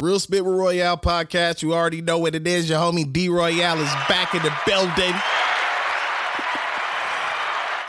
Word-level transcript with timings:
Real 0.00 0.20
Spit 0.20 0.44
with 0.44 0.54
Royale 0.54 0.96
podcast. 0.96 1.60
You 1.60 1.74
already 1.74 2.00
know 2.00 2.18
what 2.18 2.36
it 2.36 2.46
is. 2.46 2.70
Your 2.70 2.78
homie 2.78 3.12
D 3.12 3.28
Royale 3.28 3.80
is 3.80 3.92
back 4.08 4.32
in 4.32 4.40
the 4.42 4.56
building. 4.64 5.12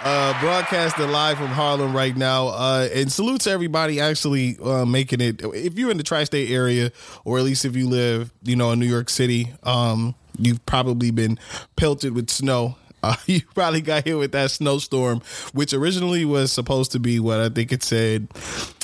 Uh, 0.02 0.42
broadcasting 0.42 1.12
live 1.12 1.38
from 1.38 1.50
Harlem 1.50 1.96
right 1.96 2.18
now. 2.18 2.48
Uh, 2.48 2.90
and 2.96 3.12
salute 3.12 3.42
to 3.42 3.52
everybody 3.52 4.00
actually 4.00 4.58
uh, 4.64 4.86
making 4.86 5.22
it. 5.22 5.44
If 5.54 5.78
you're 5.78 5.92
in 5.92 5.98
the 5.98 6.04
tri-state 6.04 6.50
area, 6.50 6.92
or 7.26 7.38
at 7.38 7.44
least 7.44 7.64
if 7.64 7.76
you 7.76 7.88
live, 7.88 8.34
you 8.42 8.56
know, 8.56 8.72
in 8.72 8.80
New 8.80 8.88
York 8.88 9.12
City, 9.12 9.54
um, 9.62 10.16
you've 10.36 10.66
probably 10.66 11.12
been 11.12 11.38
pelted 11.76 12.16
with 12.16 12.32
snow. 12.32 12.76
Uh, 13.02 13.16
you 13.28 13.40
probably 13.56 13.80
got 13.80 14.04
hit 14.04 14.18
with 14.18 14.34
that 14.34 14.52
snowstorm, 14.52 15.22
which 15.54 15.74
originally 15.74 16.26
was 16.26 16.52
supposed 16.52 16.92
to 16.92 17.00
be 17.00 17.18
what 17.18 17.40
I 17.40 17.48
think 17.48 17.72
it 17.72 17.82
said 17.82 18.28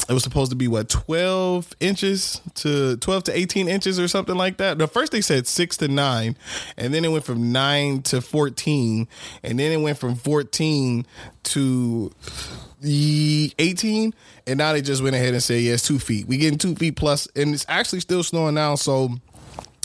it 0.08 0.14
was 0.14 0.24
supposed 0.24 0.52
to 0.52 0.56
be 0.56 0.68
what 0.68 0.90
12 0.90 1.76
inches 1.80 2.42
to 2.56 2.98
12 2.98 3.24
to 3.26 3.38
18 3.38 3.68
inches 3.68 4.00
or 4.00 4.08
something 4.08 4.36
like 4.36 4.58
that. 4.58 4.78
The 4.78 4.88
first 4.88 5.12
they 5.12 5.22
said 5.22 5.48
6 5.48 5.78
to 5.78 5.88
9 5.88 6.38
and 6.78 6.94
then 6.94 7.04
it 7.04 7.10
went 7.10 7.24
from 7.24 7.52
9 7.52 8.02
to 8.04 8.22
14 8.22 9.08
and 9.44 9.60
then 9.60 9.72
it 9.72 9.78
went 9.82 9.98
from 9.98 10.16
14 10.16 11.06
to 11.44 12.12
18 12.84 14.14
and 14.48 14.58
now 14.58 14.74
they 14.74 14.82
just 14.82 15.02
went 15.02 15.16
ahead 15.16 15.34
and 15.34 15.42
said 15.42 15.62
yeah 15.62 15.78
2 15.78 15.98
feet. 15.98 16.28
We 16.28 16.38
getting 16.38 16.60
2 16.60 16.76
feet 16.76 16.96
plus 16.96 17.28
and 17.36 17.54
it's 17.54 17.66
actually 17.68 18.02
still 18.02 18.22
snowing 18.22 18.56
now 18.56 18.76
so 18.76 19.10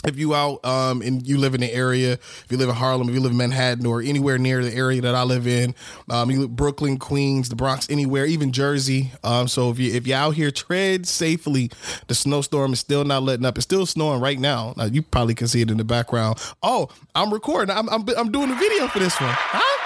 if 0.05 0.17
you 0.17 0.33
out 0.33 0.63
um 0.65 1.01
and 1.01 1.25
you 1.27 1.37
live 1.37 1.53
in 1.53 1.61
the 1.61 1.71
area, 1.71 2.13
if 2.13 2.47
you 2.49 2.57
live 2.57 2.69
in 2.69 2.75
Harlem, 2.75 3.09
if 3.09 3.15
you 3.15 3.21
live 3.21 3.31
in 3.31 3.37
Manhattan 3.37 3.85
or 3.85 4.01
anywhere 4.01 4.37
near 4.37 4.63
the 4.63 4.73
area 4.73 5.01
that 5.01 5.15
I 5.15 5.23
live 5.23 5.47
in, 5.47 5.75
um, 6.09 6.31
you 6.31 6.41
live 6.41 6.55
Brooklyn, 6.55 6.97
Queens, 6.97 7.49
the 7.49 7.55
Bronx, 7.55 7.89
anywhere, 7.89 8.25
even 8.25 8.51
Jersey. 8.51 9.11
Um, 9.23 9.47
so 9.47 9.69
if 9.69 9.79
you 9.79 9.93
if 9.93 10.07
you're 10.07 10.17
out 10.17 10.35
here, 10.35 10.51
tread 10.51 11.07
safely. 11.07 11.71
The 12.07 12.15
snowstorm 12.15 12.73
is 12.73 12.79
still 12.79 13.03
not 13.03 13.23
letting 13.23 13.45
up. 13.45 13.57
It's 13.57 13.65
still 13.65 13.85
snowing 13.85 14.21
right 14.21 14.39
now. 14.39 14.73
now 14.77 14.85
you 14.85 15.01
probably 15.01 15.35
can 15.35 15.47
see 15.47 15.61
it 15.61 15.71
in 15.71 15.77
the 15.77 15.83
background. 15.83 16.39
Oh, 16.63 16.89
I'm 17.15 17.33
recording. 17.33 17.75
I'm 17.75 17.89
I'm, 17.89 18.07
I'm 18.17 18.31
doing 18.31 18.51
a 18.51 18.55
video 18.55 18.87
for 18.87 18.99
this 18.99 19.19
one. 19.19 19.33
Huh? 19.33 19.77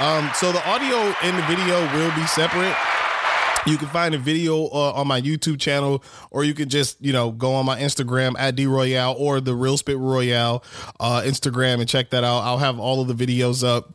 Um, 0.00 0.30
so 0.34 0.50
the 0.50 0.66
audio 0.66 0.96
and 1.22 1.36
the 1.36 1.42
video 1.42 1.80
will 1.94 2.10
be 2.14 2.26
separate. 2.26 2.74
You 3.66 3.76
can 3.76 3.88
find 3.88 4.14
a 4.14 4.18
video 4.18 4.66
uh, 4.66 4.92
on 4.92 5.06
my 5.06 5.20
YouTube 5.20 5.60
channel, 5.60 6.02
or 6.30 6.44
you 6.44 6.54
can 6.54 6.68
just, 6.68 7.00
you 7.00 7.12
know, 7.12 7.30
go 7.30 7.54
on 7.54 7.66
my 7.66 7.78
Instagram 7.78 8.34
at 8.38 8.56
D 8.56 8.66
Royale 8.66 9.14
or 9.18 9.40
the 9.40 9.54
Real 9.54 9.76
Spit 9.76 9.98
Royale 9.98 10.64
uh, 10.98 11.22
Instagram 11.24 11.80
and 11.80 11.88
check 11.88 12.10
that 12.10 12.24
out. 12.24 12.40
I'll 12.40 12.58
have 12.58 12.78
all 12.78 13.00
of 13.00 13.08
the 13.08 13.26
videos 13.26 13.66
up 13.66 13.92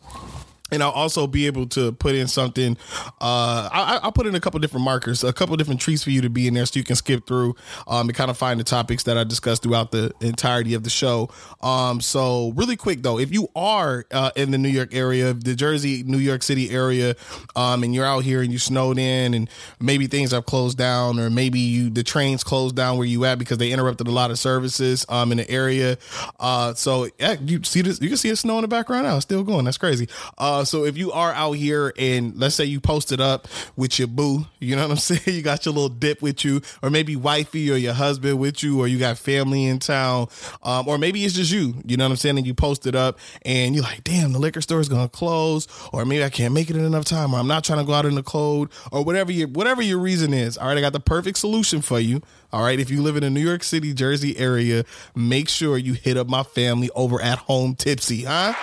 and 0.76 0.84
I'll 0.84 0.92
also 0.92 1.26
be 1.26 1.48
able 1.48 1.66
to 1.68 1.94
put 1.94 2.14
in 2.14 2.28
something. 2.28 2.78
Uh, 3.20 3.70
I, 3.72 4.00
will 4.04 4.12
put 4.12 4.28
in 4.28 4.36
a 4.36 4.40
couple 4.40 4.60
different 4.60 4.84
markers, 4.84 5.24
a 5.24 5.34
couple 5.34 5.56
different 5.56 5.82
trees 5.82 6.04
for 6.04 6.12
you 6.12 6.22
to 6.22 6.30
be 6.30 6.48
in 6.48 6.54
there, 6.54 6.66
so 6.66 6.78
you 6.78 6.84
can 6.84 6.96
skip 6.96 7.26
through 7.26 7.56
um, 7.88 8.10
and 8.10 8.16
kind 8.16 8.30
of 8.30 8.38
find 8.38 8.60
the 8.60 8.64
topics 8.64 9.04
that 9.04 9.18
I 9.18 9.24
discussed 9.24 9.64
throughout 9.64 9.92
the 9.92 10.12
entirety 10.22 10.74
of 10.76 10.84
the 10.84 10.90
show. 10.90 11.30
Um, 11.62 12.02
so 12.02 12.54
really 12.56 12.76
quick 12.76 13.02
though, 13.02 13.18
if 13.18 13.32
you 13.32 13.48
are 13.56 14.06
uh, 14.12 14.32
in 14.36 14.52
the 14.52 14.58
New 14.58 14.70
York 14.70 14.94
area, 14.94 15.34
the 15.34 15.56
Jersey, 15.56 16.04
New 16.04 16.18
York 16.18 16.44
City 16.44 16.70
area, 16.70 17.16
um, 17.56 17.84
and 17.84 17.96
you're 17.96 18.06
out 18.06 18.24
here 18.24 18.42
and 18.42 18.52
you 18.52 18.60
snowed 18.60 19.00
in, 19.00 19.34
and 19.34 19.50
maybe 19.80 20.08
things 20.08 20.32
have 20.32 20.46
closed 20.46 20.78
down, 20.78 21.20
or 21.20 21.30
maybe 21.30 21.60
you 21.60 21.90
the 21.90 22.04
trains 22.04 22.44
closed 22.44 22.76
down 22.76 22.98
where 22.98 23.08
you 23.08 23.24
at 23.26 23.40
because 23.40 23.58
they 23.58 23.72
interrupted 23.72 24.08
a 24.08 24.12
lot 24.12 24.30
of 24.30 24.38
services 24.38 25.06
um, 25.08 25.32
in 25.32 25.38
the 25.38 25.50
area. 25.50 25.98
Uh, 26.40 26.74
so 26.74 27.08
yeah, 27.18 27.36
you 27.40 27.64
see 27.64 27.82
this, 27.82 28.02
you 28.02 28.10
can 28.10 28.18
see 28.18 28.30
it 28.30 28.36
snow 28.36 28.58
in 28.58 28.64
the 28.64 28.68
background 28.68 29.06
now, 29.06 29.16
it's 29.16 29.24
still 29.24 29.44
going. 29.44 29.66
That's 29.66 29.78
crazy. 29.78 30.10
Uh, 30.38 30.65
so 30.68 30.86
if 30.86 30.98
you 30.98 31.12
are 31.12 31.32
out 31.34 31.54
here 31.54 31.94
and 31.98 32.38
let's 32.38 32.56
say 32.56 32.66
you 32.66 32.80
posted 32.80 33.22
up 33.22 33.48
with 33.76 34.00
your 34.00 34.08
boo, 34.08 34.46
you 34.60 34.76
know 34.76 34.84
what 34.84 34.92
I'm 34.92 34.98
saying? 34.98 35.22
You 35.26 35.42
got 35.42 35.66
your 35.66 35.74
little 35.74 35.90
dip 35.90 36.22
with 36.22 36.44
you, 36.46 36.62
or 36.82 36.90
maybe 36.90 37.16
wifey 37.16 37.72
or 37.72 37.76
your 37.76 37.94
husband 37.94 38.40
with 38.40 38.64
you, 38.64 38.80
or 38.80 38.88
you 38.88 38.98
got 39.00 39.18
family 39.18 39.66
in 39.66 39.80
town, 39.80 40.28
um, 40.64 40.88
or 40.88 40.98
maybe 40.98 41.24
it's 41.24 41.36
just 41.36 41.52
you, 41.52 41.76
you 41.86 41.98
know 41.98 42.06
what 42.06 42.12
I'm 42.12 42.18
saying? 42.18 42.38
And 42.38 42.48
you 42.48 42.54
posted 42.54 42.96
up 42.96 43.20
and 43.44 43.76
you're 43.76 43.84
like, 43.84 44.04
damn, 44.04 44.32
the 44.34 44.40
liquor 44.40 44.62
store 44.62 44.80
is 44.80 44.90
gonna 44.90 45.10
close, 45.10 45.68
or 45.94 46.06
maybe 46.06 46.24
I 46.24 46.30
can't 46.30 46.54
make 46.54 46.70
it 46.70 46.76
in 46.76 46.84
enough 46.84 47.06
time, 47.06 47.34
or 47.34 47.40
I'm 47.40 47.48
not 47.48 47.64
trying 47.64 47.80
to 47.80 47.86
go 47.86 47.94
out 47.94 48.06
in 48.06 48.16
the 48.16 48.24
cold, 48.24 48.72
or 48.92 49.04
whatever 49.04 49.32
your 49.32 49.48
whatever 49.48 49.82
your 49.82 50.00
reason 50.00 50.34
is. 50.34 50.58
All 50.58 50.68
right, 50.68 50.78
I 50.78 50.82
got 50.82 50.94
the 50.94 51.00
perfect 51.00 51.38
solution 51.38 51.82
for 51.82 52.00
you. 52.00 52.22
All 52.52 52.64
right, 52.64 52.80
if 52.80 52.90
you 52.90 53.02
live 53.02 53.18
in 53.18 53.24
the 53.24 53.30
New 53.30 53.42
York 53.42 53.64
City, 53.64 53.94
Jersey 53.94 54.38
area, 54.38 54.86
make 55.14 55.50
sure 55.50 55.78
you 55.78 55.94
hit 55.94 56.16
up 56.16 56.28
my 56.28 56.44
family 56.44 56.90
over 56.96 57.22
at 57.22 57.38
Home 57.40 57.76
Tipsy, 57.76 58.24
huh? 58.24 58.54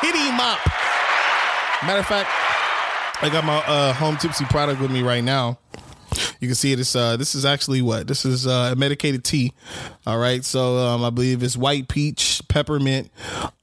Hit 0.00 0.16
him 0.16 0.40
up. 0.40 0.89
Matter 1.82 2.00
of 2.00 2.06
fact, 2.06 2.28
I 3.22 3.30
got 3.32 3.42
my 3.42 3.56
uh, 3.66 3.94
home 3.94 4.18
tipsy 4.18 4.44
product 4.44 4.82
with 4.82 4.90
me 4.90 5.00
right 5.02 5.24
now. 5.24 5.58
You 6.38 6.48
can 6.48 6.54
see 6.54 6.72
it. 6.72 6.80
It's 6.80 6.94
uh, 6.94 7.16
this 7.16 7.34
is 7.34 7.46
actually 7.46 7.80
what 7.80 8.06
this 8.06 8.26
is 8.26 8.46
uh, 8.46 8.70
a 8.72 8.76
medicated 8.76 9.24
tea. 9.24 9.54
All 10.06 10.18
right, 10.18 10.44
so 10.44 10.76
um, 10.76 11.02
I 11.04 11.08
believe 11.08 11.42
it's 11.42 11.56
white 11.56 11.88
peach, 11.88 12.42
peppermint, 12.48 13.10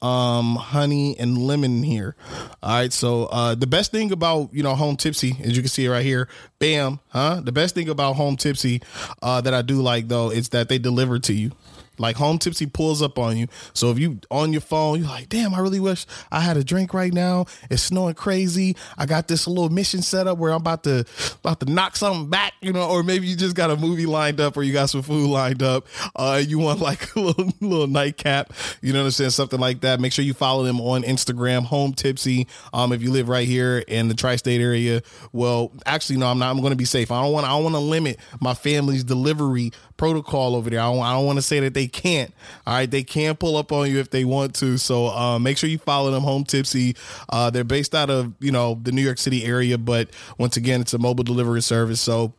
um, 0.01 0.55
honey, 0.55 1.16
and 1.19 1.38
lemon 1.38 1.83
here. 1.83 2.16
All 2.63 2.79
right, 2.79 2.91
so 2.91 3.25
uh, 3.25 3.53
the 3.53 3.67
best 3.67 3.91
thing 3.91 4.11
about 4.11 4.51
you 4.51 4.63
know 4.63 4.73
home 4.73 4.95
tipsy, 4.95 5.35
as 5.44 5.55
you 5.55 5.61
can 5.61 5.69
see 5.69 5.88
right 5.88 6.03
here, 6.03 6.28
bam, 6.57 6.99
huh? 7.09 7.41
The 7.44 7.51
best 7.51 7.75
thing 7.75 7.88
about 7.88 8.16
home 8.16 8.35
tipsy 8.35 8.81
uh, 9.22 9.41
that 9.41 9.53
I 9.53 9.61
do 9.61 9.81
like 9.81 10.07
though 10.07 10.31
is 10.31 10.49
that 10.49 10.69
they 10.69 10.79
deliver 10.79 11.19
to 11.19 11.34
you. 11.34 11.51
Like 12.00 12.16
home 12.16 12.38
tipsy 12.38 12.66
pulls 12.66 13.02
up 13.02 13.18
on 13.18 13.38
you. 13.38 13.47
So 13.74 13.91
if 13.91 14.00
you 14.00 14.19
on 14.31 14.52
your 14.52 14.62
phone, 14.62 15.00
you're 15.00 15.08
like, 15.08 15.30
damn, 15.30 15.53
I 15.53 15.59
really 15.59 15.80
wish 15.80 16.06
I 16.31 16.40
had 16.40 16.58
a 16.58 16.63
drink 16.63 16.94
right 16.94 17.13
now. 17.13 17.46
It's 17.69 17.84
snowing 17.84 18.16
crazy. 18.16 18.75
I 18.97 19.06
got 19.06 19.28
this 19.28 19.47
little 19.47 19.69
mission 19.69 20.02
set 20.02 20.28
up 20.28 20.38
where 20.38 20.52
I'm 20.52 20.58
about 20.58 20.84
to 20.84 21.06
about 21.44 21.59
to 21.62 21.66
knock 21.72 21.96
something 21.96 22.30
back, 22.30 22.53
you 22.62 22.74
know, 22.74 22.90
or 22.90 23.03
maybe 23.03 23.28
you 23.28 23.35
just 23.35 23.56
got 23.56 23.72
a 23.72 23.75
movie 23.75 24.06
lined 24.06 24.40
up 24.40 24.58
or 24.58 24.63
you 24.63 24.74
got 24.74 24.90
some 24.90 25.02
food 25.02 25.30
lined 25.30 25.63
up. 25.63 25.88
Uh, 26.16 26.41
you 26.46 26.59
want 26.59 26.80
like 26.80 27.16
a 27.16 27.19
little 27.19 27.52
little 27.62 27.88
nightcap, 27.88 28.53
you 28.81 28.94
know 28.94 29.00
what 29.00 29.06
I'm 29.06 29.12
saying? 29.12 29.29
Something 29.31 29.59
like 29.59 29.81
that. 29.81 30.00
Make 30.00 30.14
sure 30.14 30.25
you 30.25 30.34
follow 30.34 30.64
them 30.64 30.79
on 30.79 31.03
Instagram, 31.03 31.64
home 31.64 31.94
tipsy. 31.94 32.47
Um, 32.74 32.91
if 32.91 33.02
you 33.02 33.12
live 33.12 33.29
right 33.29 33.47
here 33.47 33.79
in 33.88 34.08
the 34.08 34.14
tri-state 34.14 34.62
area. 34.62 35.02
Well, 35.31 35.72
actually, 35.85 36.18
no, 36.18 36.28
I'm 36.28 36.40
not. 36.40 36.52
I'm 36.52 36.62
gonna 36.62 36.75
be 36.75 36.85
safe. 36.85 37.12
I 37.12 37.22
don't 37.22 37.31
want 37.31 37.46
I 37.46 37.50
don't 37.50 37.64
want 37.64 37.75
to 37.75 37.79
limit 37.79 38.19
my 38.40 38.53
family's 38.53 39.03
delivery 39.03 39.72
protocol 39.97 40.56
over 40.56 40.69
there. 40.69 40.80
I 40.80 40.84
don't, 40.84 41.03
don't 41.03 41.25
want 41.25 41.38
to 41.38 41.41
say 41.41 41.59
that 41.59 41.74
they 41.74 41.88
can't. 41.88 42.34
All 42.66 42.75
right, 42.75 42.90
they 42.90 43.03
can 43.03 43.35
pull 43.35 43.58
up 43.58 43.72
on 43.72 43.90
you 43.90 44.00
if 44.00 44.09
they 44.09 44.24
want 44.24 44.56
to. 44.56 44.78
So 44.78 45.08
uh, 45.08 45.40
make 45.40 45.58
sure 45.58 45.69
you 45.69 45.80
follow 45.80 46.12
them. 46.12 46.24
Home 46.24 46.44
Tipsy. 46.44 46.96
Uh, 47.30 47.50
they're 47.50 47.63
based 47.63 47.96
out 47.96 48.09
of 48.09 48.34
you 48.40 48.52
know 48.52 48.80
the 48.81 48.91
New 48.91 49.02
York 49.02 49.18
City 49.18 49.44
area, 49.44 49.78
but 49.78 50.09
once 50.38 50.58
again, 50.58 50.81
it's 50.81 50.94
a 50.94 51.00
mobile 51.00 51.24
delivery 51.24 51.62
service. 51.62 52.00
So 52.00 52.34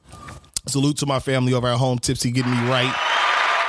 salute 0.67 0.97
to 0.99 1.07
my 1.07 1.19
family 1.19 1.53
over 1.53 1.69
at 1.69 1.79
Home 1.79 1.99
Tipsy, 1.99 2.31
getting 2.31 2.53
me 2.53 2.71
right. 2.71 3.18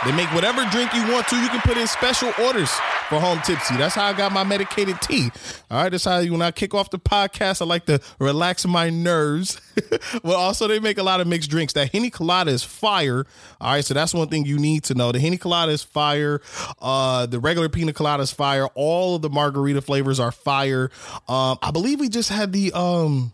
They 0.05 0.13
make 0.13 0.33
whatever 0.33 0.65
drink 0.71 0.93
you 0.93 1.01
want 1.11 1.27
to. 1.27 1.35
You 1.35 1.49
can 1.49 1.59
put 1.59 1.75
in 1.75 1.85
special 1.85 2.31
orders 2.41 2.69
for 3.09 3.19
Home 3.19 3.41
Tipsy. 3.43 3.75
That's 3.75 3.95
how 3.95 4.05
I 4.05 4.13
got 4.13 4.31
my 4.31 4.45
medicated 4.45 5.01
tea. 5.01 5.29
All 5.69 5.83
right, 5.83 5.89
that's 5.89 6.05
how 6.05 6.23
when 6.23 6.41
I 6.41 6.51
kick 6.51 6.73
off 6.73 6.89
the 6.89 6.99
podcast, 6.99 7.61
I 7.61 7.65
like 7.65 7.85
to 7.87 7.99
relax 8.17 8.65
my 8.65 8.89
nerves. 8.89 9.59
but 10.23 10.35
also, 10.35 10.67
they 10.69 10.79
make 10.79 10.99
a 10.99 11.03
lot 11.03 11.19
of 11.19 11.27
mixed 11.27 11.49
drinks. 11.49 11.73
That 11.73 11.91
Henny 11.91 12.09
Colada 12.09 12.51
is 12.51 12.63
fire. 12.63 13.25
All 13.59 13.73
right, 13.73 13.83
so 13.83 13.93
that's 13.93 14.13
one 14.13 14.29
thing 14.29 14.45
you 14.45 14.57
need 14.57 14.85
to 14.85 14.93
know. 14.93 15.11
The 15.11 15.19
Henny 15.19 15.37
Colada 15.37 15.73
is 15.73 15.83
fire. 15.83 16.41
Uh, 16.81 17.25
the 17.25 17.39
regular 17.39 17.67
Pina 17.67 17.91
Colada 17.91 18.23
is 18.23 18.31
fire. 18.31 18.67
All 18.75 19.17
of 19.17 19.21
the 19.21 19.29
margarita 19.29 19.81
flavors 19.81 20.19
are 20.19 20.31
fire. 20.31 20.91
Um, 21.27 21.57
I 21.61 21.71
believe 21.71 21.99
we 21.99 22.07
just 22.07 22.29
had 22.29 22.53
the 22.53 22.71
um 22.73 23.33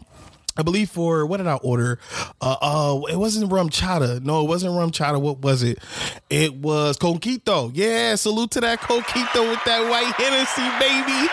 I 0.57 0.63
believe 0.63 0.89
for 0.89 1.25
what 1.25 1.38
did 1.38 1.47
I 1.47 1.55
order? 1.55 1.99
Uh, 2.41 2.55
uh, 2.61 3.01
it 3.09 3.17
wasn't 3.17 3.51
RumChata. 3.51 4.23
No, 4.23 4.41
it 4.41 4.47
wasn't 4.47 4.73
RumChata. 4.73 5.19
What 5.19 5.39
was 5.39 5.63
it? 5.63 5.79
It 6.29 6.55
was 6.55 6.97
coquito. 6.97 7.71
Yeah, 7.73 8.16
salute 8.16 8.51
to 8.51 8.61
that 8.61 8.79
coquito 8.81 9.49
with 9.49 9.63
that 9.66 9.89
white 9.89 10.13
Hennessy, 10.13 10.67
baby. 10.79 11.29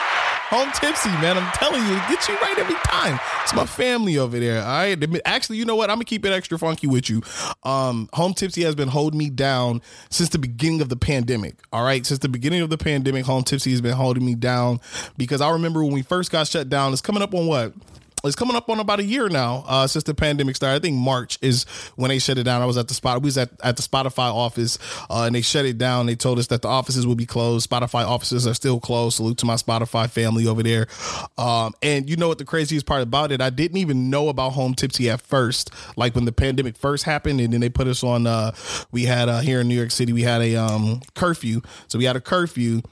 Home 0.52 0.70
tipsy, 0.74 1.08
man. 1.08 1.38
I'm 1.38 1.50
telling 1.52 1.80
you, 1.80 1.94
get 2.10 2.28
you 2.28 2.36
right 2.36 2.58
every 2.58 2.74
time. 2.84 3.18
It's 3.42 3.54
my 3.54 3.64
family 3.64 4.18
over 4.18 4.38
there. 4.38 4.60
All 4.60 4.66
right. 4.66 5.02
Actually, 5.24 5.56
you 5.56 5.64
know 5.64 5.76
what? 5.76 5.88
I'm 5.88 5.96
gonna 5.96 6.04
keep 6.04 6.26
it 6.26 6.30
extra 6.30 6.58
funky 6.58 6.86
with 6.86 7.08
you. 7.08 7.22
Um, 7.62 8.10
Home 8.12 8.34
Tipsy 8.34 8.62
has 8.64 8.74
been 8.74 8.88
holding 8.88 9.18
me 9.18 9.30
down 9.30 9.80
since 10.10 10.28
the 10.28 10.38
beginning 10.38 10.82
of 10.82 10.90
the 10.90 10.96
pandemic. 10.96 11.56
All 11.72 11.82
right, 11.82 12.04
since 12.04 12.18
the 12.18 12.28
beginning 12.28 12.60
of 12.60 12.68
the 12.68 12.76
pandemic, 12.76 13.24
Home 13.24 13.44
Tipsy 13.44 13.70
has 13.70 13.80
been 13.80 13.94
holding 13.94 14.26
me 14.26 14.34
down 14.34 14.80
because 15.16 15.40
I 15.40 15.50
remember 15.52 15.82
when 15.82 15.94
we 15.94 16.02
first 16.02 16.30
got 16.30 16.46
shut 16.48 16.68
down. 16.68 16.92
It's 16.92 17.00
coming 17.00 17.22
up 17.22 17.32
on 17.32 17.46
what 17.46 17.72
it's 18.24 18.36
coming 18.36 18.56
up 18.56 18.68
on 18.68 18.80
about 18.80 19.00
a 19.00 19.04
year 19.04 19.28
now 19.28 19.64
uh, 19.66 19.86
since 19.86 20.04
the 20.04 20.14
pandemic 20.14 20.56
started. 20.56 20.76
I 20.76 20.78
think 20.80 20.96
March 20.96 21.38
is 21.42 21.64
when 21.96 22.08
they 22.08 22.18
shut 22.18 22.38
it 22.38 22.44
down. 22.44 22.62
I 22.62 22.66
was 22.66 22.76
at 22.76 22.88
the 22.88 22.94
spot. 22.94 23.22
We 23.22 23.26
was 23.26 23.38
at, 23.38 23.50
at 23.62 23.76
the 23.76 23.82
Spotify 23.82 24.32
office, 24.32 24.78
uh, 25.10 25.24
and 25.24 25.34
they 25.34 25.42
shut 25.42 25.64
it 25.64 25.78
down. 25.78 26.06
They 26.06 26.14
told 26.14 26.38
us 26.38 26.46
that 26.48 26.62
the 26.62 26.68
offices 26.68 27.06
will 27.06 27.14
be 27.14 27.26
closed. 27.26 27.68
Spotify 27.68 28.06
offices 28.06 28.46
are 28.46 28.54
still 28.54 28.80
closed. 28.80 29.16
Salute 29.16 29.38
to 29.38 29.46
my 29.46 29.54
Spotify 29.54 30.08
family 30.08 30.46
over 30.46 30.62
there. 30.62 30.86
Um, 31.36 31.74
and 31.82 32.08
you 32.08 32.16
know 32.16 32.28
what 32.28 32.38
the 32.38 32.44
craziest 32.44 32.86
part 32.86 33.02
about 33.02 33.32
it? 33.32 33.40
I 33.40 33.50
didn't 33.50 33.78
even 33.78 34.10
know 34.10 34.28
about 34.28 34.50
Home 34.50 34.74
Tipsy 34.74 35.10
at 35.10 35.20
first. 35.20 35.70
Like 35.96 36.14
when 36.14 36.24
the 36.24 36.32
pandemic 36.32 36.76
first 36.76 37.04
happened, 37.04 37.40
and 37.40 37.52
then 37.52 37.60
they 37.60 37.70
put 37.70 37.86
us 37.86 38.04
on. 38.04 38.26
Uh, 38.26 38.52
we 38.90 39.04
had 39.04 39.28
uh, 39.28 39.40
here 39.40 39.60
in 39.60 39.68
New 39.68 39.76
York 39.76 39.90
City, 39.90 40.12
we 40.12 40.22
had 40.22 40.40
a 40.42 40.56
um, 40.56 41.00
curfew. 41.14 41.60
So 41.88 41.98
we 41.98 42.04
had 42.04 42.16
a 42.16 42.20
curfew 42.20 42.82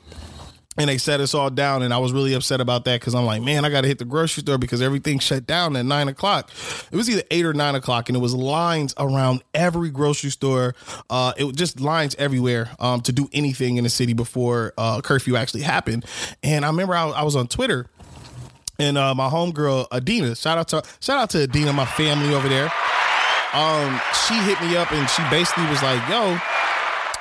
and 0.81 0.89
they 0.89 0.97
set 0.97 1.21
us 1.21 1.35
all 1.35 1.51
down 1.51 1.83
and 1.83 1.93
i 1.93 1.99
was 1.99 2.13
really 2.13 2.33
upset 2.33 2.61
about 2.61 2.87
that 2.87 2.99
because 3.01 3.15
i'm 3.15 3.27
like 3.27 3.43
man 3.43 3.65
i 3.67 3.69
gotta 3.69 3.87
hit 3.87 3.99
the 3.99 4.05
grocery 4.05 4.41
store 4.41 4.57
because 4.57 4.81
everything 4.81 5.19
shut 5.19 5.47
down 5.47 5.77
at 5.77 5.85
nine 5.85 6.09
o'clock 6.09 6.51
it 6.91 6.97
was 6.97 7.11
either 7.11 7.23
eight 7.31 7.45
or 7.45 7.53
nine 7.53 7.75
o'clock 7.75 8.09
and 8.09 8.17
it 8.17 8.21
was 8.21 8.35
lines 8.35 8.95
around 8.97 9.43
every 9.53 9.91
grocery 9.91 10.31
store 10.31 10.75
uh, 11.11 11.33
it 11.37 11.45
was 11.45 11.55
just 11.55 11.81
lines 11.81 12.17
everywhere 12.19 12.71
um, 12.79 13.03
to 13.03 13.13
do 13.13 13.29
anything 13.33 13.77
in 13.77 13.85
the 13.85 13.91
city 13.91 14.15
before 14.15 14.73
uh, 14.79 15.01
curfew 15.03 15.37
actually 15.37 15.63
happened 15.63 16.05
and 16.43 16.65
i 16.65 16.69
remember 16.69 16.95
i, 16.95 17.09
I 17.09 17.23
was 17.23 17.37
on 17.37 17.47
twitter 17.47 17.87
and 18.79 18.97
uh, 18.97 19.15
my 19.15 19.29
homegirl 19.29 19.89
Adina, 19.93 20.35
shout 20.35 20.57
out 20.57 20.69
to 20.69 20.83
shout 21.01 21.19
out 21.19 21.29
to 21.31 21.43
Adina, 21.43 21.75
my 21.75 21.85
family 21.85 22.35
over 22.35 22.49
there. 22.49 22.73
Um, 23.53 24.01
she 24.27 24.35
hit 24.35 24.59
me 24.63 24.75
up 24.77 24.91
and 24.91 25.07
she 25.11 25.23
basically 25.29 25.67
was 25.67 25.83
like, 25.83 26.01
"Yo, 26.09 26.39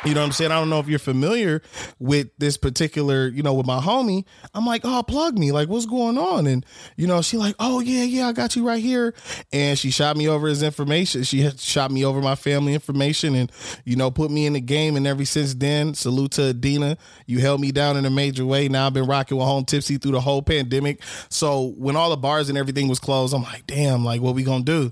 you 0.06 0.14
know 0.14 0.22
what 0.22 0.28
I'm 0.28 0.32
saying? 0.32 0.52
I 0.52 0.60
don't 0.60 0.70
know 0.70 0.80
if 0.80 0.88
you're 0.88 1.00
familiar 1.00 1.62
with 2.00 2.30
this 2.38 2.56
particular, 2.56 3.28
you 3.28 3.44
know, 3.44 3.54
with 3.54 3.66
my 3.66 3.80
homie. 3.80 4.26
I'm 4.54 4.66
like, 4.66 4.82
oh, 4.86 5.04
plug 5.04 5.38
me. 5.38 5.52
Like, 5.52 5.68
what's 5.68 5.86
going 5.86 6.18
on? 6.18 6.48
And, 6.48 6.66
you 6.96 7.06
know, 7.06 7.22
she 7.22 7.38
like, 7.38 7.56
oh, 7.60 7.82
yeah, 7.82 8.04
yeah, 8.04 8.28
I 8.28 8.32
got 8.32 8.56
you 8.56 8.66
right 8.66 8.82
here. 8.82 9.14
And 9.52 9.78
she 9.78 9.92
shot 9.92 10.16
me 10.16 10.28
over 10.28 10.48
his 10.48 10.64
information. 10.64 11.24
She 11.24 11.50
shot 11.58 11.92
me 11.92 12.06
over 12.06 12.22
my 12.22 12.36
family 12.36 12.74
information 12.74 13.36
and, 13.36 13.52
you 13.84 13.96
know, 13.98 14.10
put 14.10 14.32
me 14.32 14.46
in 14.46 14.54
the 14.54 14.62
game. 14.62 14.96
And 14.96 15.06
ever 15.06 15.26
since 15.26 15.54
then, 15.54 15.94
salute 15.94 16.32
to 16.32 16.50
Adina. 16.50 16.98
You 17.26 17.40
held 17.40 17.60
me 17.60 17.72
down 17.72 17.98
in 17.98 18.06
a 18.06 18.10
major 18.10 18.46
way. 18.46 18.70
Now 18.70 18.88
I've 18.88 18.94
been 18.94 19.06
rocking 19.06 19.38
with 19.38 19.48
Home 19.48 19.66
Tipsy 19.66 19.98
through 19.98 20.14
the 20.14 20.22
whole 20.22 20.42
pandemic. 20.42 21.02
So 21.30 21.74
when 21.78 21.96
all 21.96 22.10
the 22.10 22.18
bars 22.18 22.50
and 22.50 22.58
everything 22.58 22.88
was 22.88 23.00
closed, 23.00 23.34
I'm 23.34 23.44
like, 23.44 23.68
damn, 23.68 24.06
like, 24.06 24.22
what 24.22 24.36
we 24.36 24.44
gonna 24.44 24.64
do? 24.64 24.92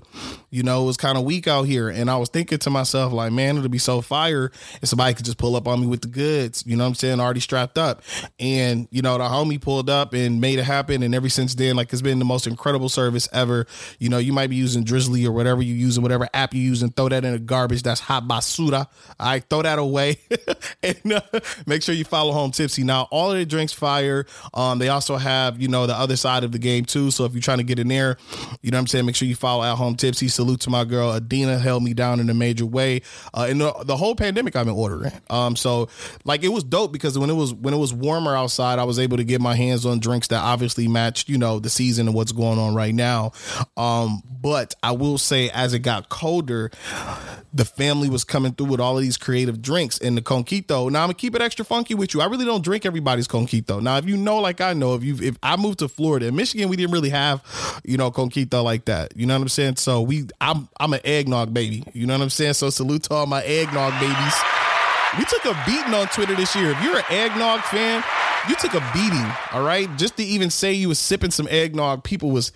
You 0.50 0.62
know, 0.62 0.82
it 0.82 0.86
was 0.86 0.96
kind 0.96 1.16
of 1.16 1.24
weak 1.24 1.48
out 1.48 1.62
here. 1.62 1.88
And 1.88 2.10
I 2.10 2.16
was 2.16 2.28
thinking 2.28 2.58
to 2.58 2.70
myself, 2.70 3.12
like, 3.12 3.32
man, 3.32 3.56
it'll 3.56 3.68
be 3.68 3.78
so 3.78 4.00
fire. 4.00 4.50
It's 4.82 4.92
somebody 4.98 5.14
could 5.14 5.24
just 5.24 5.38
pull 5.38 5.54
up 5.54 5.68
on 5.68 5.80
me 5.80 5.86
with 5.86 6.00
the 6.00 6.08
goods. 6.08 6.64
You 6.66 6.76
know 6.76 6.82
what 6.82 6.88
I'm 6.88 6.94
saying? 6.96 7.20
Already 7.20 7.38
strapped 7.38 7.78
up. 7.78 8.02
And, 8.40 8.88
you 8.90 9.00
know, 9.00 9.16
the 9.16 9.24
homie 9.24 9.60
pulled 9.60 9.88
up 9.88 10.12
and 10.12 10.40
made 10.40 10.58
it 10.58 10.64
happen. 10.64 11.04
And 11.04 11.14
ever 11.14 11.28
since 11.28 11.54
then, 11.54 11.76
like 11.76 11.92
it's 11.92 12.02
been 12.02 12.18
the 12.18 12.24
most 12.24 12.48
incredible 12.48 12.88
service 12.88 13.28
ever. 13.32 13.68
You 14.00 14.08
know, 14.08 14.18
you 14.18 14.32
might 14.32 14.50
be 14.50 14.56
using 14.56 14.82
Drizzly 14.82 15.24
or 15.24 15.30
whatever 15.30 15.62
you 15.62 15.72
using, 15.72 16.02
whatever 16.02 16.28
app 16.34 16.52
you 16.52 16.60
using, 16.60 16.90
throw 16.90 17.08
that 17.10 17.24
in 17.24 17.30
the 17.30 17.38
garbage. 17.38 17.84
That's 17.84 18.00
hot 18.00 18.26
basura. 18.26 18.88
All 19.20 19.26
right, 19.28 19.44
throw 19.48 19.62
that 19.62 19.78
away. 19.78 20.18
and 20.82 21.12
uh, 21.12 21.20
make 21.64 21.84
sure 21.84 21.94
you 21.94 22.04
follow 22.04 22.32
Home 22.32 22.50
Tipsy. 22.50 22.82
Now, 22.82 23.06
all 23.12 23.30
of 23.30 23.38
the 23.38 23.46
drinks 23.46 23.72
fire. 23.72 24.26
Um, 24.52 24.80
they 24.80 24.88
also 24.88 25.16
have, 25.16 25.62
you 25.62 25.68
know, 25.68 25.86
the 25.86 25.94
other 25.94 26.16
side 26.16 26.42
of 26.42 26.50
the 26.50 26.58
game 26.58 26.84
too. 26.84 27.12
So 27.12 27.24
if 27.24 27.34
you're 27.34 27.40
trying 27.40 27.58
to 27.58 27.64
get 27.64 27.78
in 27.78 27.86
there, 27.86 28.16
you 28.62 28.72
know 28.72 28.78
what 28.78 28.80
I'm 28.80 28.86
saying? 28.88 29.06
Make 29.06 29.14
sure 29.14 29.28
you 29.28 29.36
follow 29.36 29.62
at 29.62 29.76
Home 29.76 29.94
Tipsy. 29.94 30.26
Salute 30.26 30.60
to 30.62 30.70
my 30.70 30.84
girl 30.84 31.10
Adina, 31.10 31.60
held 31.60 31.84
me 31.84 31.94
down 31.94 32.18
in 32.18 32.28
a 32.30 32.34
major 32.34 32.66
way. 32.66 33.02
Uh, 33.32 33.46
and 33.48 33.60
the, 33.60 33.72
the 33.84 33.96
whole 33.96 34.16
pandemic 34.16 34.56
I've 34.56 34.66
been 34.66 34.74
ordering. 34.74 34.87
Um, 35.30 35.56
so 35.56 35.88
like 36.24 36.42
it 36.42 36.48
was 36.48 36.64
dope 36.64 36.92
because 36.92 37.18
when 37.18 37.30
it 37.30 37.34
was 37.34 37.52
when 37.54 37.74
it 37.74 37.78
was 37.78 37.92
warmer 37.92 38.36
outside, 38.36 38.78
I 38.78 38.84
was 38.84 38.98
able 38.98 39.16
to 39.16 39.24
get 39.24 39.40
my 39.40 39.54
hands 39.54 39.84
on 39.86 39.98
drinks 39.98 40.28
that 40.28 40.40
obviously 40.40 40.88
matched, 40.88 41.28
you 41.28 41.38
know, 41.38 41.58
the 41.58 41.70
season 41.70 42.08
and 42.08 42.16
what's 42.16 42.32
going 42.32 42.58
on 42.58 42.74
right 42.74 42.94
now. 42.94 43.32
Um, 43.76 44.22
but 44.40 44.74
I 44.82 44.92
will 44.92 45.18
say 45.18 45.50
as 45.50 45.74
it 45.74 45.80
got 45.80 46.08
colder, 46.08 46.70
the 47.52 47.64
family 47.64 48.08
was 48.08 48.24
coming 48.24 48.52
through 48.52 48.66
with 48.66 48.80
all 48.80 48.96
of 48.96 49.02
these 49.02 49.16
creative 49.16 49.60
drinks 49.60 49.98
and 49.98 50.16
the 50.16 50.22
conquito. 50.22 50.88
Now 50.88 51.00
I'm 51.00 51.08
gonna 51.08 51.14
keep 51.14 51.34
it 51.34 51.42
extra 51.42 51.64
funky 51.64 51.94
with 51.94 52.14
you. 52.14 52.20
I 52.20 52.26
really 52.26 52.44
don't 52.44 52.62
drink 52.62 52.86
everybody's 52.86 53.26
conquito. 53.26 53.80
Now, 53.80 53.96
if 53.96 54.06
you 54.06 54.16
know, 54.16 54.38
like 54.38 54.60
I 54.60 54.72
know, 54.72 54.94
if 54.94 55.02
you 55.04 55.16
if 55.20 55.36
I 55.42 55.56
moved 55.56 55.80
to 55.80 55.88
Florida, 55.88 56.26
in 56.26 56.36
Michigan, 56.36 56.68
we 56.68 56.76
didn't 56.76 56.92
really 56.92 57.10
have, 57.10 57.42
you 57.84 57.96
know, 57.96 58.10
conquito 58.10 58.62
like 58.62 58.84
that. 58.84 59.16
You 59.16 59.26
know 59.26 59.34
what 59.34 59.42
I'm 59.42 59.48
saying? 59.48 59.76
So 59.76 60.02
we 60.02 60.26
I'm 60.40 60.68
I'm 60.78 60.92
an 60.92 61.00
eggnog 61.04 61.52
baby. 61.52 61.84
You 61.92 62.06
know 62.06 62.14
what 62.14 62.22
I'm 62.22 62.30
saying? 62.30 62.54
So 62.54 62.70
salute 62.70 63.04
to 63.04 63.14
all 63.14 63.26
my 63.26 63.42
eggnog 63.42 63.98
babies. 64.00 64.34
We 65.16 65.24
took 65.24 65.44
a 65.46 65.62
beating 65.66 65.94
on 65.94 66.06
Twitter 66.08 66.34
this 66.34 66.54
year. 66.54 66.72
If 66.72 66.82
you're 66.82 66.98
an 66.98 67.04
eggnog 67.08 67.60
fan, 67.60 68.04
you 68.48 68.54
took 68.56 68.74
a 68.74 68.90
beating, 68.92 69.26
all 69.52 69.62
right? 69.62 69.88
Just 69.96 70.16
to 70.18 70.22
even 70.22 70.50
say 70.50 70.72
you 70.72 70.88
was 70.88 70.98
sipping 70.98 71.30
some 71.30 71.48
eggnog, 71.48 72.04
people 72.04 72.30
was 72.30 72.52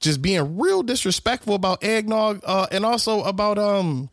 just 0.00 0.20
being 0.20 0.58
real 0.58 0.82
disrespectful 0.82 1.54
about 1.54 1.82
eggnog 1.82 2.40
uh, 2.44 2.66
and 2.70 2.84
also 2.84 3.22
about 3.22 3.58
um 3.58 4.10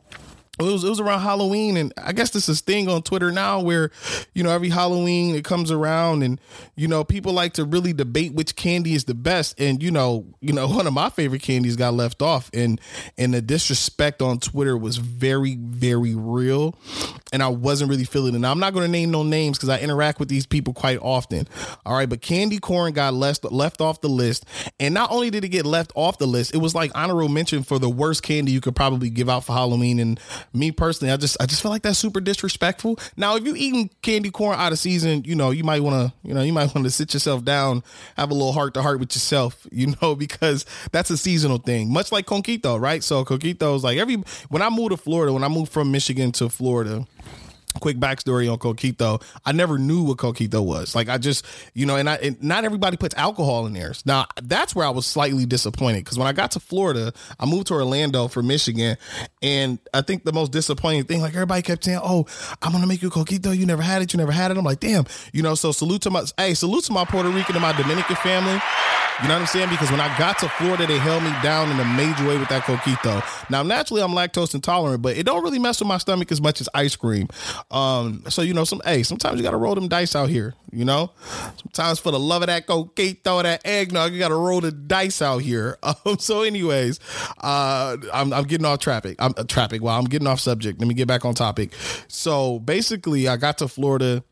it 0.59 0.63
was 0.63 0.83
it 0.83 0.89
was 0.89 0.99
around 0.99 1.21
Halloween, 1.21 1.77
and 1.77 1.91
I 1.97 2.13
guess 2.13 2.29
this 2.29 2.47
is 2.47 2.61
thing 2.61 2.87
on 2.87 3.01
Twitter 3.01 3.31
now 3.31 3.59
where, 3.59 3.89
you 4.35 4.43
know, 4.43 4.51
every 4.51 4.69
Halloween 4.69 5.33
it 5.33 5.43
comes 5.43 5.71
around, 5.71 6.21
and 6.21 6.39
you 6.75 6.87
know 6.87 7.03
people 7.03 7.33
like 7.33 7.53
to 7.53 7.65
really 7.65 7.91
debate 7.91 8.35
which 8.35 8.55
candy 8.55 8.93
is 8.93 9.05
the 9.05 9.15
best, 9.15 9.59
and 9.59 9.81
you 9.81 9.89
know, 9.89 10.27
you 10.41 10.53
know, 10.53 10.67
one 10.69 10.85
of 10.85 10.93
my 10.93 11.09
favorite 11.09 11.41
candies 11.41 11.75
got 11.75 11.95
left 11.95 12.21
off, 12.21 12.51
and 12.53 12.79
and 13.17 13.33
the 13.33 13.41
disrespect 13.41 14.21
on 14.21 14.37
Twitter 14.37 14.77
was 14.77 14.97
very 14.97 15.55
very 15.55 16.13
real, 16.13 16.75
and 17.31 17.41
I 17.41 17.47
wasn't 17.47 17.89
really 17.89 18.05
feeling 18.05 18.35
it. 18.35 18.39
Now 18.39 18.51
I'm 18.51 18.59
not 18.59 18.73
going 18.73 18.85
to 18.85 18.91
name 18.91 19.09
no 19.09 19.23
names 19.23 19.57
because 19.57 19.69
I 19.69 19.79
interact 19.79 20.19
with 20.19 20.29
these 20.29 20.45
people 20.45 20.75
quite 20.75 20.99
often. 21.01 21.47
All 21.83 21.95
right, 21.95 22.07
but 22.07 22.21
candy 22.21 22.59
corn 22.59 22.93
got 22.93 23.15
left 23.15 23.43
left 23.43 23.81
off 23.81 24.01
the 24.01 24.09
list, 24.09 24.45
and 24.79 24.93
not 24.93 25.09
only 25.09 25.31
did 25.31 25.43
it 25.43 25.49
get 25.49 25.65
left 25.65 25.91
off 25.95 26.19
the 26.19 26.27
list, 26.27 26.53
it 26.53 26.59
was 26.59 26.75
like 26.75 26.91
honorable 26.93 27.27
mention 27.27 27.63
for 27.63 27.79
the 27.79 27.89
worst 27.89 28.21
candy 28.21 28.51
you 28.51 28.61
could 28.61 28.75
probably 28.75 29.09
give 29.09 29.29
out 29.29 29.45
for 29.45 29.53
Halloween, 29.53 29.97
and 29.97 30.19
me 30.53 30.71
personally, 30.71 31.11
I 31.11 31.17
just 31.17 31.37
I 31.41 31.45
just 31.45 31.61
feel 31.61 31.71
like 31.71 31.81
that's 31.81 31.99
super 31.99 32.21
disrespectful. 32.21 32.99
Now, 33.17 33.35
if 33.35 33.45
you 33.45 33.55
eating 33.55 33.89
candy 34.01 34.29
corn 34.29 34.59
out 34.59 34.71
of 34.71 34.79
season, 34.79 35.23
you 35.25 35.35
know, 35.35 35.51
you 35.51 35.63
might 35.63 35.81
want 35.81 35.95
to, 35.95 36.27
you 36.27 36.33
know, 36.33 36.41
you 36.41 36.53
might 36.53 36.73
want 36.75 36.85
to 36.85 36.91
sit 36.91 37.13
yourself 37.13 37.43
down, 37.43 37.83
have 38.17 38.31
a 38.31 38.33
little 38.33 38.53
heart 38.53 38.73
to 38.75 38.81
heart 38.81 38.99
with 38.99 39.13
yourself, 39.15 39.67
you 39.71 39.95
know, 40.01 40.15
because 40.15 40.65
that's 40.91 41.09
a 41.09 41.17
seasonal 41.17 41.57
thing. 41.57 41.91
Much 41.91 42.11
like 42.11 42.25
Conquito, 42.25 42.77
right? 42.77 43.03
So 43.03 43.25
Conquito 43.25 43.75
is 43.75 43.83
like 43.83 43.97
every 43.97 44.23
when 44.49 44.61
I 44.61 44.69
moved 44.69 44.91
to 44.91 44.97
Florida, 44.97 45.33
when 45.33 45.43
I 45.43 45.47
moved 45.49 45.71
from 45.71 45.91
Michigan 45.91 46.31
to 46.33 46.49
Florida, 46.49 47.05
quick 47.79 47.97
backstory 47.97 48.51
on 48.51 48.57
coquito. 48.57 49.21
I 49.45 49.51
never 49.51 49.77
knew 49.77 50.03
what 50.03 50.17
coquito 50.17 50.63
was. 50.63 50.95
Like 50.95 51.09
i 51.09 51.17
just 51.17 51.45
you 51.73 51.85
know 51.85 51.95
and 51.95 52.09
i 52.09 52.15
and 52.15 52.41
not 52.41 52.65
everybody 52.65 52.97
puts 52.97 53.15
alcohol 53.15 53.65
in 53.65 53.73
theirs. 53.73 54.03
Now 54.05 54.25
that's 54.41 54.75
where 54.75 54.85
i 54.85 54.89
was 54.89 55.05
slightly 55.05 55.45
disappointed 55.45 55.99
because 56.03 56.17
when 56.17 56.27
i 56.27 56.33
got 56.33 56.51
to 56.51 56.59
florida 56.59 57.13
i 57.39 57.45
moved 57.45 57.67
to 57.67 57.73
orlando 57.73 58.27
from 58.27 58.47
michigan 58.47 58.97
and 59.41 59.79
i 59.93 60.01
think 60.01 60.23
the 60.23 60.33
most 60.33 60.51
disappointing 60.51 61.03
thing 61.03 61.21
like 61.21 61.33
everybody 61.33 61.61
kept 61.61 61.83
saying 61.83 61.99
oh 62.03 62.25
i'm 62.61 62.71
gonna 62.71 62.87
make 62.87 63.01
you 63.01 63.09
coquito. 63.09 63.55
You 63.55 63.65
never 63.65 63.81
had 63.81 64.01
it. 64.01 64.13
You 64.13 64.17
never 64.17 64.31
had 64.31 64.51
it. 64.51 64.57
I'm 64.57 64.65
like 64.65 64.79
damn. 64.79 65.05
You 65.31 65.43
know 65.43 65.55
so 65.55 65.71
salute 65.71 66.01
to 66.03 66.09
my 66.09 66.23
hey 66.37 66.53
salute 66.53 66.85
to 66.85 66.93
my 66.93 67.05
puerto 67.05 67.29
rican 67.29 67.55
and 67.55 67.61
my 67.61 67.73
dominican 67.73 68.15
family. 68.17 68.59
You 69.21 69.27
know 69.27 69.35
what 69.35 69.41
I'm 69.41 69.47
saying? 69.47 69.69
Because 69.69 69.91
when 69.91 70.01
I 70.01 70.17
got 70.17 70.39
to 70.39 70.49
Florida, 70.49 70.87
they 70.87 70.97
held 70.97 71.23
me 71.23 71.31
down 71.43 71.69
in 71.69 71.79
a 71.79 71.85
major 71.85 72.27
way 72.27 72.37
with 72.37 72.49
that 72.49 72.63
coquito. 72.63 73.23
Now, 73.49 73.61
naturally, 73.61 74.01
I'm 74.01 74.09
lactose 74.09 74.55
intolerant, 74.55 75.03
but 75.03 75.15
it 75.15 75.23
don't 75.23 75.43
really 75.43 75.59
mess 75.59 75.79
with 75.79 75.87
my 75.87 75.99
stomach 75.99 76.31
as 76.31 76.41
much 76.41 76.59
as 76.59 76.67
ice 76.73 76.95
cream. 76.95 77.27
Um, 77.71 78.23
so 78.29 78.41
you 78.41 78.53
know, 78.53 78.63
some 78.63 78.81
hey, 78.85 79.03
sometimes 79.03 79.37
you 79.37 79.43
got 79.43 79.51
to 79.51 79.57
roll 79.57 79.75
them 79.75 79.87
dice 79.87 80.15
out 80.15 80.29
here. 80.29 80.53
You 80.71 80.85
know, 80.85 81.11
sometimes 81.57 81.99
for 81.99 82.11
the 82.11 82.19
love 82.19 82.41
of 82.41 82.47
that 82.47 82.65
coquito, 82.65 83.43
that 83.43 83.65
eggnog, 83.65 84.11
you 84.11 84.19
got 84.19 84.29
to 84.29 84.35
roll 84.35 84.61
the 84.61 84.71
dice 84.71 85.21
out 85.21 85.39
here. 85.39 85.77
Um, 86.05 86.17
so, 86.17 86.41
anyways, 86.41 86.99
uh, 87.37 87.97
I'm, 88.11 88.33
I'm 88.33 88.43
getting 88.45 88.65
off 88.65 88.79
traffic. 88.79 89.15
I'm 89.19 89.33
uh, 89.37 89.43
traffic. 89.43 89.81
Well, 89.81 89.97
I'm 89.97 90.05
getting 90.05 90.27
off 90.27 90.39
subject. 90.39 90.79
Let 90.79 90.87
me 90.87 90.95
get 90.95 91.07
back 91.07 91.23
on 91.23 91.35
topic. 91.35 91.73
So 92.07 92.59
basically, 92.59 93.27
I 93.27 93.37
got 93.37 93.59
to 93.59 93.67
Florida 93.67 94.23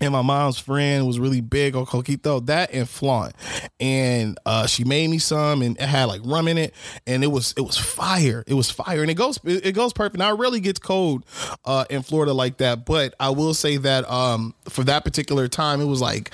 and 0.00 0.12
my 0.12 0.22
mom's 0.22 0.58
friend 0.58 1.06
was 1.06 1.18
really 1.18 1.40
big 1.40 1.76
on 1.76 1.86
coquito 1.86 2.44
that 2.46 2.72
and 2.72 2.88
flan 2.88 3.32
and 3.80 4.38
uh, 4.46 4.66
she 4.66 4.84
made 4.84 5.08
me 5.10 5.18
some 5.18 5.62
and 5.62 5.76
it 5.76 5.88
had 5.88 6.04
like 6.04 6.20
rum 6.24 6.48
in 6.48 6.58
it. 6.58 6.74
And 7.06 7.24
it 7.24 7.28
was 7.28 7.54
it 7.56 7.62
was 7.62 7.76
fire. 7.76 8.44
It 8.46 8.54
was 8.54 8.70
fire. 8.70 9.02
And 9.02 9.10
it 9.10 9.14
goes 9.14 9.38
it, 9.44 9.72
goes 9.72 9.92
perfect. 9.92 10.18
Now 10.18 10.34
it 10.34 10.38
really 10.38 10.60
gets 10.60 10.78
cold 10.78 11.24
uh, 11.64 11.84
in 11.90 12.02
florida 12.02 12.32
like 12.32 12.58
that. 12.58 12.84
But 12.86 13.14
i 13.18 13.30
will 13.30 13.54
say 13.54 13.76
that 13.78 14.08
um, 14.10 14.54
for 14.68 14.84
that 14.84 15.04
particular 15.04 15.48
time 15.48 15.80
it 15.80 15.86
was 15.86 16.00
like 16.00 16.32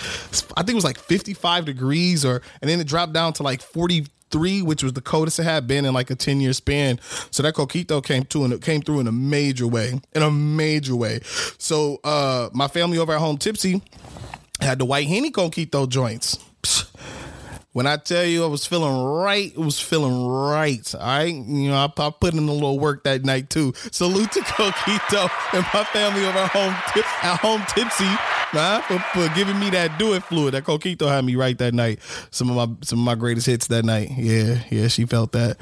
i 0.57 0.63
think 0.63 0.71
it 0.71 0.75
was 0.75 0.85
like 0.85 0.99
55 0.99 1.65
degrees 1.65 2.25
or 2.25 2.43
and 2.61 2.71
then 2.71 2.81
it 2.81 2.87
dropped 2.87 3.13
down 3.13 3.33
to 3.35 3.43
like 3.43 3.63
40 3.63 4.07
three, 4.31 4.63
which 4.63 4.83
was 4.83 4.93
the 4.93 5.01
coldest 5.01 5.39
it 5.39 5.45
had 5.45 5.67
been 5.67 5.85
in 5.85 5.95
like 5.95 6.11
a 6.11 6.15
10 6.15 6.41
year 6.41 6.53
span. 6.53 6.99
So 7.31 7.43
that 7.43 7.55
coquito 7.55 8.05
came 8.05 8.25
to 8.25 8.45
and 8.45 8.53
it 8.53 8.63
came 8.63 8.83
through 8.83 9.01
in 9.01 9.07
a 9.07 9.13
major 9.13 9.67
way, 9.67 10.01
in 10.15 10.23
a 10.23 10.31
major 10.31 10.97
way. 10.97 11.21
So 11.59 11.99
uh 12.05 12.51
my 12.53 12.69
family 12.69 12.99
over 12.99 13.13
at 13.13 13.19
home 13.19 13.39
tipsy 13.39 13.83
had 14.61 14.79
the 14.79 14.85
white 14.85 15.07
henny 15.07 15.31
coquito 15.31 15.89
joints. 15.89 16.39
When 17.79 17.87
I 17.87 17.97
tell 17.97 18.25
you 18.25 18.43
I 18.43 18.49
was 18.49 18.67
feeling 18.67 19.05
right, 19.05 19.53
it 19.53 19.57
was 19.57 19.79
feeling 19.79 20.27
right. 20.27 20.95
All 20.97 21.01
right. 21.01 21.33
You 21.33 21.71
know, 21.71 21.77
I, 21.77 21.85
I 21.85 22.11
put 22.11 22.35
in 22.35 22.41
a 22.41 22.53
little 22.53 22.81
work 22.81 23.05
that 23.05 23.25
night 23.25 23.51
too. 23.51 23.73
Salute 23.93 24.33
to 24.33 24.41
Coquito 24.41 25.31
and 25.53 25.65
my 25.73 25.85
family 25.85 26.27
over 26.27 26.39
at 26.39 26.51
home, 26.51 26.75
at 27.23 27.37
home 27.37 27.63
tipsy 27.69 28.11
nah, 28.53 28.81
for, 28.81 28.99
for, 28.99 29.29
giving 29.35 29.59
me 29.59 29.71
that 29.71 29.99
do 29.99 30.15
it 30.15 30.23
fluid. 30.25 30.55
That 30.55 30.65
Coquito 30.65 31.09
had 31.09 31.25
me 31.25 31.37
right 31.37 31.57
that 31.59 31.75
night. 31.75 32.01
Some 32.31 32.51
of 32.51 32.57
my 32.57 32.77
some 32.83 32.99
of 32.99 33.05
my 33.05 33.15
greatest 33.15 33.47
hits 33.47 33.67
that 33.69 33.85
night. 33.85 34.11
Yeah, 34.17 34.63
yeah, 34.71 34.89
she 34.89 35.05
felt 35.07 35.33
that. 35.33 35.59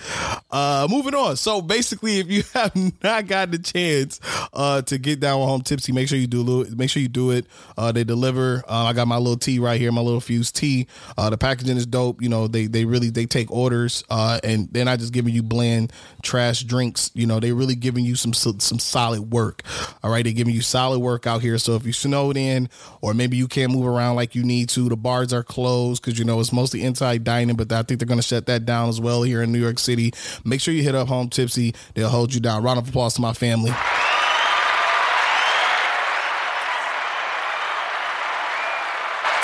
Uh, 0.51 0.87
moving 0.91 1.15
on. 1.15 1.37
So 1.37 1.61
basically, 1.61 2.19
if 2.19 2.31
you 2.31 2.43
have 2.55 2.75
not 3.03 3.27
gotten 3.27 3.53
the 3.53 3.59
chance 3.59 4.21
uh, 4.53 4.83
to 4.83 4.99
get 4.99 5.21
down 5.21 5.41
with 5.41 5.49
home 5.49 5.63
tipsy, 5.63 5.93
make 5.93 6.09
sure 6.09 6.19
you 6.19 6.27
do 6.27 6.43
little, 6.43 6.77
make 6.77 6.91
sure 6.91 7.03
you 7.03 7.09
do 7.09 7.31
it. 7.31 7.47
Uh, 7.77 7.93
they 7.93 8.05
deliver. 8.05 8.63
Uh, 8.69 8.85
I 8.85 8.93
got 8.93 9.09
my 9.09 9.19
little 9.19 9.37
tea 9.37 9.59
right 9.59 9.81
here, 9.81 9.93
my 9.93 10.01
little 10.01 10.21
fuse 10.21 10.53
tea. 10.53 10.87
Uh, 11.17 11.31
the 11.31 11.39
packaging 11.39 11.77
is 11.77 11.87
dope. 11.87 12.06
You 12.21 12.29
know, 12.29 12.47
they 12.47 12.67
they 12.67 12.85
really 12.85 13.11
they 13.11 13.27
take 13.27 13.51
orders, 13.51 14.05
uh, 14.11 14.39
and 14.45 14.69
they're 14.73 14.85
not 14.85 14.99
just 14.99 15.13
giving 15.13 15.35
you 15.35 15.43
bland 15.43 15.93
trash 16.23 16.63
drinks. 16.63 17.11
You 17.15 17.27
know, 17.27 17.41
they're 17.41 17.55
really 17.55 17.75
giving 17.75 18.05
you 18.05 18.15
some 18.15 18.33
some 18.33 18.79
solid 18.79 19.33
work. 19.33 19.63
All 20.03 20.11
right, 20.11 20.23
they're 20.23 20.33
giving 20.33 20.55
you 20.55 20.63
solid 20.63 21.01
work 21.01 21.27
out 21.27 21.43
here. 21.43 21.59
So 21.59 21.75
if 21.75 21.85
you 21.85 21.93
snowed 21.93 22.37
in 22.37 22.69
or 23.01 23.15
maybe 23.15 23.37
you 23.37 23.49
can't 23.49 23.73
move 23.73 23.87
around 23.87 24.17
like 24.17 24.35
you 24.35 24.45
need 24.45 24.69
to. 24.71 24.89
The 24.89 24.97
bars 24.97 25.33
are 25.33 25.43
closed 25.43 26.03
because 26.03 26.19
you 26.19 26.25
know 26.25 26.41
it's 26.41 26.53
mostly 26.53 26.83
inside 26.83 27.25
dining, 27.25 27.57
but 27.57 27.71
I 27.73 27.83
think 27.83 28.01
they're 28.01 28.07
going 28.07 28.21
to 28.21 28.27
shut 28.27 28.47
that 28.47 28.65
down 28.65 28.89
as 28.89 29.01
well 29.01 29.23
here 29.23 29.43
in 29.43 29.53
New 29.53 29.61
York 29.61 29.79
City. 29.79 30.13
Make 30.45 30.61
sure 30.61 30.75
you 30.75 30.83
hit 30.83 30.95
up 30.95 31.09
Home 31.09 31.29
Tipsy; 31.29 31.75
they'll 31.95 32.09
hold 32.09 32.35
you 32.35 32.41
down. 32.41 32.63
Round 32.63 32.79
of 32.79 32.89
applause 32.89 33.15
to 33.15 33.21
my 33.21 33.33
family. 33.33 33.73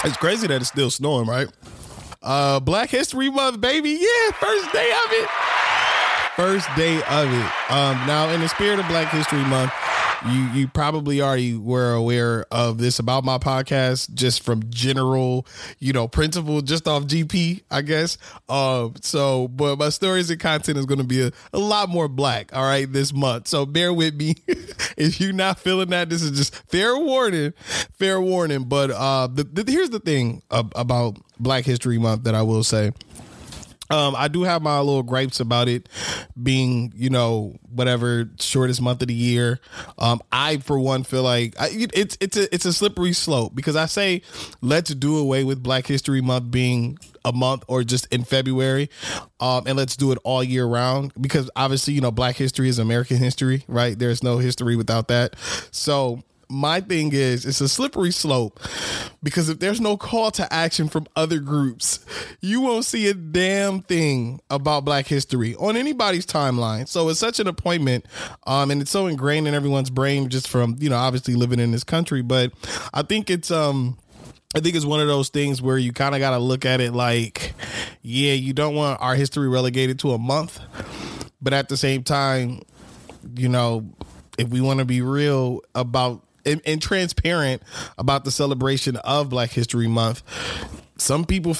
It's 0.04 0.16
crazy 0.16 0.48
that 0.48 0.60
it's 0.60 0.68
still 0.68 0.90
snowing, 0.90 1.28
right? 1.28 1.48
Uh, 2.22 2.60
Black 2.60 2.90
History 2.90 3.30
Month, 3.30 3.60
baby. 3.60 3.90
Yeah, 3.90 4.32
first 4.32 4.72
day 4.72 4.90
of 4.90 5.12
it. 5.12 5.28
First 6.36 6.68
day 6.76 6.96
of 6.96 7.28
it. 7.28 7.70
Um, 7.70 8.06
now, 8.06 8.30
in 8.30 8.40
the 8.40 8.48
spirit 8.48 8.78
of 8.78 8.86
Black 8.88 9.08
History 9.08 9.44
Month, 9.44 9.72
you 10.26 10.40
you 10.52 10.68
probably 10.68 11.20
already 11.20 11.56
were 11.56 11.92
aware 11.94 12.46
of 12.50 12.78
this 12.78 12.98
about 12.98 13.24
my 13.24 13.38
podcast 13.38 14.12
just 14.14 14.42
from 14.42 14.62
general 14.70 15.46
you 15.78 15.92
know 15.92 16.06
principle 16.06 16.60
just 16.60 16.86
off 16.86 17.04
gp 17.04 17.62
i 17.70 17.82
guess. 17.82 18.18
Um 18.48 18.94
so 19.00 19.48
but 19.48 19.76
my 19.78 19.88
stories 19.88 20.30
and 20.30 20.40
content 20.40 20.78
is 20.78 20.86
going 20.86 20.98
to 21.00 21.04
be 21.06 21.22
a, 21.22 21.32
a 21.52 21.58
lot 21.58 21.88
more 21.88 22.08
black 22.08 22.54
all 22.54 22.62
right 22.64 22.90
this 22.90 23.12
month. 23.12 23.48
So 23.48 23.66
bear 23.66 23.92
with 23.92 24.14
me. 24.14 24.36
If 24.94 25.20
you're 25.20 25.32
not 25.32 25.58
feeling 25.58 25.88
that 25.90 26.10
this 26.10 26.22
is 26.22 26.32
just 26.32 26.54
fair 26.68 26.96
warning 26.96 27.54
fair 27.94 28.20
warning. 28.20 28.64
But 28.64 28.90
uh 28.90 29.26
the, 29.26 29.44
the, 29.44 29.70
here's 29.70 29.90
the 29.90 30.00
thing 30.00 30.42
about 30.50 31.16
black 31.40 31.64
history 31.64 31.98
month 31.98 32.22
that 32.22 32.36
i 32.36 32.42
will 32.42 32.62
say 32.62 32.92
um, 33.92 34.16
I 34.16 34.28
do 34.28 34.42
have 34.42 34.62
my 34.62 34.78
little 34.80 35.02
gripes 35.02 35.38
about 35.38 35.68
it 35.68 35.88
being, 36.42 36.92
you 36.96 37.10
know, 37.10 37.54
whatever 37.68 38.30
shortest 38.40 38.80
month 38.80 39.02
of 39.02 39.08
the 39.08 39.14
year. 39.14 39.60
Um, 39.98 40.22
I, 40.32 40.56
for 40.58 40.78
one, 40.78 41.04
feel 41.04 41.22
like 41.22 41.54
I, 41.60 41.68
it's 41.92 42.16
it's 42.20 42.36
a 42.36 42.52
it's 42.54 42.64
a 42.64 42.72
slippery 42.72 43.12
slope 43.12 43.54
because 43.54 43.76
I 43.76 43.86
say 43.86 44.22
let's 44.62 44.94
do 44.94 45.18
away 45.18 45.44
with 45.44 45.62
Black 45.62 45.86
History 45.86 46.22
Month 46.22 46.50
being 46.50 46.98
a 47.24 47.32
month 47.32 47.64
or 47.68 47.84
just 47.84 48.06
in 48.06 48.24
February, 48.24 48.88
um, 49.40 49.64
and 49.66 49.76
let's 49.76 49.96
do 49.96 50.10
it 50.10 50.18
all 50.24 50.42
year 50.42 50.64
round 50.64 51.12
because 51.20 51.50
obviously, 51.54 51.92
you 51.92 52.00
know, 52.00 52.10
Black 52.10 52.36
history 52.36 52.68
is 52.70 52.78
American 52.78 53.18
history, 53.18 53.64
right? 53.68 53.98
There's 53.98 54.22
no 54.22 54.38
history 54.38 54.74
without 54.74 55.08
that. 55.08 55.36
So 55.70 56.22
my 56.52 56.80
thing 56.80 57.12
is 57.12 57.46
it's 57.46 57.60
a 57.60 57.68
slippery 57.68 58.10
slope 58.10 58.60
because 59.22 59.48
if 59.48 59.58
there's 59.58 59.80
no 59.80 59.96
call 59.96 60.30
to 60.32 60.52
action 60.52 60.88
from 60.88 61.06
other 61.16 61.38
groups, 61.38 62.04
you 62.40 62.60
won't 62.60 62.84
see 62.84 63.08
a 63.08 63.14
damn 63.14 63.80
thing 63.80 64.40
about 64.50 64.84
Black 64.84 65.06
history 65.06 65.56
on 65.56 65.76
anybody's 65.76 66.26
timeline. 66.26 66.86
So 66.86 67.08
it's 67.08 67.18
such 67.18 67.40
an 67.40 67.48
appointment, 67.48 68.06
um, 68.46 68.70
and 68.70 68.82
it's 68.82 68.90
so 68.90 69.06
ingrained 69.06 69.48
in 69.48 69.54
everyone's 69.54 69.90
brain 69.90 70.28
just 70.28 70.46
from 70.46 70.76
you 70.78 70.90
know 70.90 70.96
obviously 70.96 71.34
living 71.34 71.58
in 71.58 71.72
this 71.72 71.84
country. 71.84 72.22
But 72.22 72.52
I 72.92 73.02
think 73.02 73.30
it's 73.30 73.50
um. 73.50 73.98
I 74.54 74.60
think 74.60 74.76
it's 74.76 74.84
one 74.84 75.00
of 75.00 75.08
those 75.08 75.30
things 75.30 75.62
where 75.62 75.78
you 75.78 75.94
kind 75.94 76.14
of 76.14 76.18
got 76.18 76.32
to 76.32 76.38
look 76.38 76.66
at 76.66 76.82
it 76.82 76.92
like, 76.92 77.54
yeah, 78.02 78.34
you 78.34 78.52
don't 78.52 78.74
want 78.74 79.00
our 79.00 79.14
history 79.14 79.48
relegated 79.48 79.98
to 80.00 80.10
a 80.10 80.18
month, 80.18 80.60
but 81.40 81.54
at 81.54 81.70
the 81.70 81.76
same 81.78 82.02
time, 82.02 82.60
you 83.34 83.48
know, 83.48 83.90
if 84.36 84.48
we 84.48 84.60
want 84.60 84.80
to 84.80 84.84
be 84.84 85.00
real 85.00 85.62
about 85.74 86.22
and, 86.44 86.60
and 86.64 86.80
transparent 86.80 87.62
about 87.98 88.24
the 88.24 88.30
celebration 88.30 88.96
of 88.96 89.30
Black 89.30 89.50
History 89.50 89.88
Month, 89.88 90.22
some 90.96 91.24
people 91.24 91.56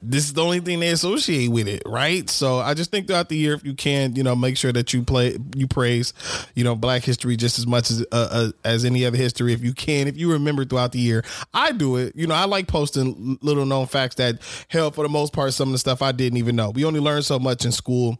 this 0.00 0.24
is 0.24 0.32
the 0.32 0.42
only 0.42 0.60
thing 0.60 0.80
they 0.80 0.88
associate 0.88 1.48
with 1.48 1.68
it, 1.68 1.82
right? 1.86 2.28
So 2.30 2.58
I 2.58 2.74
just 2.74 2.90
think 2.90 3.06
throughout 3.06 3.28
the 3.28 3.36
year, 3.36 3.54
if 3.54 3.64
you 3.64 3.74
can, 3.74 4.14
you 4.16 4.22
know, 4.22 4.36
make 4.36 4.56
sure 4.56 4.72
that 4.72 4.92
you 4.92 5.02
play, 5.02 5.36
you 5.56 5.66
praise, 5.66 6.12
you 6.54 6.64
know, 6.64 6.74
Black 6.74 7.02
history 7.02 7.36
just 7.36 7.58
as 7.58 7.66
much 7.66 7.90
as 7.90 8.02
uh, 8.12 8.28
uh, 8.30 8.50
as 8.64 8.84
any 8.84 9.04
other 9.04 9.16
history, 9.16 9.52
if 9.52 9.62
you 9.62 9.72
can, 9.72 10.08
if 10.08 10.16
you 10.16 10.32
remember 10.32 10.64
throughout 10.64 10.92
the 10.92 11.00
year. 11.00 11.24
I 11.52 11.72
do 11.72 11.96
it, 11.96 12.14
you 12.16 12.26
know. 12.26 12.34
I 12.34 12.44
like 12.44 12.68
posting 12.68 13.38
little 13.42 13.66
known 13.66 13.86
facts 13.86 14.16
that 14.16 14.40
help 14.68 14.94
for 14.94 15.02
the 15.02 15.08
most 15.08 15.32
part 15.32 15.52
some 15.54 15.68
of 15.68 15.72
the 15.72 15.78
stuff 15.78 16.02
I 16.02 16.12
didn't 16.12 16.38
even 16.38 16.56
know. 16.56 16.70
We 16.70 16.84
only 16.84 17.00
learn 17.00 17.22
so 17.22 17.38
much 17.38 17.64
in 17.64 17.72
school, 17.72 18.18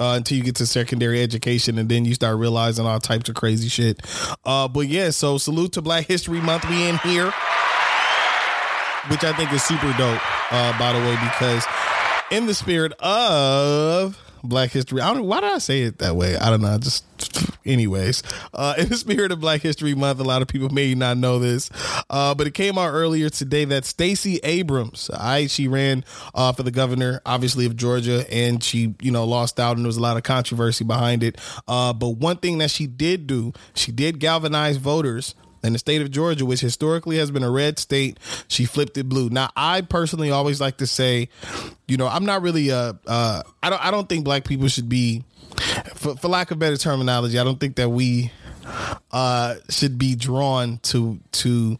uh, 0.00 0.14
until 0.16 0.38
you 0.38 0.42
get 0.42 0.56
to 0.56 0.66
secondary 0.66 1.22
education 1.22 1.78
and 1.78 1.88
then 1.88 2.04
you 2.04 2.14
start 2.14 2.38
realizing 2.38 2.86
all 2.86 2.98
types 2.98 3.28
of 3.28 3.34
crazy 3.34 3.68
shit. 3.68 4.00
Uh, 4.44 4.66
but 4.66 4.88
yeah, 4.88 5.10
so 5.10 5.38
salute 5.38 5.72
to 5.72 5.82
Black 5.82 6.06
History 6.06 6.40
Month. 6.40 6.68
We 6.68 6.88
in 6.88 6.96
here, 6.98 7.32
which 9.08 9.24
I 9.24 9.32
think 9.32 9.52
is 9.52 9.62
super 9.62 9.92
dope, 9.96 10.20
uh, 10.52 10.78
by 10.78 10.92
the 10.92 10.98
way, 11.00 11.16
because 11.22 11.64
in 12.30 12.46
the 12.46 12.54
spirit 12.54 12.92
of 13.00 14.18
Black 14.42 14.70
History. 14.70 15.00
I 15.00 15.12
don't. 15.12 15.24
Why 15.24 15.40
did 15.40 15.52
I 15.52 15.58
say 15.58 15.82
it 15.82 15.98
that 15.98 16.16
way? 16.16 16.36
I 16.36 16.50
don't 16.50 16.62
know. 16.62 16.78
Just, 16.78 17.04
anyways, 17.66 18.22
uh, 18.54 18.74
in 18.78 18.88
the 18.88 18.96
spirit 18.96 19.32
of 19.32 19.40
Black 19.40 19.60
History 19.60 19.94
Month, 19.94 20.20
a 20.20 20.24
lot 20.24 20.42
of 20.42 20.48
people 20.48 20.70
may 20.70 20.94
not 20.94 21.18
know 21.18 21.38
this, 21.38 21.70
uh, 22.08 22.34
but 22.34 22.46
it 22.46 22.54
came 22.54 22.78
out 22.78 22.90
earlier 22.90 23.28
today 23.28 23.64
that 23.66 23.84
Stacey 23.84 24.38
Abrams, 24.42 25.10
I 25.10 25.46
she 25.46 25.68
ran 25.68 26.04
uh, 26.34 26.52
for 26.52 26.62
the 26.62 26.70
governor, 26.70 27.20
obviously 27.26 27.66
of 27.66 27.76
Georgia, 27.76 28.24
and 28.32 28.62
she 28.62 28.94
you 29.00 29.10
know 29.10 29.24
lost 29.24 29.60
out, 29.60 29.76
and 29.76 29.84
there 29.84 29.88
was 29.88 29.96
a 29.96 30.02
lot 30.02 30.16
of 30.16 30.22
controversy 30.22 30.84
behind 30.84 31.22
it. 31.22 31.38
Uh, 31.68 31.92
but 31.92 32.10
one 32.10 32.36
thing 32.36 32.58
that 32.58 32.70
she 32.70 32.86
did 32.86 33.26
do, 33.26 33.52
she 33.74 33.92
did 33.92 34.18
galvanize 34.18 34.76
voters 34.76 35.34
in 35.62 35.72
the 35.72 35.78
state 35.78 36.02
of 36.02 36.10
Georgia, 36.10 36.46
which 36.46 36.60
historically 36.60 37.18
has 37.18 37.30
been 37.30 37.42
a 37.42 37.50
red 37.50 37.78
state, 37.78 38.18
she 38.48 38.64
flipped 38.64 38.96
it 38.96 39.08
blue. 39.08 39.28
Now, 39.28 39.50
I 39.56 39.82
personally 39.82 40.30
always 40.30 40.60
like 40.60 40.78
to 40.78 40.86
say, 40.86 41.28
you 41.86 41.96
know, 41.96 42.06
I'm 42.06 42.24
not 42.24 42.42
really 42.42 42.70
a, 42.70 42.98
uh, 43.06 43.42
I 43.62 43.70
don't, 43.70 43.84
I 43.84 43.90
don't 43.90 44.08
think 44.08 44.24
black 44.24 44.44
people 44.44 44.68
should 44.68 44.88
be, 44.88 45.24
for, 45.94 46.16
for 46.16 46.28
lack 46.28 46.50
of 46.50 46.58
better 46.58 46.76
terminology, 46.76 47.38
I 47.38 47.44
don't 47.44 47.60
think 47.60 47.76
that 47.76 47.90
we 47.90 48.32
uh, 49.12 49.56
should 49.68 49.98
be 49.98 50.14
drawn 50.14 50.78
to 50.84 51.18
to. 51.32 51.78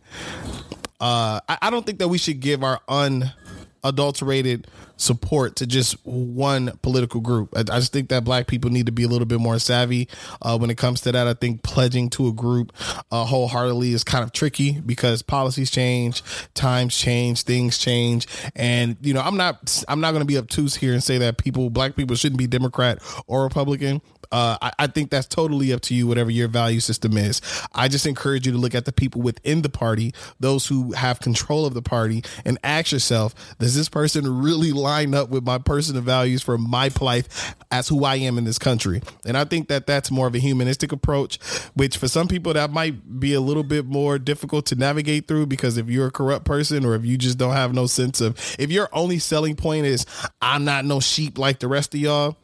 Uh, 1.01 1.41
I, 1.49 1.59
I 1.63 1.71
don't 1.71 1.87
think 1.87 1.99
that 2.01 2.09
we 2.09 2.19
should 2.19 2.41
give 2.41 2.63
our 2.63 2.81
unadulterated 2.89 4.67
support 5.01 5.57
to 5.57 5.67
just 5.67 5.95
one 6.05 6.73
political 6.83 7.21
group. 7.21 7.51
I, 7.57 7.61
I, 7.61 7.81
just 7.81 7.93
think 7.93 8.11
that 8.11 8.23
black 8.23 8.47
people 8.47 8.71
need 8.71 8.87
to 8.87 8.93
be 8.93 9.03
a 9.03 9.09
little 9.09 9.27
bit 9.27 9.41
more 9.41 9.59
savvy 9.59 10.09
uh, 10.43 10.59
when 10.59 10.71
it 10.71 10.77
comes 10.77 11.01
to 11.03 11.13
that. 11.13 11.27
I 11.27 11.35
think 11.35 11.63
pledging 11.63 12.11
to 12.11 12.29
a 12.29 12.33
group 12.33 12.73
uh, 13.11 13.25
wholeheartedly 13.25 13.93
is 13.93 14.05
kind 14.05 14.23
of 14.23 14.33
tricky 14.33 14.81
because 14.81 15.23
policies 15.23 15.71
change, 15.71 16.23
times 16.55 16.97
change, 16.97 17.43
things 17.43 17.79
change, 17.79 18.27
and 18.55 18.97
you 19.01 19.15
know 19.15 19.23
I'm 19.23 19.37
not 19.37 19.83
I'm 19.89 20.01
not 20.01 20.11
going 20.13 20.23
to 20.23 20.27
be 20.27 20.37
obtuse 20.37 20.77
here 20.77 20.93
and 20.93 21.03
say 21.03 21.19
that 21.19 21.39
people 21.39 21.71
black 21.71 21.97
people 21.97 22.17
shouldn't 22.17 22.39
be 22.39 22.47
Democrat 22.47 23.03
or 23.27 23.45
Republican. 23.45 24.03
Uh, 24.33 24.57
I, 24.63 24.73
I, 24.81 24.87
think 24.87 25.11
that's 25.11 25.27
totally 25.27 25.73
up 25.73 25.81
to 25.83 25.95
you, 25.95 26.07
whatever 26.07 26.31
your 26.31 26.47
value 26.47 26.79
system 26.79 27.17
is. 27.17 27.41
I 27.75 27.89
just 27.89 28.07
encourage 28.07 28.47
you 28.47 28.53
to 28.53 28.59
look 28.59 28.75
at 28.77 28.85
the 28.85 28.93
people 28.93 29.23
within 29.23 29.63
the 29.63 29.69
party, 29.69 30.15
those 30.39 30.67
who 30.67 30.93
have 30.93 31.21
control 31.21 31.67
of 31.67 31.75
the 31.75 31.83
party, 31.83 32.23
and 32.45 32.57
ask 32.63 32.93
yourself, 32.93 33.35
does 33.59 33.75
this 33.75 33.89
person 33.89 34.43
really 34.43 34.73
line 34.73 35.15
up 35.15 35.31
with 35.31 35.45
my 35.45 35.59
personal 35.59 36.03
values 36.03 36.43
for 36.43 36.57
my 36.57 36.91
life 37.01 37.57
as 37.73 37.89
who 37.89 38.05
I 38.05 38.17
am 38.17 38.39
in 38.39 38.45
this 38.45 38.59
country? 38.59 39.03
And 39.27 39.37
I 39.37 39.45
think 39.45 39.69
that 39.69 39.87
that's 39.87 40.11
more 40.13 40.29
of 40.29 40.35
a 40.35 40.39
humanistic 40.39 40.93
approach, 40.93 41.39
which 41.75 41.97
for 41.97 42.07
some 42.07 42.29
people 42.29 42.53
that 42.53 42.71
might 42.71 43.19
be 43.19 43.35
a 43.35 43.41
little 43.41 43.65
bit 43.65 43.87
more 43.87 44.19
difficult 44.19 44.67
to 44.67 44.77
navigate 44.77 45.27
through 45.27 45.47
because 45.47 45.77
if 45.77 45.89
you're 45.89 46.07
a 46.07 46.13
corrupt 46.13 46.45
person 46.45 46.85
or 46.85 46.95
if 46.95 47.05
you 47.05 47.19
just 47.19 47.37
don't 47.37 47.55
have 47.55 47.75
no 47.75 47.87
sense 47.87 48.21
of, 48.21 48.37
if 48.59 48.71
your 48.71 48.89
only 48.93 49.19
selling 49.19 49.57
point 49.57 49.87
is, 49.87 50.07
I'm 50.41 50.65
not 50.65 50.85
no 50.85 51.01
sheep 51.01 51.37
like 51.37 51.59
the 51.59 51.69
rest 51.69 51.95
of 51.95 52.01
y'all 52.01 52.37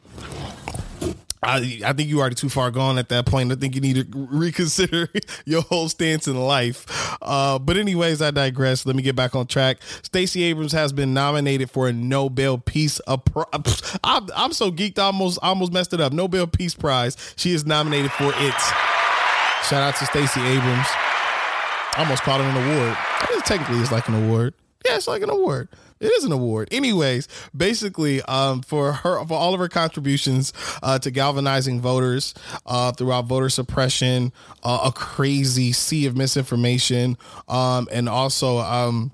I, 1.43 1.81
I 1.85 1.93
think 1.93 2.09
you 2.09 2.19
already 2.19 2.35
too 2.35 2.49
far 2.49 2.71
gone 2.71 2.97
at 2.97 3.09
that 3.09 3.25
point. 3.25 3.51
I 3.51 3.55
think 3.55 3.75
you 3.75 3.81
need 3.81 4.11
to 4.11 4.27
reconsider 4.31 5.09
your 5.45 5.61
whole 5.61 5.87
stance 5.87 6.27
in 6.27 6.35
life. 6.35 6.85
Uh, 7.21 7.59
but 7.59 7.77
anyways, 7.77 8.21
I 8.21 8.31
digress. 8.31 8.85
Let 8.85 8.95
me 8.95 9.03
get 9.03 9.15
back 9.15 9.35
on 9.35 9.45
track. 9.45 9.77
Stacey 10.01 10.43
Abrams 10.43 10.71
has 10.71 10.91
been 10.91 11.13
nominated 11.13 11.69
for 11.69 11.87
a 11.87 11.93
Nobel 11.93 12.57
Peace. 12.57 12.99
I'm, 13.07 13.21
I'm 14.03 14.53
so 14.53 14.71
geeked, 14.71 14.97
I 14.99 15.03
almost 15.03 15.39
almost 15.41 15.71
messed 15.71 15.93
it 15.93 16.01
up. 16.01 16.11
Nobel 16.11 16.47
Peace 16.47 16.73
Prize. 16.73 17.15
She 17.37 17.53
is 17.53 17.65
nominated 17.65 18.11
for 18.11 18.31
it. 18.35 18.55
Shout 19.69 19.83
out 19.83 19.95
to 19.97 20.05
Stacey 20.05 20.41
Abrams. 20.41 20.87
I 21.95 22.03
almost 22.03 22.23
called 22.23 22.41
it 22.41 22.45
an 22.45 22.55
award. 22.55 22.97
Technically, 23.45 23.79
it's 23.79 23.91
like 23.91 24.07
an 24.07 24.15
award. 24.15 24.53
Yeah, 24.85 24.95
it's 24.95 25.07
like 25.07 25.21
an 25.21 25.29
award. 25.29 25.67
It 25.99 26.07
is 26.07 26.23
an 26.23 26.31
award. 26.31 26.67
Anyways, 26.71 27.27
basically, 27.55 28.21
um, 28.23 28.61
for 28.61 28.93
her 28.93 29.25
for 29.25 29.33
all 29.33 29.53
of 29.53 29.59
her 29.59 29.69
contributions 29.69 30.53
uh, 30.83 30.99
to 30.99 31.11
galvanizing 31.11 31.81
voters 31.81 32.33
uh, 32.65 32.91
throughout 32.91 33.25
voter 33.25 33.49
suppression, 33.49 34.31
uh, 34.63 34.79
a 34.85 34.91
crazy 34.91 35.71
sea 35.71 36.05
of 36.05 36.15
misinformation, 36.15 37.17
um, 37.47 37.87
and 37.91 38.07
also 38.07 38.59
um, 38.59 39.11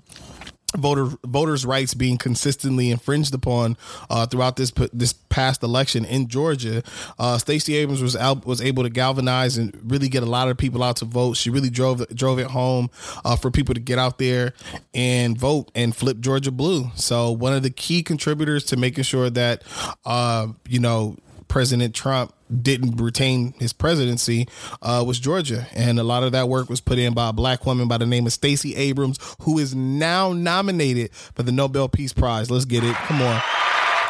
voter 0.76 1.16
voters' 1.24 1.64
rights 1.64 1.94
being 1.94 2.18
consistently 2.18 2.90
infringed 2.90 3.34
upon 3.34 3.76
uh, 4.10 4.26
throughout 4.26 4.56
this 4.56 4.72
this 4.92 5.12
past 5.12 5.62
election 5.62 6.04
in 6.04 6.28
Georgia. 6.28 6.82
Uh, 7.18 7.38
Stacey 7.38 7.76
Abrams 7.76 8.02
was 8.02 8.16
out, 8.16 8.46
was 8.46 8.60
able 8.60 8.82
to 8.82 8.90
galvanize 8.90 9.58
and 9.58 9.78
really 9.84 10.08
get 10.08 10.22
a 10.22 10.26
lot 10.26 10.48
of 10.48 10.56
people 10.56 10.82
out 10.82 10.96
to 10.96 11.04
vote. 11.04 11.36
She 11.36 11.50
really 11.50 11.70
drove 11.70 12.06
drove 12.08 12.38
it 12.38 12.48
home 12.48 12.90
uh, 13.24 13.36
for 13.36 13.50
people 13.50 13.74
to 13.74 13.80
get 13.80 13.98
out 13.98 14.18
there 14.18 14.52
and 14.92 15.36
vote 15.36 15.70
and 15.74 15.94
flip 15.94 16.20
Georgia 16.20 16.50
blue. 16.50 16.90
So 16.94 17.30
one 17.30 17.52
of 17.52 17.62
the 17.62 17.70
key 17.70 18.02
contributors 18.02 18.64
to 18.66 18.76
making 18.76 19.04
sure 19.04 19.30
that 19.30 19.62
uh, 20.04 20.48
you 20.68 20.80
know 20.80 21.16
President 21.48 21.94
Trump 21.94 22.34
didn't 22.62 22.96
retain 22.96 23.54
his 23.58 23.72
presidency 23.72 24.46
uh, 24.82 25.02
was 25.06 25.18
Georgia, 25.18 25.66
and 25.74 25.98
a 25.98 26.04
lot 26.04 26.22
of 26.22 26.32
that 26.32 26.48
work 26.48 26.68
was 26.68 26.80
put 26.80 26.98
in 26.98 27.14
by 27.14 27.28
a 27.30 27.32
black 27.32 27.66
woman 27.66 27.88
by 27.88 27.98
the 27.98 28.06
name 28.06 28.26
of 28.26 28.32
Stacey 28.32 28.74
Abrams, 28.76 29.18
who 29.40 29.58
is 29.58 29.74
now 29.74 30.32
nominated 30.32 31.12
for 31.12 31.42
the 31.42 31.52
Nobel 31.52 31.88
Peace 31.88 32.12
Prize. 32.12 32.50
Let's 32.50 32.64
get 32.64 32.84
it. 32.84 32.94
Come 32.94 33.22
on, 33.22 33.40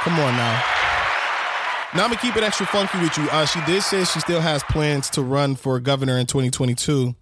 come 0.01 0.15
on 0.15 0.37
now. 0.37 0.63
Now 1.95 2.03
I'm 2.03 2.11
gonna 2.11 2.21
keep 2.21 2.37
it 2.37 2.43
extra 2.43 2.67
funky 2.67 2.99
with 2.99 3.17
you. 3.17 3.29
Uh, 3.31 3.47
she 3.47 3.61
did 3.67 3.83
say 3.83 4.05
she 4.05 4.19
still 4.19 4.41
has 4.41 4.65
plans 4.65 5.11
to 5.11 5.23
run 5.23 5.55
for 5.55 5.79
governor 5.79 6.19
in 6.19 6.27
2022. 6.27 7.15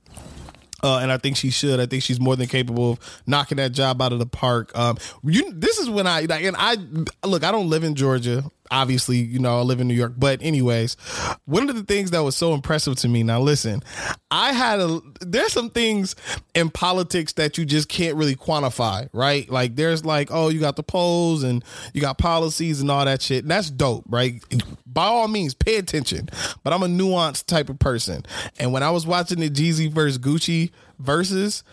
Uh, 0.83 0.99
and 0.99 1.13
I 1.13 1.19
think 1.19 1.37
she 1.37 1.51
should. 1.51 1.79
I 1.79 1.87
think 1.87 2.03
she's 2.03 2.19
more 2.19 2.35
than 2.35 2.49
capable 2.49 2.93
of 2.93 3.23
knocking 3.27 3.57
that 3.57 3.71
job 3.73 4.03
out 4.03 4.13
of 4.13 4.19
the 4.19 4.27
park. 4.27 4.77
Um, 4.77 4.97
you, 5.23 5.53
this 5.53 5.79
is 5.79 5.89
when 5.89 6.07
I 6.07 6.23
and 6.23 6.57
I 6.59 6.77
look. 7.25 7.45
I 7.45 7.53
don't 7.53 7.69
live 7.69 7.85
in 7.85 7.95
Georgia 7.95 8.43
obviously, 8.73 9.19
you 9.19 9.39
know, 9.39 9.59
I 9.59 9.63
live 9.63 9.81
in 9.81 9.87
New 9.87 9.95
York. 9.95 10.15
But 10.17 10.43
anyways, 10.43 10.97
one 11.45 11.69
of 11.69 11.77
the 11.77 11.85
things 11.85 12.11
that 12.11 12.21
was 12.21 12.35
so 12.35 12.55
impressive 12.55 12.97
to 12.97 13.09
me. 13.09 13.23
Now, 13.23 13.41
listen, 13.41 13.83
I 14.31 14.53
had 14.53 14.81
a. 14.81 15.01
There's 15.21 15.53
some 15.53 15.71
things 15.71 16.17
in 16.55 16.71
politics 16.71 17.35
that 17.35 17.59
you 17.59 17.65
just 17.65 17.89
can't 17.89 18.17
really 18.17 18.35
quantify, 18.35 19.09
right? 19.13 19.49
Like 19.49 19.77
there's 19.77 20.05
like, 20.05 20.29
oh, 20.33 20.49
you 20.49 20.59
got 20.59 20.77
the 20.77 20.83
polls 20.83 21.43
and 21.43 21.63
you 21.93 22.01
got 22.01 22.19
policies 22.19 22.81
and 22.81 22.91
all 22.91 23.05
that 23.05 23.23
shit. 23.23 23.45
And 23.45 23.51
that's 23.51 23.71
dope, 23.71 24.05
right? 24.09 24.43
By 24.87 25.05
all 25.05 25.29
means, 25.29 25.55
pay 25.55 25.77
attention. 25.77 26.29
But 26.65 26.73
I'm 26.73 26.83
a 26.83 26.89
nuanced 26.89 27.47
type 27.47 27.69
of 27.69 27.79
person, 27.79 28.25
and 28.59 28.73
when 28.73 28.83
I 28.83 28.91
was 28.91 29.07
watching 29.07 29.41
the 29.41 29.51
Jeezy 29.51 29.91
versus 29.91 30.19
Gucci 30.19 30.71
versus 31.03 31.65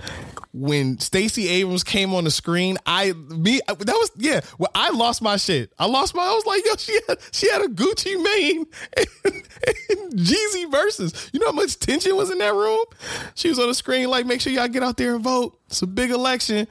when 0.52 1.00
Stacey 1.00 1.48
Abrams 1.48 1.84
came 1.84 2.14
on 2.14 2.24
the 2.24 2.32
screen, 2.32 2.78
I 2.86 3.14
me 3.14 3.62
that 3.68 3.80
was 3.80 4.12
yeah. 4.18 4.42
Well, 4.58 4.72
I 4.74 4.90
lost 4.90 5.22
my 5.22 5.38
shit. 5.38 5.72
I 5.78 5.86
lost 5.86 6.16
my. 6.16 6.24
I 6.24 6.34
was 6.34 6.46
like, 6.46 6.66
yo, 6.66 6.76
she 6.78 7.00
had 7.08 7.20
she 7.32 7.50
had 7.50 7.62
a 7.62 7.68
Gucci 7.68 8.22
Mane 8.22 8.66
and, 8.98 10.14
Jeezy 10.14 10.72
versus. 10.72 11.30
You 11.34 11.40
know 11.40 11.48
how 11.48 11.54
much 11.54 11.80
tension 11.80 12.16
was 12.16 12.32
in 12.32 12.40
that 12.40 12.54
room? 12.54 12.84
She 13.36 13.50
was 13.50 13.60
on 13.60 13.68
the 13.68 13.76
screen 13.76 14.10
like, 14.10 14.26
make 14.26 14.42
sure 14.42 14.52
y'all 14.52 14.68
get 14.68 14.84
out 14.84 14.98
there 14.98 15.16
and 15.16 15.24
vote. 15.24 15.60
It's 15.68 15.82
a 15.82 15.88
big 15.88 16.12
election. 16.12 16.68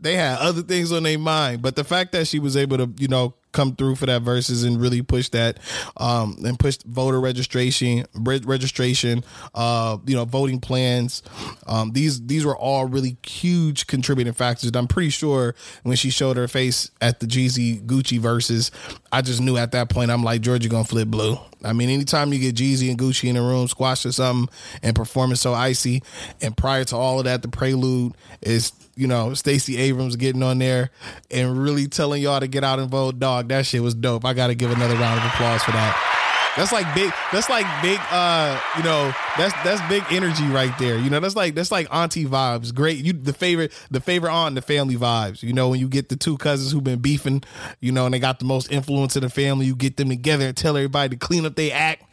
They 0.00 0.16
had 0.16 0.38
other 0.38 0.62
things 0.62 0.90
on 0.90 1.04
their 1.04 1.18
mind, 1.18 1.62
but 1.62 1.76
the 1.76 1.84
fact 1.84 2.12
that 2.12 2.26
she 2.26 2.40
was 2.40 2.56
able 2.56 2.76
to, 2.78 2.90
you 2.98 3.06
know, 3.06 3.34
come 3.52 3.76
through 3.76 3.96
for 3.96 4.06
that 4.06 4.22
Verzuz 4.22 4.66
and 4.66 4.80
really 4.80 5.02
push 5.02 5.28
that 5.30 5.58
um, 5.96 6.36
and 6.44 6.58
push 6.58 6.78
voter 6.86 7.20
registration 7.20 8.04
registration 8.14 9.24
uh, 9.54 9.98
you 10.06 10.16
know 10.16 10.24
voting 10.24 10.60
plans. 10.60 11.22
Um, 11.66 11.92
these 11.92 12.24
these 12.26 12.44
were 12.44 12.56
all 12.56 12.86
really 12.86 13.16
huge 13.26 13.86
contributing 13.86 14.32
factors. 14.32 14.68
And 14.68 14.76
I'm 14.76 14.88
pretty 14.88 15.10
sure 15.10 15.54
when 15.82 15.96
she 15.96 16.10
showed 16.10 16.36
her 16.36 16.48
face 16.48 16.90
at 17.00 17.20
the 17.20 17.26
Jeezy 17.26 17.84
Gucci 17.84 18.18
Verzuz 18.18 18.70
I 19.12 19.20
just 19.20 19.42
knew 19.42 19.58
at 19.58 19.72
that 19.72 19.90
point 19.90 20.10
I'm 20.10 20.24
like 20.24 20.40
Georgia 20.40 20.68
gonna 20.68 20.84
flip 20.84 21.08
blue. 21.08 21.36
I 21.62 21.74
mean 21.74 21.90
anytime 21.90 22.32
you 22.32 22.38
get 22.38 22.56
Jeezy 22.56 22.88
and 22.88 22.98
Gucci 22.98 23.28
in 23.28 23.36
a 23.36 23.42
room 23.42 23.68
squash 23.68 24.06
or 24.06 24.12
something 24.12 24.52
and 24.82 24.96
performing 24.96 25.36
so 25.36 25.52
icy 25.52 26.02
and 26.40 26.56
prior 26.56 26.84
to 26.84 26.96
all 26.96 27.18
of 27.18 27.26
that 27.26 27.42
the 27.42 27.48
prelude 27.48 28.14
is 28.40 28.72
you 28.94 29.06
know, 29.06 29.32
Stacey 29.32 29.78
Abrams 29.78 30.16
getting 30.16 30.42
on 30.42 30.58
there 30.58 30.90
and 31.30 31.58
really 31.62 31.86
telling 31.86 32.22
y'all 32.22 32.40
to 32.40 32.46
get 32.46 32.62
out 32.62 32.78
and 32.78 32.90
vote, 32.90 33.18
dog. 33.18 33.41
That 33.48 33.66
shit 33.66 33.82
was 33.82 33.94
dope. 33.94 34.24
I 34.24 34.34
got 34.34 34.48
to 34.48 34.54
give 34.54 34.70
another 34.70 34.94
round 34.94 35.20
of 35.20 35.26
applause 35.26 35.62
for 35.62 35.72
that. 35.72 36.12
That's 36.56 36.70
like 36.70 36.94
big. 36.94 37.10
That's 37.32 37.48
like 37.48 37.64
big. 37.82 37.98
Uh, 38.10 38.60
you 38.76 38.82
know, 38.82 39.14
that's 39.38 39.54
that's 39.64 39.80
big 39.88 40.04
energy 40.10 40.44
right 40.48 40.76
there. 40.78 40.98
You 40.98 41.08
know, 41.08 41.18
that's 41.18 41.34
like 41.34 41.54
that's 41.54 41.72
like 41.72 41.88
auntie 41.90 42.26
vibes. 42.26 42.74
Great. 42.74 42.98
You 42.98 43.14
the 43.14 43.32
favorite, 43.32 43.72
the 43.90 44.00
favorite 44.00 44.32
aunt, 44.32 44.54
the 44.54 44.62
family 44.62 44.96
vibes. 44.96 45.42
You 45.42 45.54
know, 45.54 45.70
when 45.70 45.80
you 45.80 45.88
get 45.88 46.10
the 46.10 46.16
two 46.16 46.36
cousins 46.36 46.70
who've 46.70 46.84
been 46.84 46.98
beefing, 46.98 47.42
you 47.80 47.90
know, 47.90 48.04
and 48.04 48.12
they 48.12 48.18
got 48.18 48.38
the 48.38 48.44
most 48.44 48.70
influence 48.70 49.16
in 49.16 49.22
the 49.22 49.30
family, 49.30 49.64
you 49.64 49.74
get 49.74 49.96
them 49.96 50.10
together 50.10 50.46
and 50.46 50.56
tell 50.56 50.76
everybody 50.76 51.16
to 51.16 51.16
clean 51.16 51.46
up 51.46 51.54
their 51.54 51.74
act. 51.74 52.04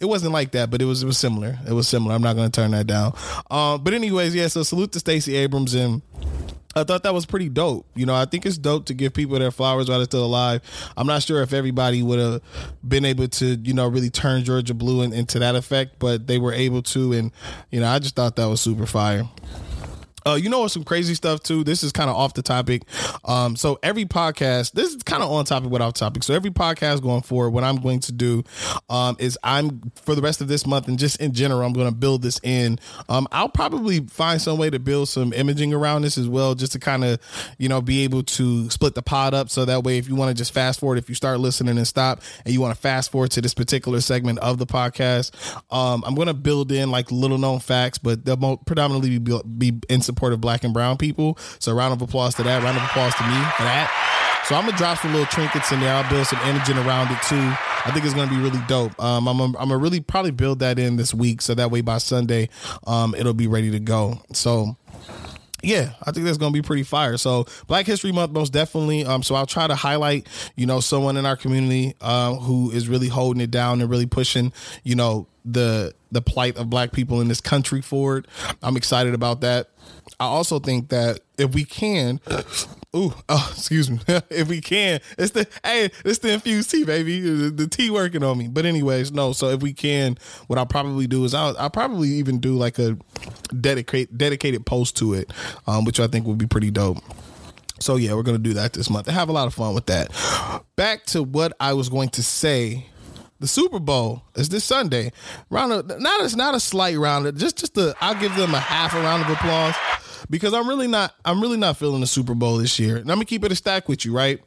It 0.00 0.06
wasn't 0.06 0.32
like 0.32 0.52
that, 0.52 0.70
but 0.70 0.80
it 0.80 0.86
was 0.86 1.02
it 1.02 1.06
was 1.06 1.18
similar. 1.18 1.58
It 1.68 1.72
was 1.74 1.86
similar. 1.88 2.14
I'm 2.14 2.22
not 2.22 2.34
going 2.34 2.50
to 2.50 2.60
turn 2.60 2.70
that 2.70 2.86
down. 2.86 3.14
Um, 3.50 3.84
but 3.84 3.92
anyways, 3.92 4.34
yeah. 4.34 4.48
So 4.48 4.62
salute 4.62 4.92
to 4.92 5.00
Stacey 5.00 5.36
Abrams 5.36 5.74
and. 5.74 6.00
I 6.74 6.84
thought 6.84 7.02
that 7.02 7.14
was 7.14 7.26
pretty 7.26 7.48
dope. 7.48 7.86
You 7.94 8.06
know, 8.06 8.14
I 8.14 8.24
think 8.24 8.46
it's 8.46 8.58
dope 8.58 8.86
to 8.86 8.94
give 8.94 9.12
people 9.12 9.38
their 9.38 9.50
flowers 9.50 9.88
while 9.88 9.98
they're 9.98 10.06
still 10.06 10.24
alive. 10.24 10.62
I'm 10.96 11.06
not 11.06 11.22
sure 11.22 11.42
if 11.42 11.52
everybody 11.52 12.02
would 12.02 12.18
have 12.18 12.42
been 12.86 13.04
able 13.04 13.28
to, 13.28 13.46
you 13.46 13.74
know, 13.74 13.86
really 13.88 14.10
turn 14.10 14.44
Georgia 14.44 14.74
blue 14.74 15.02
in, 15.02 15.12
into 15.12 15.38
that 15.38 15.54
effect, 15.54 15.98
but 15.98 16.26
they 16.26 16.38
were 16.38 16.52
able 16.52 16.82
to. 16.82 17.12
And, 17.12 17.32
you 17.70 17.80
know, 17.80 17.88
I 17.88 17.98
just 17.98 18.16
thought 18.16 18.36
that 18.36 18.46
was 18.46 18.60
super 18.60 18.86
fire. 18.86 19.24
Uh, 20.26 20.34
you 20.34 20.48
know 20.48 20.66
some 20.66 20.84
crazy 20.84 21.14
stuff 21.14 21.42
too. 21.42 21.64
This 21.64 21.82
is 21.82 21.92
kind 21.92 22.10
of 22.10 22.16
off 22.16 22.34
the 22.34 22.42
topic. 22.42 22.82
Um, 23.24 23.56
so 23.56 23.78
every 23.82 24.04
podcast, 24.04 24.72
this 24.72 24.94
is 24.94 25.02
kind 25.02 25.22
of 25.22 25.30
on 25.30 25.44
topic, 25.44 25.70
but 25.70 25.80
off 25.80 25.94
topic. 25.94 26.22
So 26.22 26.34
every 26.34 26.50
podcast 26.50 27.02
going 27.02 27.22
forward, 27.22 27.50
what 27.50 27.64
I'm 27.64 27.76
going 27.76 28.00
to 28.00 28.12
do 28.12 28.44
um, 28.88 29.16
is 29.18 29.38
I'm 29.42 29.92
for 29.96 30.14
the 30.14 30.22
rest 30.22 30.40
of 30.40 30.48
this 30.48 30.66
month 30.66 30.88
and 30.88 30.98
just 30.98 31.20
in 31.20 31.32
general, 31.32 31.62
I'm 31.62 31.72
going 31.72 31.88
to 31.88 31.94
build 31.94 32.22
this 32.22 32.40
in. 32.42 32.78
Um, 33.08 33.26
I'll 33.32 33.48
probably 33.48 34.00
find 34.00 34.40
some 34.40 34.58
way 34.58 34.70
to 34.70 34.78
build 34.78 35.08
some 35.08 35.32
imaging 35.32 35.72
around 35.72 36.02
this 36.02 36.18
as 36.18 36.28
well, 36.28 36.54
just 36.54 36.72
to 36.72 36.78
kind 36.78 37.04
of 37.04 37.18
you 37.58 37.68
know 37.68 37.80
be 37.80 38.04
able 38.04 38.22
to 38.22 38.70
split 38.70 38.94
the 38.94 39.02
pod 39.02 39.34
up. 39.34 39.50
So 39.50 39.64
that 39.64 39.84
way, 39.84 39.98
if 39.98 40.08
you 40.08 40.14
want 40.14 40.28
to 40.30 40.34
just 40.34 40.52
fast 40.52 40.80
forward, 40.80 40.98
if 40.98 41.08
you 41.08 41.14
start 41.14 41.40
listening 41.40 41.76
and 41.76 41.86
stop, 41.86 42.20
and 42.44 42.52
you 42.52 42.60
want 42.60 42.74
to 42.74 42.80
fast 42.80 43.10
forward 43.10 43.30
to 43.32 43.40
this 43.40 43.54
particular 43.54 44.00
segment 44.00 44.38
of 44.40 44.58
the 44.58 44.66
podcast, 44.66 45.32
um, 45.72 46.04
I'm 46.06 46.14
going 46.14 46.28
to 46.28 46.34
build 46.34 46.70
in 46.72 46.90
like 46.90 47.10
little 47.10 47.38
known 47.38 47.60
facts, 47.60 47.98
but 47.98 48.24
they'll 48.24 48.56
predominantly 48.58 49.18
be, 49.18 49.40
be 49.58 49.80
in 49.88 50.00
support 50.12 50.32
of 50.32 50.40
black 50.40 50.64
and 50.64 50.72
brown 50.72 50.96
people. 50.96 51.38
So 51.58 51.74
round 51.74 51.92
of 51.92 52.02
applause 52.02 52.34
to 52.36 52.42
that. 52.42 52.62
Round 52.62 52.76
of 52.76 52.84
applause 52.84 53.14
to 53.14 53.22
me 53.24 53.38
for 53.56 53.64
that. 53.64 53.90
So 54.46 54.56
I'm 54.56 54.66
gonna 54.66 54.76
drop 54.76 54.98
some 54.98 55.12
little 55.12 55.26
trinkets 55.26 55.70
in 55.70 55.80
there. 55.80 55.94
I'll 55.94 56.08
build 56.10 56.26
some 56.26 56.40
energy 56.42 56.72
around 56.72 57.10
it 57.12 57.22
too. 57.22 57.36
I 57.84 57.90
think 57.92 58.04
it's 58.04 58.14
gonna 58.14 58.30
be 58.30 58.38
really 58.38 58.60
dope. 58.66 59.00
Um, 59.02 59.28
I'm, 59.28 59.40
I'm 59.40 59.52
gonna 59.52 59.78
really 59.78 60.00
probably 60.00 60.32
build 60.32 60.58
that 60.58 60.78
in 60.78 60.96
this 60.96 61.14
week, 61.14 61.40
so 61.40 61.54
that 61.54 61.70
way 61.70 61.80
by 61.80 61.98
Sunday, 61.98 62.48
um, 62.86 63.14
it'll 63.14 63.34
be 63.34 63.46
ready 63.46 63.70
to 63.70 63.80
go. 63.80 64.20
So 64.32 64.76
yeah, 65.62 65.92
I 66.04 66.10
think 66.10 66.26
that's 66.26 66.38
gonna 66.38 66.52
be 66.52 66.62
pretty 66.62 66.82
fire. 66.82 67.16
So 67.16 67.46
Black 67.66 67.86
History 67.86 68.12
Month, 68.12 68.32
most 68.32 68.52
definitely. 68.52 69.04
Um, 69.04 69.22
so 69.22 69.34
I'll 69.34 69.46
try 69.46 69.66
to 69.66 69.74
highlight, 69.74 70.26
you 70.56 70.66
know, 70.66 70.80
someone 70.80 71.16
in 71.16 71.24
our 71.24 71.36
community 71.36 71.94
uh, 72.00 72.34
who 72.34 72.70
is 72.70 72.88
really 72.88 73.08
holding 73.08 73.40
it 73.40 73.50
down 73.50 73.80
and 73.80 73.88
really 73.88 74.06
pushing, 74.06 74.52
you 74.82 74.96
know, 74.96 75.26
the 75.44 75.94
the 76.10 76.20
plight 76.20 76.56
of 76.56 76.68
Black 76.68 76.92
people 76.92 77.20
in 77.20 77.28
this 77.28 77.40
country 77.40 77.80
forward. 77.80 78.26
I'm 78.62 78.76
excited 78.76 79.14
about 79.14 79.40
that. 79.40 79.70
I 80.20 80.24
also 80.24 80.58
think 80.58 80.88
that 80.90 81.20
if 81.38 81.54
we 81.54 81.64
can, 81.64 82.20
ooh, 82.94 83.14
oh, 83.28 83.48
excuse 83.52 83.90
me, 83.90 83.98
if 84.30 84.48
we 84.48 84.60
can, 84.60 85.00
it's 85.18 85.32
the 85.32 85.46
hey, 85.64 85.90
it's 86.04 86.18
the 86.18 86.32
infused 86.32 86.70
tea, 86.70 86.84
baby. 86.84 87.20
The, 87.20 87.50
the, 87.50 87.66
tea 87.66 87.90
working 87.90 88.22
on 88.22 88.38
me. 88.38 88.48
But 88.48 88.66
anyways, 88.66 89.12
no. 89.12 89.32
So 89.32 89.48
if 89.48 89.62
we 89.62 89.72
can, 89.72 90.18
what 90.46 90.58
I'll 90.58 90.66
probably 90.66 91.06
do 91.06 91.24
is 91.24 91.34
I'll, 91.34 91.56
I'll 91.58 91.70
probably 91.70 92.08
even 92.08 92.38
do 92.38 92.54
like 92.54 92.78
a 92.78 92.98
dedicate 93.60 94.16
dedicated 94.16 94.66
post 94.66 94.96
to 94.98 95.14
it, 95.14 95.32
um, 95.66 95.84
which 95.84 96.00
I 96.00 96.06
think 96.06 96.26
would 96.26 96.38
be 96.38 96.46
pretty 96.46 96.70
dope. 96.70 96.98
So 97.80 97.96
yeah, 97.96 98.14
we're 98.14 98.22
gonna 98.22 98.38
do 98.38 98.54
that 98.54 98.74
this 98.74 98.90
month. 98.90 99.08
I 99.08 99.12
have 99.12 99.28
a 99.28 99.32
lot 99.32 99.46
of 99.46 99.54
fun 99.54 99.74
with 99.74 99.86
that. 99.86 100.10
Back 100.76 101.04
to 101.06 101.22
what 101.22 101.52
I 101.60 101.72
was 101.72 101.88
going 101.88 102.10
to 102.10 102.22
say 102.22 102.86
the 103.42 103.48
Super 103.48 103.80
Bowl 103.80 104.22
is 104.36 104.48
this 104.50 104.62
Sunday. 104.62 105.10
Round 105.50 105.72
of, 105.72 106.00
not 106.00 106.20
it's 106.20 106.36
not 106.36 106.54
a 106.54 106.60
slight 106.60 106.96
round. 106.96 107.36
Just 107.36 107.58
just 107.58 107.74
the 107.74 107.92
I'll 108.00 108.14
give 108.14 108.34
them 108.36 108.54
a 108.54 108.60
half 108.60 108.94
a 108.94 109.00
round 109.00 109.24
of 109.24 109.30
applause 109.30 109.74
because 110.30 110.54
I'm 110.54 110.68
really 110.68 110.86
not 110.86 111.12
I'm 111.24 111.40
really 111.40 111.56
not 111.56 111.76
feeling 111.76 112.00
the 112.00 112.06
Super 112.06 112.34
Bowl 112.34 112.58
this 112.58 112.78
year. 112.78 112.96
And 112.96 113.10
I'm 113.10 113.16
gonna 113.16 113.24
keep 113.24 113.44
it 113.44 113.50
a 113.50 113.56
stack 113.56 113.88
with 113.88 114.04
you, 114.04 114.16
right? 114.16 114.38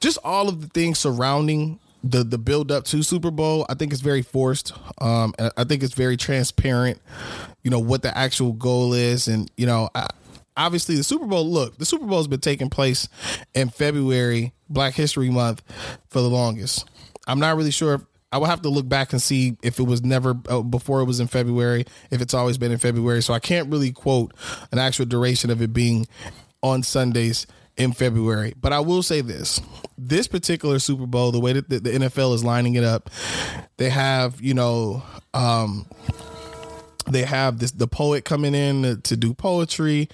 Just 0.00 0.18
all 0.24 0.48
of 0.48 0.62
the 0.62 0.68
things 0.68 1.00
surrounding 1.00 1.78
the 2.02 2.24
the 2.24 2.38
build 2.38 2.72
up 2.72 2.84
to 2.84 3.02
Super 3.02 3.30
Bowl, 3.30 3.66
I 3.68 3.74
think 3.74 3.92
it's 3.92 4.00
very 4.00 4.22
forced. 4.22 4.72
Um, 4.98 5.34
I 5.58 5.64
think 5.64 5.82
it's 5.82 5.94
very 5.94 6.16
transparent. 6.16 6.98
You 7.62 7.70
know 7.70 7.78
what 7.78 8.00
the 8.00 8.16
actual 8.16 8.54
goal 8.54 8.94
is, 8.94 9.28
and 9.28 9.50
you 9.56 9.66
know. 9.66 9.90
I, 9.94 10.08
obviously 10.54 10.96
the 10.96 11.04
Super 11.04 11.24
Bowl. 11.24 11.50
Look, 11.50 11.78
the 11.78 11.86
Super 11.86 12.04
Bowl 12.04 12.18
has 12.18 12.28
been 12.28 12.40
taking 12.40 12.68
place 12.68 13.08
in 13.54 13.70
February, 13.70 14.52
Black 14.68 14.92
History 14.92 15.30
Month, 15.30 15.62
for 16.10 16.20
the 16.20 16.28
longest. 16.28 16.86
I'm 17.26 17.40
not 17.40 17.56
really 17.56 17.70
sure. 17.70 17.94
If, 17.94 18.02
I 18.32 18.38
would 18.38 18.48
have 18.48 18.62
to 18.62 18.70
look 18.70 18.88
back 18.88 19.12
and 19.12 19.20
see 19.20 19.58
if 19.62 19.78
it 19.78 19.82
was 19.82 20.02
never 20.02 20.34
uh, 20.48 20.62
before 20.62 21.00
it 21.00 21.04
was 21.04 21.20
in 21.20 21.26
February, 21.26 21.84
if 22.10 22.22
it's 22.22 22.32
always 22.32 22.56
been 22.56 22.72
in 22.72 22.78
February. 22.78 23.22
So 23.22 23.34
I 23.34 23.38
can't 23.38 23.68
really 23.68 23.92
quote 23.92 24.32
an 24.72 24.78
actual 24.78 25.04
duration 25.04 25.50
of 25.50 25.60
it 25.60 25.74
being 25.74 26.06
on 26.62 26.82
Sundays 26.82 27.46
in 27.76 27.92
February. 27.92 28.54
But 28.58 28.72
I 28.72 28.80
will 28.80 29.02
say 29.02 29.20
this 29.20 29.60
this 29.98 30.26
particular 30.26 30.78
Super 30.78 31.06
Bowl, 31.06 31.30
the 31.30 31.40
way 31.40 31.52
that 31.52 31.68
the, 31.68 31.78
the 31.78 31.90
NFL 31.90 32.34
is 32.34 32.42
lining 32.42 32.74
it 32.74 32.84
up, 32.84 33.10
they 33.76 33.90
have, 33.90 34.40
you 34.40 34.54
know, 34.54 35.02
um, 35.34 35.86
they 37.12 37.22
have 37.22 37.58
this 37.58 37.70
the 37.72 37.86
poet 37.86 38.24
coming 38.24 38.54
in 38.54 38.82
to, 38.82 38.96
to, 38.96 39.16
do 39.16 39.34
poetry 39.34 40.08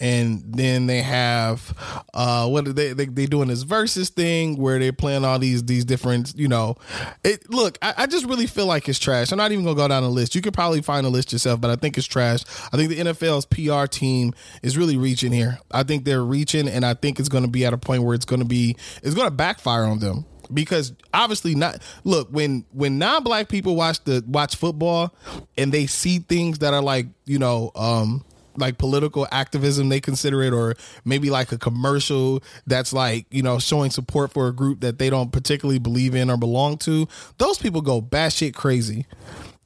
and 0.00 0.42
then 0.46 0.86
they 0.86 1.02
have 1.02 1.74
uh 2.14 2.48
what 2.48 2.64
they, 2.76 2.92
they 2.92 3.04
they 3.06 3.26
doing 3.26 3.48
this 3.48 3.62
verses 3.62 4.08
thing 4.08 4.56
where 4.56 4.78
they're 4.78 4.92
playing 4.92 5.24
all 5.24 5.38
these 5.38 5.64
these 5.64 5.84
different 5.84 6.34
you 6.36 6.48
know 6.48 6.76
it 7.24 7.50
look 7.50 7.76
I, 7.82 7.94
I, 7.98 8.06
just 8.06 8.24
really 8.26 8.46
feel 8.46 8.66
like 8.66 8.88
it's 8.88 8.98
trash. 8.98 9.32
I'm 9.32 9.38
not 9.38 9.52
even 9.52 9.64
gonna 9.64 9.76
go 9.76 9.88
down 9.88 10.02
a 10.02 10.08
list. 10.08 10.34
You 10.34 10.40
could 10.40 10.54
probably 10.54 10.80
find 10.80 11.04
a 11.06 11.10
list 11.10 11.32
yourself 11.32 11.60
but 11.60 11.70
i 11.70 11.76
think 11.76 11.98
it's 11.98 12.06
trash. 12.06 12.44
I 12.72 12.76
think 12.76 12.90
the 12.90 12.98
nfl's 13.00 13.44
pr 13.44 13.86
team 13.86 14.32
is 14.62 14.78
really 14.78 14.96
reaching 14.96 15.32
here. 15.32 15.58
I 15.70 15.82
think 15.82 16.04
they're 16.04 16.24
reaching 16.24 16.68
and 16.68 16.86
i 16.86 16.94
think 16.94 17.18
it's 17.18 17.28
gonna 17.28 17.48
be 17.48 17.66
at 17.66 17.72
a 17.72 17.78
point 17.78 18.02
where 18.02 18.14
it's 18.14 18.24
gonna 18.24 18.44
be 18.44 18.76
it's 19.02 19.14
gonna 19.14 19.30
backfire 19.30 19.84
on 19.84 19.98
them 19.98 20.24
because 20.54 20.92
obviously 21.12 21.54
not 21.54 21.78
look 22.04 22.28
when 22.30 22.64
when 22.72 22.98
non-black 22.98 23.48
people 23.48 23.76
watch 23.76 24.02
the 24.04 24.24
watch 24.26 24.56
football 24.56 25.14
and 25.58 25.72
they 25.72 25.86
see 25.86 26.18
things 26.20 26.60
that 26.60 26.72
are 26.72 26.82
like 26.82 27.06
you 27.26 27.38
know 27.38 27.70
um 27.74 28.24
like 28.56 28.78
political 28.78 29.26
activism 29.32 29.88
they 29.88 30.00
consider 30.00 30.42
it 30.42 30.52
or 30.52 30.74
maybe 31.04 31.28
like 31.28 31.50
a 31.50 31.58
commercial 31.58 32.42
that's 32.66 32.92
like 32.92 33.26
you 33.30 33.42
know 33.42 33.58
showing 33.58 33.90
support 33.90 34.32
for 34.32 34.46
a 34.46 34.52
group 34.52 34.80
that 34.80 34.98
they 34.98 35.10
don't 35.10 35.32
particularly 35.32 35.78
believe 35.78 36.14
in 36.14 36.30
or 36.30 36.36
belong 36.36 36.78
to 36.78 37.08
those 37.38 37.58
people 37.58 37.80
go 37.80 38.00
batshit 38.00 38.54
crazy 38.54 39.06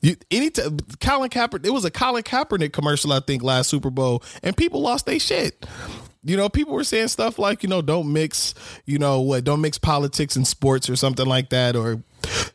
you, 0.00 0.16
any 0.30 0.50
t- 0.50 0.62
Colin 1.00 1.28
Kaepernick, 1.28 1.66
it 1.66 1.70
was 1.70 1.84
a 1.84 1.90
Colin 1.90 2.22
Kaepernick 2.22 2.72
commercial, 2.72 3.12
I 3.12 3.20
think, 3.20 3.42
last 3.42 3.68
Super 3.68 3.90
Bowl, 3.90 4.22
and 4.42 4.56
people 4.56 4.80
lost 4.80 5.06
their 5.06 5.18
shit. 5.18 5.66
You 6.24 6.36
know, 6.36 6.48
people 6.48 6.74
were 6.74 6.84
saying 6.84 7.08
stuff 7.08 7.38
like, 7.38 7.62
you 7.62 7.68
know, 7.68 7.80
don't 7.80 8.12
mix, 8.12 8.54
you 8.84 8.98
know, 8.98 9.20
what, 9.20 9.44
don't 9.44 9.60
mix 9.60 9.78
politics 9.78 10.36
and 10.36 10.46
sports 10.46 10.90
or 10.90 10.96
something 10.96 11.26
like 11.26 11.50
that, 11.50 11.76
or 11.76 12.02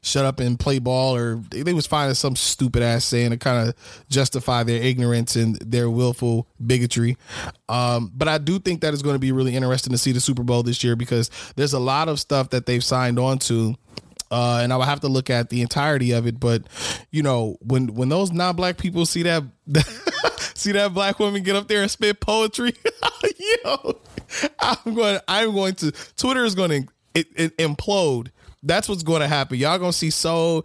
shut 0.02 0.26
up 0.26 0.39
and 0.39 0.60
play 0.60 0.80
ball, 0.80 1.15
or 1.15 1.36
they, 1.49 1.63
they 1.63 1.73
was 1.73 1.88
finding 1.88 2.13
some 2.13 2.36
stupid 2.36 2.84
ass 2.84 3.06
saying 3.06 3.32
to 3.32 3.38
kind 3.38 3.69
of 3.69 3.76
justify 4.10 4.63
their 4.63 4.82
ignorance 4.82 5.36
and 5.36 5.56
their 5.58 5.89
willful 5.89 6.47
bigotry. 6.65 7.17
Um, 7.69 8.12
but 8.13 8.28
I 8.28 8.38
do 8.38 8.60
think 8.60 8.82
that 8.82 8.93
is 8.93 9.02
going 9.02 9.15
to 9.15 9.19
be 9.19 9.32
really 9.32 9.56
interesting 9.56 9.91
to 9.93 9.97
see 9.97 10.12
the 10.12 10.21
Super 10.21 10.43
Bowl 10.43 10.63
this 10.63 10.84
year 10.84 10.95
because 10.95 11.32
there's 11.56 11.73
a 11.73 11.80
lot 11.80 12.10
of 12.10 12.19
stuff 12.19 12.49
that 12.49 12.65
they've 12.65 12.84
signed 12.84 13.17
on 13.17 13.39
to 13.39 13.76
uh, 14.34 14.62
and 14.63 14.73
I 14.73 14.78
will 14.78 14.86
have 14.86 15.02
to 15.02 15.08
look 15.08 15.30
at 15.30 15.49
the 15.49 15.62
entirety 15.62 16.12
of 16.12 16.26
it. 16.26 16.39
But 16.39 16.63
you 17.12 17.21
know, 17.21 17.58
when 17.62 17.93
when 17.93 18.10
those 18.10 18.32
non-black 18.32 18.78
people 18.78 19.06
see 19.06 19.21
that 19.23 19.43
see 20.54 20.72
that 20.74 20.94
black 20.94 21.20
woman 21.20 21.44
get 21.44 21.56
up 21.56 21.68
there 21.68 21.82
and 21.82 21.92
spit 21.92 22.20
poetry, 22.20 22.74
yo, 23.64 24.00
I'm 24.60 24.94
going. 24.94 25.20
I'm 25.28 25.54
going 25.54 25.76
to. 25.76 25.92
Twitter 26.16 26.44
is 26.46 26.56
going 26.56 26.88
to 27.14 27.24
implode 27.60 28.30
that's 28.64 28.88
what's 28.88 29.04
going 29.04 29.22
to 29.22 29.28
happen. 29.28 29.58
Y'all 29.58 29.78
gonna 29.78 29.94
see 29.94 30.10
so 30.10 30.64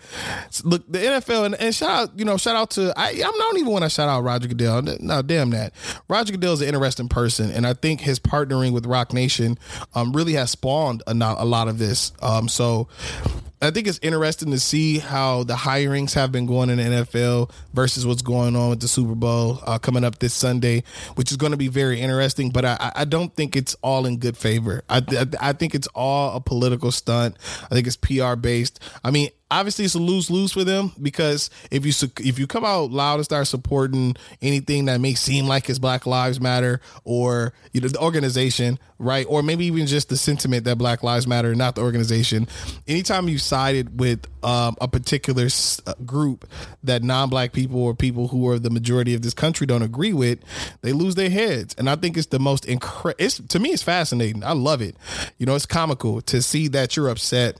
look 0.64 0.90
the 0.90 0.98
NFL 0.98 1.46
and, 1.46 1.54
and 1.56 1.74
shout 1.74 1.90
out, 1.90 2.18
you 2.18 2.24
know, 2.24 2.36
shout 2.36 2.56
out 2.56 2.70
to 2.70 2.92
I, 2.96 3.08
I 3.08 3.14
don't 3.16 3.58
even 3.58 3.72
want 3.72 3.84
to 3.84 3.90
shout 3.90 4.08
out 4.08 4.20
Roger 4.20 4.48
Goodell. 4.48 4.82
No, 5.00 5.20
damn 5.20 5.50
that. 5.50 5.72
Roger 6.08 6.32
Goodell 6.32 6.54
is 6.54 6.62
an 6.62 6.68
interesting 6.68 7.08
person, 7.08 7.50
and 7.50 7.66
I 7.66 7.74
think 7.74 8.00
his 8.00 8.18
partnering 8.18 8.72
with 8.72 8.86
Roc 8.86 9.12
Nation 9.12 9.58
um, 9.94 10.12
really 10.12 10.34
has 10.34 10.50
spawned 10.50 11.02
a, 11.06 11.12
a 11.12 11.44
lot 11.44 11.68
of 11.68 11.78
this. 11.78 12.12
Um, 12.22 12.48
so 12.48 12.88
I 13.60 13.70
think 13.70 13.88
it's 13.88 13.98
interesting 14.02 14.52
to 14.52 14.60
see 14.60 14.98
how 14.98 15.42
the 15.42 15.54
hirings 15.54 16.14
have 16.14 16.30
been 16.30 16.46
going 16.46 16.70
in 16.70 16.76
the 16.78 16.84
NFL 16.84 17.50
versus 17.74 18.06
what's 18.06 18.22
going 18.22 18.54
on 18.54 18.70
with 18.70 18.80
the 18.80 18.88
Super 18.88 19.16
Bowl 19.16 19.60
uh, 19.66 19.78
coming 19.78 20.04
up 20.04 20.20
this 20.20 20.32
Sunday, 20.32 20.84
which 21.16 21.32
is 21.32 21.36
going 21.36 21.50
to 21.52 21.58
be 21.58 21.68
very 21.68 22.00
interesting. 22.00 22.50
But 22.50 22.64
I, 22.64 22.92
I 22.94 23.04
don't 23.04 23.34
think 23.34 23.56
it's 23.56 23.74
all 23.82 24.06
in 24.06 24.18
good 24.18 24.36
favor. 24.36 24.82
I, 24.88 25.02
I, 25.10 25.26
I 25.40 25.52
think 25.52 25.74
it's 25.74 25.88
all 25.88 26.36
a 26.36 26.40
political 26.40 26.92
stunt. 26.92 27.36
I 27.64 27.74
think 27.74 27.86
it's 27.88 27.96
PR 27.96 28.36
based. 28.36 28.80
I 29.02 29.10
mean, 29.10 29.30
obviously 29.50 29.84
it's 29.84 29.94
a 29.94 29.98
lose 29.98 30.30
lose 30.30 30.52
for 30.52 30.64
them 30.64 30.92
because 31.00 31.50
if 31.70 31.86
you 31.86 31.92
if 32.20 32.38
you 32.38 32.46
come 32.46 32.64
out 32.64 32.90
loud 32.90 33.16
and 33.16 33.24
start 33.24 33.46
supporting 33.46 34.16
anything 34.42 34.86
that 34.86 35.00
may 35.00 35.14
seem 35.14 35.46
like 35.46 35.68
it's 35.70 35.78
Black 35.78 36.06
Lives 36.06 36.40
Matter 36.40 36.80
or 37.04 37.52
you 37.72 37.80
know 37.80 37.88
the 37.88 38.00
organization, 38.00 38.78
right, 38.98 39.26
or 39.28 39.42
maybe 39.42 39.66
even 39.66 39.86
just 39.86 40.08
the 40.08 40.16
sentiment 40.16 40.64
that 40.64 40.76
Black 40.76 41.02
Lives 41.02 41.26
Matter, 41.26 41.54
not 41.54 41.74
the 41.74 41.82
organization. 41.82 42.46
Anytime 42.86 43.28
you 43.28 43.38
sided 43.38 43.98
with 43.98 44.26
um, 44.42 44.76
a 44.80 44.88
particular 44.88 45.48
uh, 45.86 45.94
group 46.04 46.48
that 46.84 47.02
non-black 47.02 47.52
people 47.52 47.82
or 47.82 47.94
people 47.94 48.28
who 48.28 48.48
are 48.48 48.58
the 48.58 48.70
majority 48.70 49.14
of 49.14 49.22
this 49.22 49.34
country 49.34 49.66
don't 49.66 49.82
agree 49.82 50.12
with, 50.12 50.38
they 50.82 50.92
lose 50.92 51.14
their 51.14 51.30
heads. 51.30 51.74
And 51.78 51.88
I 51.88 51.96
think 51.96 52.16
it's 52.16 52.28
the 52.28 52.38
most 52.38 52.64
incredible. 52.66 53.24
It's 53.24 53.38
to 53.38 53.58
me, 53.58 53.70
it's 53.70 53.82
fascinating. 53.82 54.44
I 54.44 54.52
love 54.52 54.82
it. 54.82 54.96
You 55.38 55.46
know, 55.46 55.54
it's 55.54 55.66
comical 55.66 56.20
to 56.22 56.42
see 56.42 56.68
that 56.68 56.96
you're 56.96 57.08
upset 57.08 57.58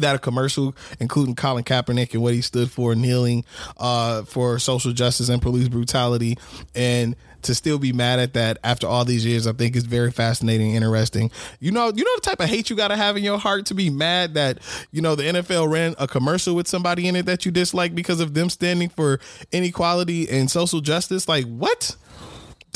that 0.00 0.14
a 0.14 0.18
commercial, 0.18 0.74
including 1.00 1.34
Colin 1.34 1.64
Kaepernick 1.64 2.12
and 2.14 2.22
what 2.22 2.34
he 2.34 2.40
stood 2.40 2.70
for, 2.70 2.94
kneeling 2.94 3.44
uh, 3.78 4.22
for 4.22 4.58
social 4.58 4.92
justice 4.92 5.28
and 5.28 5.40
police 5.40 5.68
brutality, 5.68 6.38
and 6.74 7.16
to 7.42 7.54
still 7.54 7.78
be 7.78 7.92
mad 7.92 8.18
at 8.18 8.34
that 8.34 8.58
after 8.64 8.86
all 8.86 9.04
these 9.04 9.24
years, 9.24 9.46
I 9.46 9.52
think 9.52 9.76
is 9.76 9.84
very 9.84 10.10
fascinating, 10.10 10.74
interesting. 10.74 11.30
You 11.60 11.70
know, 11.70 11.92
you 11.94 12.04
know 12.04 12.10
the 12.16 12.20
type 12.22 12.40
of 12.40 12.48
hate 12.48 12.70
you 12.70 12.76
got 12.76 12.88
to 12.88 12.96
have 12.96 13.16
in 13.16 13.24
your 13.24 13.38
heart 13.38 13.66
to 13.66 13.74
be 13.74 13.88
mad 13.88 14.34
that 14.34 14.58
you 14.90 15.00
know 15.00 15.14
the 15.14 15.24
NFL 15.24 15.70
ran 15.70 15.94
a 15.98 16.06
commercial 16.06 16.54
with 16.54 16.68
somebody 16.68 17.08
in 17.08 17.16
it 17.16 17.26
that 17.26 17.46
you 17.46 17.52
dislike 17.52 17.94
because 17.94 18.20
of 18.20 18.34
them 18.34 18.50
standing 18.50 18.88
for 18.88 19.20
inequality 19.52 20.28
and 20.28 20.50
social 20.50 20.80
justice. 20.80 21.28
Like 21.28 21.46
what? 21.46 21.96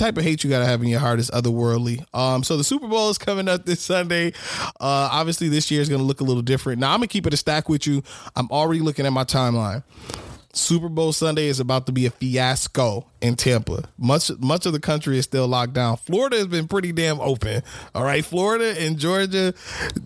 Type 0.00 0.16
of 0.16 0.24
hate 0.24 0.42
you 0.42 0.50
gotta 0.50 0.64
have 0.64 0.82
in 0.82 0.88
your 0.88 0.98
heart 0.98 1.20
is 1.20 1.30
otherworldly. 1.30 2.04
Um, 2.14 2.42
so 2.42 2.56
the 2.56 2.64
Super 2.64 2.88
Bowl 2.88 3.10
is 3.10 3.18
coming 3.18 3.48
up 3.48 3.66
this 3.66 3.80
Sunday. 3.80 4.32
Uh, 4.80 5.08
obviously 5.12 5.48
this 5.48 5.70
year 5.70 5.80
is 5.80 5.88
gonna 5.88 6.02
look 6.02 6.20
a 6.20 6.24
little 6.24 6.42
different. 6.42 6.80
Now 6.80 6.92
I'm 6.92 6.98
gonna 6.98 7.08
keep 7.08 7.26
it 7.26 7.34
a 7.34 7.36
stack 7.36 7.68
with 7.68 7.86
you. 7.86 8.02
I'm 8.34 8.48
already 8.50 8.80
looking 8.80 9.06
at 9.06 9.12
my 9.12 9.24
timeline. 9.24 9.84
Super 10.52 10.88
Bowl 10.88 11.12
Sunday 11.12 11.46
is 11.46 11.60
about 11.60 11.86
to 11.86 11.92
be 11.92 12.06
a 12.06 12.10
fiasco 12.10 13.06
in 13.20 13.36
Tampa. 13.36 13.84
Much 13.98 14.30
much 14.38 14.66
of 14.66 14.72
the 14.72 14.80
country 14.80 15.18
is 15.18 15.24
still 15.24 15.46
locked 15.46 15.74
down. 15.74 15.96
Florida 15.98 16.36
has 16.36 16.46
been 16.46 16.66
pretty 16.66 16.92
damn 16.92 17.20
open. 17.20 17.62
All 17.94 18.02
right, 18.04 18.24
Florida 18.24 18.74
and 18.80 18.98
Georgia. 18.98 19.54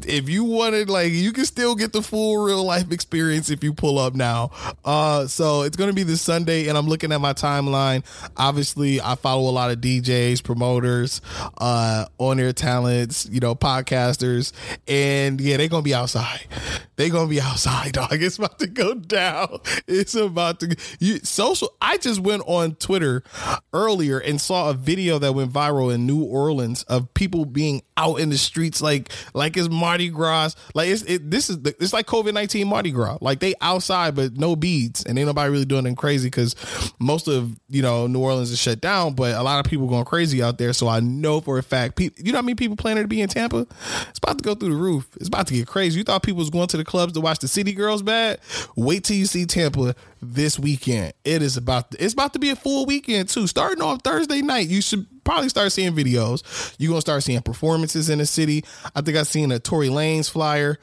If 0.06 0.28
you 0.28 0.44
wanted, 0.44 0.90
like, 0.90 1.12
you 1.12 1.32
can 1.32 1.44
still 1.44 1.74
get 1.74 1.92
the 1.92 2.02
full 2.02 2.44
real 2.44 2.64
life 2.64 2.90
experience 2.90 3.50
if 3.50 3.62
you 3.62 3.72
pull 3.72 3.98
up 3.98 4.14
now. 4.14 4.50
Uh, 4.84 5.26
so 5.26 5.62
it's 5.62 5.76
gonna 5.76 5.92
be 5.92 6.02
this 6.02 6.22
Sunday, 6.22 6.68
and 6.68 6.76
I'm 6.76 6.86
looking 6.86 7.12
at 7.12 7.20
my 7.20 7.32
timeline. 7.32 8.04
Obviously, 8.36 9.00
I 9.00 9.14
follow 9.14 9.48
a 9.48 9.52
lot 9.52 9.70
of 9.70 9.78
DJs, 9.80 10.42
promoters, 10.42 11.20
uh, 11.58 12.06
on 12.18 12.40
air 12.40 12.52
talents, 12.52 13.28
you 13.30 13.40
know, 13.40 13.54
podcasters, 13.54 14.52
and 14.88 15.40
yeah, 15.40 15.56
they're 15.56 15.68
gonna 15.68 15.82
be 15.82 15.94
outside. 15.94 16.46
They're 16.96 17.10
gonna 17.10 17.28
be 17.28 17.40
outside, 17.40 17.92
dog. 17.92 18.22
It's 18.22 18.38
about 18.38 18.58
to 18.58 18.66
go 18.66 18.94
down. 18.94 19.60
It's 19.86 20.14
about 20.14 20.60
to 20.60 20.76
you 20.98 21.18
social. 21.18 21.74
I 21.80 21.96
just 21.98 22.20
went 22.20 22.42
on 22.46 22.74
Twitter 22.74 23.03
Twitter 23.04 23.22
earlier 23.72 24.18
and 24.18 24.40
saw 24.40 24.70
a 24.70 24.74
video 24.74 25.18
that 25.18 25.34
went 25.34 25.52
viral 25.52 25.92
in 25.94 26.06
New 26.06 26.22
Orleans 26.22 26.82
of 26.84 27.12
people 27.14 27.44
being 27.44 27.82
out 27.96 28.16
in 28.16 28.30
the 28.30 28.38
streets 28.38 28.82
like 28.82 29.10
like 29.34 29.56
it's 29.56 29.68
Mardi 29.68 30.08
Gras. 30.08 30.54
Like 30.74 30.88
it's 30.88 31.02
it, 31.02 31.30
this 31.30 31.48
is 31.50 31.62
the, 31.62 31.74
it's 31.80 31.92
like 31.92 32.06
COVID 32.06 32.34
nineteen 32.34 32.68
Mardi 32.68 32.90
Gras. 32.90 33.18
Like 33.20 33.40
they 33.40 33.54
outside 33.60 34.14
but 34.14 34.36
no 34.36 34.56
beads 34.56 35.04
and 35.04 35.18
ain't 35.18 35.26
nobody 35.26 35.50
really 35.50 35.64
doing 35.64 35.84
them 35.84 35.96
crazy 35.96 36.28
because 36.28 36.56
most 36.98 37.28
of 37.28 37.58
you 37.68 37.82
know 37.82 38.06
New 38.06 38.20
Orleans 38.20 38.50
is 38.50 38.58
shut 38.58 38.80
down. 38.80 39.14
But 39.14 39.34
a 39.34 39.42
lot 39.42 39.64
of 39.64 39.70
people 39.70 39.86
going 39.86 40.04
crazy 40.04 40.42
out 40.42 40.58
there. 40.58 40.72
So 40.72 40.88
I 40.88 41.00
know 41.00 41.40
for 41.40 41.58
a 41.58 41.62
fact, 41.62 41.96
people, 41.96 42.24
you 42.24 42.32
know 42.32 42.38
how 42.38 42.42
many 42.42 42.56
people 42.56 42.76
planning 42.76 43.04
to 43.04 43.08
be 43.08 43.20
in 43.20 43.28
Tampa? 43.28 43.66
It's 44.08 44.18
about 44.18 44.38
to 44.38 44.44
go 44.44 44.54
through 44.54 44.70
the 44.70 44.80
roof. 44.80 45.08
It's 45.16 45.28
about 45.28 45.46
to 45.48 45.54
get 45.54 45.66
crazy. 45.66 45.98
You 45.98 46.04
thought 46.04 46.22
people 46.22 46.38
was 46.38 46.50
going 46.50 46.68
to 46.68 46.76
the 46.76 46.84
clubs 46.84 47.12
to 47.14 47.20
watch 47.20 47.38
the 47.38 47.48
City 47.48 47.72
Girls 47.72 48.02
bad? 48.02 48.40
Wait 48.76 49.04
till 49.04 49.16
you 49.16 49.26
see 49.26 49.46
Tampa 49.46 49.94
this 50.20 50.58
weekend. 50.58 51.12
It 51.24 51.42
is 51.42 51.56
about 51.56 51.94
it's 51.98 52.14
about 52.14 52.32
to 52.32 52.38
be 52.38 52.50
a 52.50 52.56
full 52.56 52.86
weekend 52.86 53.28
too. 53.28 53.46
Starting 53.46 53.82
off 53.82 54.02
Thursday 54.02 54.42
night, 54.42 54.68
you 54.68 54.82
should 54.82 55.06
probably 55.24 55.48
start 55.48 55.72
seeing 55.72 55.94
videos. 55.94 56.74
You're 56.78 56.90
gonna 56.90 57.00
start 57.00 57.22
seeing 57.22 57.42
performances 57.42 58.08
in 58.08 58.18
the 58.18 58.26
city. 58.26 58.64
I 58.94 59.00
think 59.00 59.16
I've 59.16 59.26
seen 59.26 59.50
a 59.52 59.58
Tory 59.58 59.88
Lanez 59.88 60.30
flyer. 60.30 60.78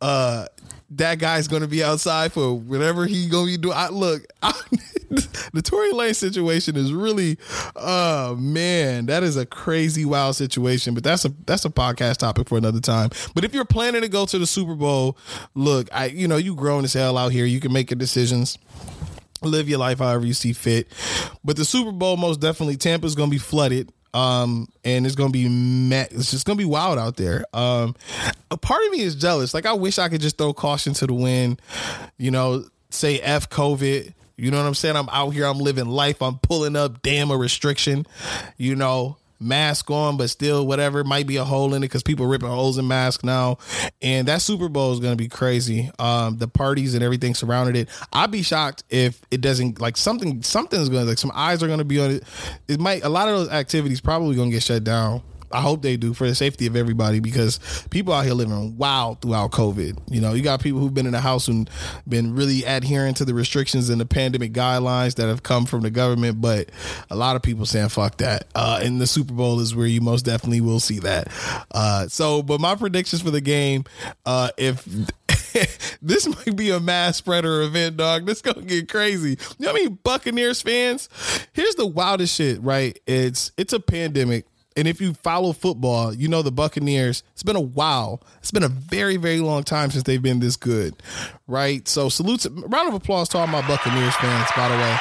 Uh, 0.00 0.46
that 0.90 1.18
guy's 1.18 1.48
gonna 1.48 1.66
be 1.66 1.82
outside 1.82 2.32
for 2.32 2.54
whatever 2.54 3.06
he 3.06 3.28
gonna 3.28 3.46
be 3.46 3.56
doing. 3.56 3.76
I 3.76 3.88
look, 3.88 4.24
I, 4.42 4.52
the 5.52 5.62
Tory 5.62 5.92
Lanez 5.92 6.16
situation 6.16 6.76
is 6.76 6.92
really, 6.92 7.38
oh 7.76 8.36
man, 8.36 9.06
that 9.06 9.22
is 9.22 9.36
a 9.36 9.46
crazy 9.46 10.04
wild 10.04 10.36
situation. 10.36 10.94
But 10.94 11.04
that's 11.04 11.24
a 11.24 11.32
that's 11.46 11.64
a 11.64 11.70
podcast 11.70 12.18
topic 12.18 12.48
for 12.48 12.58
another 12.58 12.80
time. 12.80 13.10
But 13.34 13.44
if 13.44 13.54
you're 13.54 13.64
planning 13.64 14.02
to 14.02 14.08
go 14.08 14.26
to 14.26 14.38
the 14.38 14.46
Super 14.46 14.74
Bowl, 14.74 15.16
look, 15.54 15.88
I 15.92 16.06
you 16.06 16.28
know 16.28 16.36
you 16.36 16.54
grown 16.54 16.84
as 16.84 16.92
hell 16.92 17.18
out 17.18 17.32
here. 17.32 17.44
You 17.46 17.60
can 17.60 17.72
make 17.72 17.90
your 17.90 17.98
decisions 17.98 18.58
live 19.48 19.68
your 19.68 19.78
life 19.78 19.98
however 19.98 20.26
you 20.26 20.34
see 20.34 20.52
fit. 20.52 20.88
But 21.44 21.56
the 21.56 21.64
Super 21.64 21.92
Bowl, 21.92 22.16
most 22.16 22.40
definitely, 22.40 22.76
Tampa's 22.76 23.14
going 23.14 23.30
to 23.30 23.34
be 23.34 23.38
flooded. 23.38 23.92
Um, 24.14 24.68
and 24.84 25.06
it's 25.06 25.16
gonna 25.16 25.30
be 25.30 25.48
met. 25.48 26.12
It's 26.12 26.30
just 26.30 26.46
gonna 26.46 26.56
be 26.56 26.64
wild 26.64 27.00
out 27.00 27.16
there. 27.16 27.44
Um, 27.52 27.96
a 28.48 28.56
part 28.56 28.86
of 28.86 28.92
me 28.92 29.00
is 29.00 29.16
jealous. 29.16 29.52
Like 29.52 29.66
I 29.66 29.72
wish 29.72 29.98
I 29.98 30.08
could 30.08 30.20
just 30.20 30.38
throw 30.38 30.52
caution 30.52 30.94
to 30.94 31.06
the 31.08 31.12
wind. 31.12 31.60
You 32.16 32.30
know, 32.30 32.64
say 32.90 33.18
f 33.18 33.50
COVID. 33.50 34.14
You 34.36 34.50
know 34.52 34.58
what 34.58 34.68
I'm 34.68 34.74
saying? 34.74 34.94
I'm 34.94 35.08
out 35.10 35.30
here. 35.30 35.46
I'm 35.46 35.58
living 35.58 35.86
life. 35.86 36.22
I'm 36.22 36.38
pulling 36.38 36.76
up. 36.76 37.02
Damn 37.02 37.32
a 37.32 37.36
restriction. 37.36 38.06
You 38.56 38.76
know, 38.76 39.16
mask 39.44 39.90
on, 39.90 40.16
but 40.16 40.30
still 40.30 40.66
whatever 40.66 41.04
might 41.04 41.26
be 41.26 41.36
a 41.36 41.44
hole 41.44 41.74
in 41.74 41.82
it 41.82 41.86
because 41.86 42.02
people 42.02 42.26
ripping 42.26 42.48
holes 42.48 42.78
in 42.78 42.88
masks 42.88 43.24
now. 43.24 43.58
And 44.02 44.28
that 44.28 44.42
Super 44.42 44.68
Bowl 44.68 44.92
is 44.92 45.00
going 45.00 45.12
to 45.12 45.22
be 45.22 45.28
crazy. 45.28 45.90
Um, 45.98 46.38
the 46.38 46.48
parties 46.48 46.94
and 46.94 47.02
everything 47.02 47.34
surrounded 47.34 47.76
it. 47.76 47.88
I'd 48.12 48.30
be 48.30 48.42
shocked 48.42 48.84
if 48.90 49.20
it 49.30 49.40
doesn't 49.40 49.80
like 49.80 49.96
something. 49.96 50.42
Something's 50.42 50.88
going 50.88 51.04
to 51.04 51.08
like 51.08 51.18
some 51.18 51.32
eyes 51.34 51.62
are 51.62 51.66
going 51.66 51.78
to 51.78 51.84
be 51.84 52.00
on 52.00 52.10
it. 52.12 52.24
It 52.68 52.80
might 52.80 53.04
a 53.04 53.08
lot 53.08 53.28
of 53.28 53.38
those 53.38 53.48
activities 53.50 54.00
probably 54.00 54.36
going 54.36 54.50
to 54.50 54.54
get 54.54 54.62
shut 54.62 54.84
down. 54.84 55.22
I 55.54 55.60
hope 55.60 55.82
they 55.82 55.96
do 55.96 56.12
for 56.14 56.26
the 56.26 56.34
safety 56.34 56.66
of 56.66 56.76
everybody 56.76 57.20
because 57.20 57.60
people 57.90 58.12
out 58.12 58.24
here 58.24 58.34
living 58.34 58.76
wild 58.76 59.20
throughout 59.22 59.52
COVID. 59.52 59.98
You 60.10 60.20
know, 60.20 60.34
you 60.34 60.42
got 60.42 60.60
people 60.60 60.80
who've 60.80 60.92
been 60.92 61.06
in 61.06 61.12
the 61.12 61.20
house 61.20 61.48
and 61.48 61.70
been 62.08 62.34
really 62.34 62.64
adhering 62.64 63.14
to 63.14 63.24
the 63.24 63.34
restrictions 63.34 63.88
and 63.88 64.00
the 64.00 64.06
pandemic 64.06 64.52
guidelines 64.52 65.14
that 65.16 65.28
have 65.28 65.42
come 65.42 65.64
from 65.64 65.82
the 65.82 65.90
government, 65.90 66.40
but 66.40 66.70
a 67.10 67.16
lot 67.16 67.36
of 67.36 67.42
people 67.42 67.66
saying 67.66 67.88
fuck 67.88 68.18
that. 68.18 68.48
Uh, 68.54 68.80
and 68.82 69.00
the 69.00 69.06
Super 69.06 69.32
Bowl 69.32 69.60
is 69.60 69.74
where 69.74 69.86
you 69.86 70.00
most 70.00 70.22
definitely 70.22 70.60
will 70.60 70.80
see 70.80 70.98
that. 70.98 71.28
Uh, 71.70 72.08
so, 72.08 72.42
but 72.42 72.60
my 72.60 72.74
predictions 72.74 73.22
for 73.22 73.30
the 73.30 73.40
game, 73.40 73.84
uh, 74.26 74.50
if 74.58 74.86
this 76.02 76.26
might 76.26 76.56
be 76.56 76.70
a 76.70 76.80
mass 76.80 77.16
spreader 77.16 77.62
event, 77.62 77.96
dog. 77.96 78.26
This 78.26 78.42
gonna 78.42 78.62
get 78.62 78.88
crazy. 78.88 79.30
You 79.30 79.66
know 79.66 79.72
what 79.72 79.80
I 79.80 79.84
mean? 79.84 79.98
Buccaneers 80.02 80.62
fans. 80.62 81.08
Here's 81.52 81.74
the 81.76 81.86
wildest 81.86 82.34
shit, 82.34 82.62
right? 82.62 82.98
It's 83.06 83.52
it's 83.56 83.72
a 83.72 83.80
pandemic. 83.80 84.46
And 84.76 84.88
if 84.88 85.00
you 85.00 85.14
follow 85.14 85.52
football, 85.52 86.12
you 86.12 86.26
know 86.28 86.42
the 86.42 86.50
Buccaneers, 86.50 87.22
it's 87.32 87.42
been 87.42 87.56
a 87.56 87.60
while. 87.60 88.20
It's 88.38 88.50
been 88.50 88.64
a 88.64 88.68
very, 88.68 89.16
very 89.16 89.40
long 89.40 89.62
time 89.62 89.90
since 89.90 90.02
they've 90.04 90.22
been 90.22 90.40
this 90.40 90.56
good. 90.56 90.94
Right? 91.46 91.86
So 91.86 92.08
salutes 92.08 92.46
round 92.46 92.88
of 92.88 92.94
applause 92.94 93.28
to 93.30 93.38
all 93.38 93.46
my 93.46 93.66
Buccaneers 93.66 94.14
fans, 94.16 94.50
by 94.56 94.68
the 94.68 94.76
way. 94.76 94.98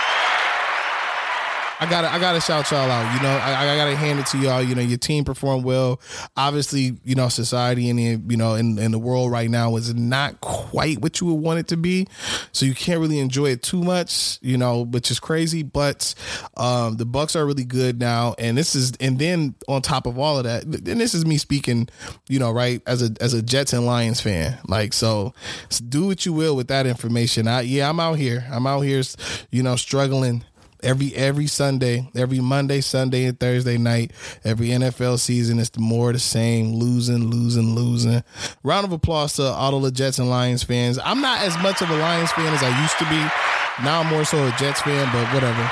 I 1.79 1.89
gotta 1.89 2.12
I 2.12 2.19
gotta 2.19 2.39
shout 2.39 2.69
y'all 2.71 2.89
out. 2.89 3.15
You 3.15 3.21
know, 3.21 3.36
I, 3.36 3.73
I, 3.73 3.75
gotta 3.75 3.95
hand 3.95 4.19
it 4.19 4.27
to 4.27 4.38
y'all. 4.38 4.62
You 4.62 4.75
know, 4.75 4.81
your 4.81 4.97
team 4.97 5.23
performed 5.23 5.65
well. 5.65 5.99
Obviously, 6.38 6.97
you 7.03 7.15
know, 7.15 7.29
society 7.29 7.89
and 7.89 7.99
you 7.99 8.38
know 8.38 8.55
in, 8.55 8.77
in 8.77 8.91
the 8.91 8.99
world 8.99 9.31
right 9.31 9.49
now 9.49 9.75
is 9.75 9.93
not 9.93 10.39
quite 10.41 11.01
what 11.01 11.19
you 11.19 11.27
would 11.27 11.41
want 11.41 11.59
it 11.59 11.67
to 11.69 11.77
be. 11.77 12.07
So 12.51 12.65
you 12.65 12.75
can't 12.75 12.99
really 12.99 13.19
enjoy 13.19 13.47
it 13.47 13.63
too 13.63 13.83
much, 13.83 14.38
you 14.41 14.57
know, 14.57 14.86
which 14.86 15.09
is 15.09 15.19
crazy. 15.19 15.63
But 15.63 16.13
um, 16.57 16.97
the 16.97 17.05
Bucks 17.05 17.36
are 17.36 17.45
really 17.45 17.65
good 17.65 17.99
now, 17.99 18.36
and 18.38 18.57
this 18.57 18.75
is 18.75 18.93
and 18.99 19.17
then 19.17 19.55
on 19.67 19.81
top 19.81 20.05
of 20.05 20.17
all 20.19 20.38
of 20.38 20.43
that, 20.43 20.63
and 20.63 21.01
this 21.01 21.13
is 21.13 21.25
me 21.25 21.38
speaking, 21.38 21.89
you 22.29 22.39
know, 22.39 22.51
right 22.51 22.81
as 22.86 23.01
a 23.01 23.12
as 23.19 23.33
a 23.33 23.41
Jets 23.41 23.73
and 23.73 23.86
Lions 23.86 24.21
fan. 24.21 24.57
Like 24.67 24.93
so, 24.93 25.33
do 25.89 26.05
what 26.05 26.25
you 26.25 26.33
will 26.33 26.55
with 26.55 26.67
that 26.67 26.86
information. 26.86 27.47
I 27.47 27.62
yeah, 27.62 27.89
I'm 27.89 27.99
out 27.99 28.19
here. 28.19 28.45
I'm 28.51 28.67
out 28.67 28.81
here, 28.81 29.01
you 29.51 29.63
know, 29.63 29.75
struggling 29.75 30.43
every 30.84 31.13
every 31.15 31.48
Sunday, 31.48 32.08
every 32.15 32.39
Monday, 32.39 32.82
Sunday, 32.82 33.26
and 33.26 33.39
Thursday 33.39 33.78
night, 33.78 34.12
every 34.43 34.67
NFL 34.67 35.19
season, 35.19 35.60
it's 35.60 35.69
the 35.69 35.80
more 35.80 36.13
the 36.13 36.19
same, 36.19 36.76
losing, 36.76 37.30
losing, 37.30 37.76
losing. 37.76 38.24
Round 38.63 38.86
of 38.86 38.91
applause 38.91 39.34
to 39.34 39.43
all 39.43 39.80
the 39.80 39.91
Jets 39.91 40.19
and 40.19 40.30
Lions 40.30 40.63
fans. 40.63 41.00
I'm 41.04 41.22
not 41.22 41.41
as 41.41 41.58
much 41.63 41.82
of 41.82 41.89
a 41.89 41.96
Lions 41.96 42.32
fan 42.32 42.54
as 42.54 42.62
I 42.62 42.82
used 42.82 42.98
to 43.00 43.06
be. 43.06 43.84
Now 43.84 44.02
I'm 44.02 44.08
more 44.08 44.26
so 44.26 44.46
a 44.46 44.52
Jets 44.58 44.82
fan, 44.82 45.10
but 45.12 45.34
whatever 45.34 45.72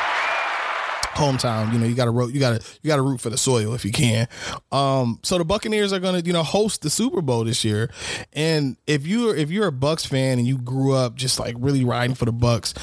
hometown. 1.14 1.74
You 1.74 1.80
know, 1.80 1.86
you 1.86 1.96
got 1.96 2.06
to 2.06 2.12
root, 2.12 2.34
you 2.34 2.40
got 2.40 2.62
to 2.62 2.68
you 2.82 2.88
got 2.88 2.96
to 2.96 3.02
root 3.02 3.22
for 3.22 3.30
the 3.30 3.38
soil 3.38 3.74
if 3.74 3.86
you 3.86 3.92
can. 3.92 4.28
Um, 4.72 5.20
so 5.24 5.38
the 5.38 5.46
Buccaneers 5.46 5.94
are 5.94 6.00
to 6.00 6.22
you 6.22 6.34
know 6.34 6.44
host 6.44 6.82
the 6.82 6.90
Super 6.90 7.22
Bowl 7.22 7.44
this 7.44 7.64
year, 7.64 7.90
and 8.34 8.78
if 8.88 9.06
you're 9.06 9.36
if 9.36 9.52
you're 9.52 9.68
a 9.68 9.72
Bucks 9.72 10.06
fan 10.06 10.40
and 10.40 10.48
you 10.48 10.58
grew 10.58 10.94
up 10.94 11.16
just 11.16 11.40
like 11.40 11.56
really 11.60 11.84
riding 11.84 12.16
for 12.16 12.26
the 12.26 12.32
Bucks, 12.32 12.74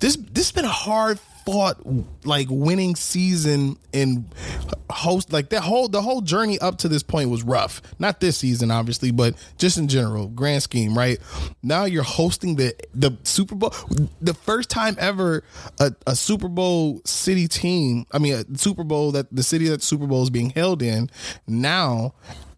this 0.00 0.16
this 0.16 0.46
has 0.46 0.52
been 0.52 0.64
a 0.64 0.68
hard 0.68 1.18
fought 1.44 1.78
like 2.24 2.46
winning 2.50 2.96
season 2.96 3.76
and 3.92 4.24
host 4.90 5.32
like 5.32 5.48
that 5.50 5.62
whole 5.62 5.88
the 5.88 6.02
whole 6.02 6.20
journey 6.20 6.58
up 6.58 6.78
to 6.78 6.88
this 6.88 7.02
point 7.02 7.30
was 7.30 7.42
rough. 7.42 7.82
Not 7.98 8.20
this 8.20 8.38
season, 8.38 8.70
obviously, 8.70 9.10
but 9.10 9.34
just 9.58 9.78
in 9.78 9.88
general, 9.88 10.28
grand 10.28 10.62
scheme, 10.62 10.96
right? 10.96 11.18
Now 11.62 11.84
you're 11.84 12.02
hosting 12.02 12.56
the 12.56 12.74
the 12.94 13.16
Super 13.24 13.54
Bowl, 13.54 13.74
the 14.20 14.34
first 14.34 14.70
time 14.70 14.96
ever 14.98 15.42
a, 15.80 15.92
a 16.06 16.16
Super 16.16 16.48
Bowl 16.48 17.00
city 17.04 17.48
team. 17.48 18.06
I 18.12 18.18
mean, 18.18 18.34
a 18.34 18.58
Super 18.58 18.84
Bowl 18.84 19.12
that 19.12 19.34
the 19.34 19.42
city 19.42 19.68
that 19.68 19.82
Super 19.82 20.06
Bowl 20.06 20.22
is 20.22 20.30
being 20.30 20.50
held 20.50 20.82
in. 20.82 21.10
Now 21.46 22.14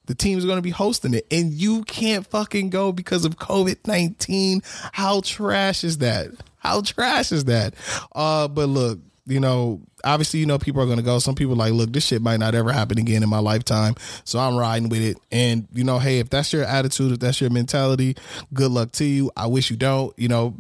the 0.07 0.15
team's 0.15 0.45
going 0.45 0.59
to 0.59 0.63
be 0.63 0.71
hosting 0.71 1.15
it 1.15 1.27
and 1.31 1.53
you 1.53 1.83
can't 1.85 2.27
fucking 2.27 2.71
go 2.71 2.93
because 2.93 3.25
of 3.25 3.39
COVID-19. 3.39 4.63
How 4.93 5.21
trash 5.23 5.83
is 5.83 5.99
that? 5.99 6.31
How 6.65 6.81
trash 6.81 7.31
is 7.31 7.45
that? 7.45 7.75
Uh, 8.13 8.49
but 8.49 8.69
look, 8.69 8.99
you 9.27 9.41
know, 9.41 9.81
obviously, 10.05 10.41
you 10.41 10.47
know, 10.47 10.59
people 10.59 10.83
are 10.83 10.87
going 10.87 10.99
to 10.99 11.05
go. 11.05 11.19
Some 11.19 11.35
people 11.35 11.57
like, 11.57 11.73
look, 11.73 11.93
this 11.93 12.07
shit 12.07 12.23
might 12.23 12.39
not 12.39 12.55
ever 12.55 12.73
happen 12.73 12.99
again 12.99 13.23
in 13.23 13.29
my 13.29 13.39
lifetime. 13.39 13.95
So 14.25 14.39
I'm 14.39 14.57
riding 14.57 14.89
with 14.89 15.03
it. 15.03 15.19
And, 15.33 15.67
you 15.73 15.85
know, 15.85 15.99
hey, 15.99 16.19
if 16.19 16.31
that's 16.31 16.53
your 16.53 16.65
attitude, 16.65 17.13
if 17.13 17.21
that's 17.21 17.41
your 17.41 17.51
mentality, 17.51 18.17
good 18.53 18.71
luck 18.71 18.93
to 18.93 19.05
you. 19.05 19.31
I 19.37 19.47
wish 19.47 19.71
you 19.71 19.77
don't, 19.77 20.19
you 20.19 20.29
know, 20.29 20.55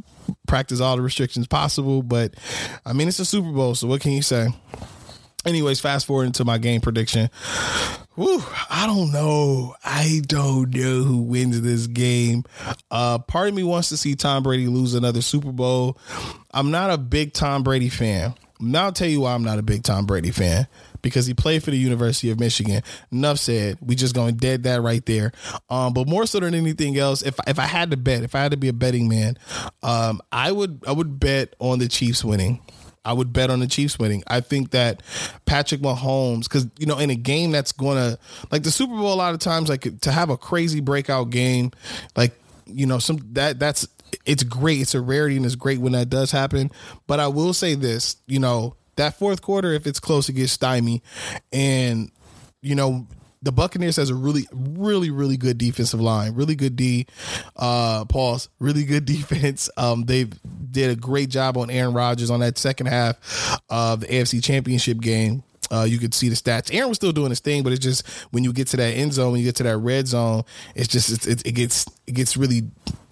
practice 0.46 0.80
all 0.80 0.96
the 0.96 1.02
restrictions 1.02 1.46
possible. 1.46 2.02
But 2.02 2.34
I 2.86 2.92
mean, 2.92 3.08
it's 3.08 3.18
a 3.18 3.24
Super 3.24 3.50
Bowl. 3.50 3.74
So 3.74 3.86
what 3.86 4.00
can 4.00 4.12
you 4.12 4.22
say? 4.22 4.48
Anyways, 5.44 5.80
fast 5.80 6.06
forward 6.06 6.24
into 6.24 6.44
my 6.44 6.56
game 6.56 6.80
prediction. 6.80 7.28
Whew, 8.16 8.42
I 8.70 8.86
don't 8.86 9.10
know. 9.12 9.74
I 9.84 10.22
don't 10.26 10.70
know 10.70 11.02
who 11.02 11.18
wins 11.22 11.60
this 11.62 11.88
game. 11.88 12.44
Uh, 12.90 13.18
part 13.18 13.48
of 13.48 13.54
me 13.54 13.64
wants 13.64 13.88
to 13.88 13.96
see 13.96 14.14
Tom 14.14 14.44
Brady 14.44 14.68
lose 14.68 14.94
another 14.94 15.20
Super 15.20 15.50
Bowl. 15.50 15.98
I'm 16.52 16.70
not 16.70 16.90
a 16.90 16.98
big 16.98 17.32
Tom 17.32 17.64
Brady 17.64 17.88
fan. 17.88 18.34
Now 18.60 18.84
I'll 18.84 18.92
tell 18.92 19.08
you 19.08 19.22
why 19.22 19.34
I'm 19.34 19.42
not 19.42 19.58
a 19.58 19.62
big 19.62 19.82
Tom 19.82 20.06
Brady 20.06 20.30
fan. 20.30 20.68
Because 21.02 21.26
he 21.26 21.34
played 21.34 21.62
for 21.62 21.70
the 21.70 21.76
University 21.76 22.30
of 22.30 22.40
Michigan. 22.40 22.82
Enough 23.12 23.38
said. 23.38 23.78
We 23.82 23.94
just 23.94 24.14
going 24.14 24.36
dead 24.36 24.62
that 24.62 24.80
right 24.80 25.04
there. 25.04 25.32
Um, 25.68 25.92
but 25.92 26.08
more 26.08 26.24
so 26.24 26.40
than 26.40 26.54
anything 26.54 26.96
else, 26.96 27.20
if 27.20 27.38
if 27.46 27.58
I 27.58 27.66
had 27.66 27.90
to 27.90 27.98
bet, 27.98 28.22
if 28.22 28.34
I 28.34 28.40
had 28.40 28.52
to 28.52 28.56
be 28.56 28.68
a 28.68 28.72
betting 28.72 29.06
man, 29.08 29.36
um, 29.82 30.22
I 30.32 30.50
would 30.50 30.82
I 30.86 30.92
would 30.92 31.20
bet 31.20 31.54
on 31.58 31.78
the 31.78 31.88
Chiefs 31.88 32.24
winning. 32.24 32.62
I 33.04 33.12
would 33.12 33.32
bet 33.32 33.50
on 33.50 33.60
the 33.60 33.66
Chiefs 33.66 33.98
winning. 33.98 34.22
I 34.26 34.40
think 34.40 34.70
that 34.70 35.02
Patrick 35.46 35.80
Mahomes, 35.80 36.44
because 36.44 36.66
you 36.78 36.86
know, 36.86 36.98
in 36.98 37.10
a 37.10 37.16
game 37.16 37.50
that's 37.50 37.72
gonna 37.72 38.18
like 38.50 38.62
the 38.62 38.70
Super 38.70 38.94
Bowl, 38.94 39.12
a 39.12 39.14
lot 39.14 39.34
of 39.34 39.40
times, 39.40 39.68
like 39.68 40.00
to 40.00 40.12
have 40.12 40.30
a 40.30 40.36
crazy 40.36 40.80
breakout 40.80 41.30
game, 41.30 41.70
like 42.16 42.32
you 42.66 42.86
know, 42.86 42.98
some 42.98 43.18
that 43.32 43.58
that's 43.58 43.86
it's 44.24 44.42
great. 44.42 44.80
It's 44.80 44.94
a 44.94 45.00
rarity 45.00 45.36
and 45.36 45.44
it's 45.44 45.54
great 45.54 45.80
when 45.80 45.92
that 45.92 46.08
does 46.08 46.30
happen. 46.30 46.70
But 47.06 47.20
I 47.20 47.28
will 47.28 47.52
say 47.52 47.74
this, 47.74 48.16
you 48.26 48.38
know, 48.38 48.76
that 48.96 49.18
fourth 49.18 49.42
quarter, 49.42 49.72
if 49.72 49.86
it's 49.86 50.00
close, 50.00 50.28
it 50.28 50.34
gets 50.34 50.52
stymied, 50.52 51.02
and 51.52 52.10
you 52.62 52.74
know 52.74 53.06
the 53.44 53.52
Buccaneers 53.52 53.96
has 53.96 54.10
a 54.10 54.14
really, 54.14 54.48
really, 54.52 55.10
really 55.10 55.36
good 55.36 55.58
defensive 55.58 56.00
line, 56.00 56.34
really 56.34 56.56
good 56.56 56.76
D. 56.76 57.06
Uh, 57.54 58.04
pause, 58.06 58.48
really 58.58 58.84
good 58.84 59.04
defense. 59.04 59.70
Um, 59.76 60.04
they 60.04 60.28
did 60.70 60.90
a 60.90 60.96
great 60.96 61.28
job 61.28 61.56
on 61.56 61.70
Aaron 61.70 61.94
Rodgers 61.94 62.30
on 62.30 62.40
that 62.40 62.58
second 62.58 62.86
half 62.86 63.60
of 63.68 64.00
the 64.00 64.06
AFC 64.06 64.42
Championship 64.42 64.98
game. 65.00 65.42
Uh, 65.70 65.86
you 65.88 65.98
could 65.98 66.14
see 66.14 66.28
the 66.28 66.34
stats. 66.34 66.74
Aaron 66.74 66.88
was 66.88 66.96
still 66.96 67.12
doing 67.12 67.30
his 67.30 67.40
thing, 67.40 67.62
but 67.62 67.72
it's 67.72 67.84
just 67.84 68.06
when 68.30 68.44
you 68.44 68.52
get 68.52 68.68
to 68.68 68.76
that 68.76 68.92
end 68.94 69.12
zone, 69.12 69.32
when 69.32 69.40
you 69.40 69.46
get 69.46 69.56
to 69.56 69.62
that 69.64 69.78
red 69.78 70.06
zone, 70.06 70.44
it's 70.74 70.88
just 70.88 71.26
it, 71.26 71.46
it 71.46 71.52
gets 71.52 71.86
it 72.06 72.12
gets 72.12 72.36
really 72.36 72.62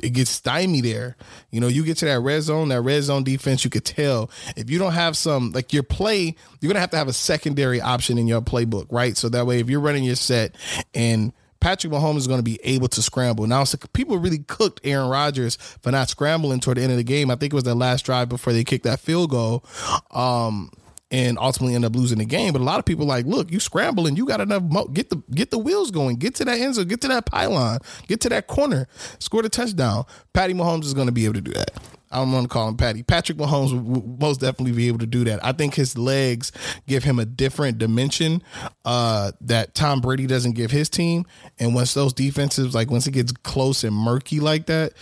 it 0.02 0.10
gets 0.10 0.30
stymie 0.30 0.80
there. 0.80 1.16
You 1.50 1.60
know, 1.60 1.68
you 1.68 1.84
get 1.84 1.98
to 1.98 2.04
that 2.06 2.20
red 2.20 2.42
zone, 2.42 2.68
that 2.68 2.82
red 2.82 3.02
zone 3.02 3.24
defense, 3.24 3.64
you 3.64 3.70
could 3.70 3.84
tell 3.84 4.30
if 4.56 4.70
you 4.70 4.78
don't 4.78 4.92
have 4.92 5.16
some 5.16 5.52
like 5.52 5.72
your 5.72 5.82
play, 5.82 6.34
you're 6.60 6.68
gonna 6.68 6.80
have 6.80 6.90
to 6.90 6.96
have 6.96 7.08
a 7.08 7.12
secondary 7.12 7.80
option 7.80 8.18
in 8.18 8.26
your 8.26 8.40
playbook, 8.40 8.86
right? 8.90 9.16
So 9.16 9.28
that 9.30 9.46
way, 9.46 9.60
if 9.60 9.68
you're 9.68 9.80
running 9.80 10.04
your 10.04 10.16
set 10.16 10.54
and 10.94 11.32
Patrick 11.62 11.92
Mahomes 11.92 12.16
is 12.16 12.26
going 12.26 12.40
to 12.40 12.44
be 12.44 12.58
able 12.64 12.88
to 12.88 13.00
scramble. 13.00 13.46
Now, 13.46 13.62
so 13.62 13.78
people 13.92 14.18
really 14.18 14.40
cooked 14.40 14.80
Aaron 14.82 15.08
Rodgers 15.08 15.54
for 15.80 15.92
not 15.92 16.08
scrambling 16.08 16.58
toward 16.58 16.76
the 16.76 16.82
end 16.82 16.90
of 16.90 16.98
the 16.98 17.04
game. 17.04 17.30
I 17.30 17.36
think 17.36 17.52
it 17.52 17.54
was 17.54 17.62
the 17.62 17.76
last 17.76 18.04
drive 18.04 18.28
before 18.28 18.52
they 18.52 18.64
kicked 18.64 18.82
that 18.82 18.98
field 18.98 19.30
goal. 19.30 19.64
Um, 20.10 20.72
and 21.12 21.38
ultimately 21.38 21.74
end 21.74 21.84
up 21.84 21.94
losing 21.94 22.18
the 22.18 22.24
game. 22.24 22.52
But 22.52 22.62
a 22.62 22.64
lot 22.64 22.78
of 22.78 22.86
people 22.86 23.06
like, 23.06 23.26
look, 23.26 23.52
you 23.52 23.60
scrambling, 23.60 24.16
you 24.16 24.24
got 24.26 24.40
enough. 24.40 24.62
Mo- 24.62 24.88
get 24.88 25.10
the 25.10 25.22
get 25.32 25.50
the 25.50 25.58
wheels 25.58 25.90
going, 25.90 26.16
get 26.16 26.34
to 26.36 26.44
that 26.46 26.58
end 26.58 26.74
zone, 26.74 26.88
get 26.88 27.02
to 27.02 27.08
that 27.08 27.26
pylon, 27.26 27.78
get 28.08 28.20
to 28.22 28.28
that 28.30 28.46
corner, 28.48 28.88
score 29.20 29.42
the 29.42 29.48
touchdown. 29.50 30.04
Patty 30.32 30.54
Mahomes 30.54 30.84
is 30.84 30.94
going 30.94 31.06
to 31.06 31.12
be 31.12 31.26
able 31.26 31.34
to 31.34 31.40
do 31.42 31.52
that. 31.52 31.70
I 32.12 32.18
don't 32.18 32.32
want 32.32 32.44
to 32.44 32.48
call 32.48 32.68
him 32.68 32.76
Patty. 32.76 33.02
Patrick 33.02 33.38
Mahomes 33.38 33.72
will 33.72 34.02
most 34.20 34.40
definitely 34.40 34.72
be 34.72 34.88
able 34.88 34.98
to 34.98 35.06
do 35.06 35.24
that. 35.24 35.44
I 35.44 35.52
think 35.52 35.74
his 35.74 35.96
legs 35.96 36.52
give 36.86 37.04
him 37.04 37.18
a 37.18 37.24
different 37.24 37.78
dimension 37.78 38.42
uh, 38.84 39.32
that 39.40 39.74
Tom 39.74 40.00
Brady 40.00 40.26
doesn't 40.26 40.52
give 40.52 40.70
his 40.70 40.88
team. 40.88 41.24
And 41.58 41.74
once 41.74 41.94
those 41.94 42.12
defenses, 42.12 42.74
like 42.74 42.90
once 42.90 43.06
it 43.06 43.12
gets 43.12 43.32
close 43.32 43.82
and 43.82 43.94
murky 43.94 44.40
like 44.40 44.66
that, 44.66 44.92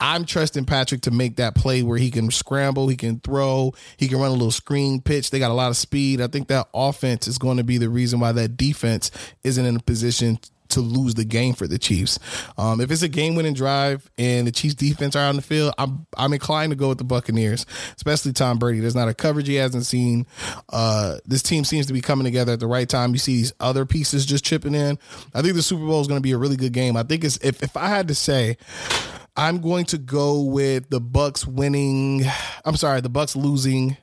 I'm 0.00 0.24
trusting 0.24 0.64
Patrick 0.64 1.02
to 1.02 1.10
make 1.10 1.36
that 1.36 1.54
play 1.54 1.82
where 1.82 1.98
he 1.98 2.10
can 2.10 2.30
scramble, 2.30 2.88
he 2.88 2.96
can 2.96 3.20
throw, 3.20 3.72
he 3.96 4.08
can 4.08 4.18
run 4.18 4.30
a 4.30 4.34
little 4.34 4.50
screen 4.50 5.00
pitch. 5.00 5.30
They 5.30 5.38
got 5.38 5.50
a 5.50 5.54
lot 5.54 5.70
of 5.70 5.76
speed. 5.76 6.20
I 6.20 6.26
think 6.26 6.48
that 6.48 6.68
offense 6.74 7.28
is 7.28 7.38
going 7.38 7.56
to 7.58 7.64
be 7.64 7.78
the 7.78 7.88
reason 7.88 8.20
why 8.20 8.32
that 8.32 8.56
defense 8.56 9.10
isn't 9.44 9.64
in 9.64 9.76
a 9.76 9.80
position 9.80 10.38
to 10.70 10.80
lose 10.80 11.14
the 11.14 11.24
game 11.24 11.54
for 11.54 11.66
the 11.66 11.78
Chiefs. 11.78 12.18
Um, 12.56 12.80
if 12.80 12.90
it's 12.90 13.02
a 13.02 13.08
game 13.08 13.34
winning 13.34 13.54
drive 13.54 14.10
and 14.18 14.46
the 14.46 14.52
Chiefs 14.52 14.74
defense 14.74 15.16
are 15.16 15.28
on 15.28 15.36
the 15.36 15.42
field, 15.42 15.74
I'm 15.78 16.06
I'm 16.16 16.32
inclined 16.32 16.70
to 16.70 16.76
go 16.76 16.88
with 16.88 16.98
the 16.98 17.04
Buccaneers, 17.04 17.66
especially 17.96 18.32
Tom 18.32 18.58
Brady. 18.58 18.80
There's 18.80 18.94
not 18.94 19.08
a 19.08 19.14
coverage 19.14 19.48
he 19.48 19.56
hasn't 19.56 19.86
seen. 19.86 20.26
Uh, 20.68 21.18
this 21.24 21.42
team 21.42 21.64
seems 21.64 21.86
to 21.86 21.92
be 21.92 22.00
coming 22.00 22.24
together 22.24 22.52
at 22.52 22.60
the 22.60 22.66
right 22.66 22.88
time. 22.88 23.12
You 23.12 23.18
see 23.18 23.36
these 23.36 23.52
other 23.60 23.86
pieces 23.86 24.26
just 24.26 24.44
chipping 24.44 24.74
in. 24.74 24.98
I 25.34 25.42
think 25.42 25.54
the 25.54 25.62
Super 25.62 25.86
Bowl 25.86 26.00
is 26.00 26.08
going 26.08 26.18
to 26.18 26.22
be 26.22 26.32
a 26.32 26.38
really 26.38 26.56
good 26.56 26.72
game. 26.72 26.96
I 26.96 27.02
think 27.02 27.24
it's 27.24 27.38
if 27.38 27.62
if 27.62 27.76
I 27.76 27.88
had 27.88 28.08
to 28.08 28.14
say. 28.14 28.56
I'm 29.36 29.60
going 29.60 29.84
to 29.84 29.98
go 29.98 30.42
with 30.42 30.90
the 30.90 30.98
Bucks 30.98 31.46
winning. 31.46 32.24
I'm 32.64 32.74
sorry, 32.74 33.00
the 33.00 33.08
Bucks 33.08 33.36
losing. 33.36 33.96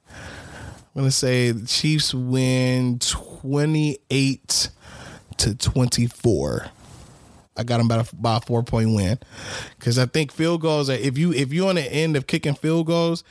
I'm 0.96 1.02
going 1.02 1.08
to 1.08 1.12
say 1.12 1.52
the 1.52 1.68
Chiefs 1.68 2.14
win 2.14 3.00
28 3.00 4.70
to 5.38 5.56
24. 5.56 6.68
I 7.58 7.64
got 7.64 7.78
them 7.78 7.86
about 7.86 8.12
a, 8.12 8.16
about 8.16 8.44
a 8.44 8.46
four 8.46 8.64
point 8.64 8.94
win 8.94 9.18
because 9.80 9.98
I 9.98 10.06
think 10.06 10.32
field 10.32 10.62
goals. 10.62 10.90
If 10.90 11.18
you 11.18 11.32
if 11.32 11.54
you're 11.54 11.70
on 11.70 11.76
the 11.76 11.84
end 11.84 12.18
of 12.18 12.28
kicking 12.28 12.56
field 12.56 12.88
goals, 12.88 13.24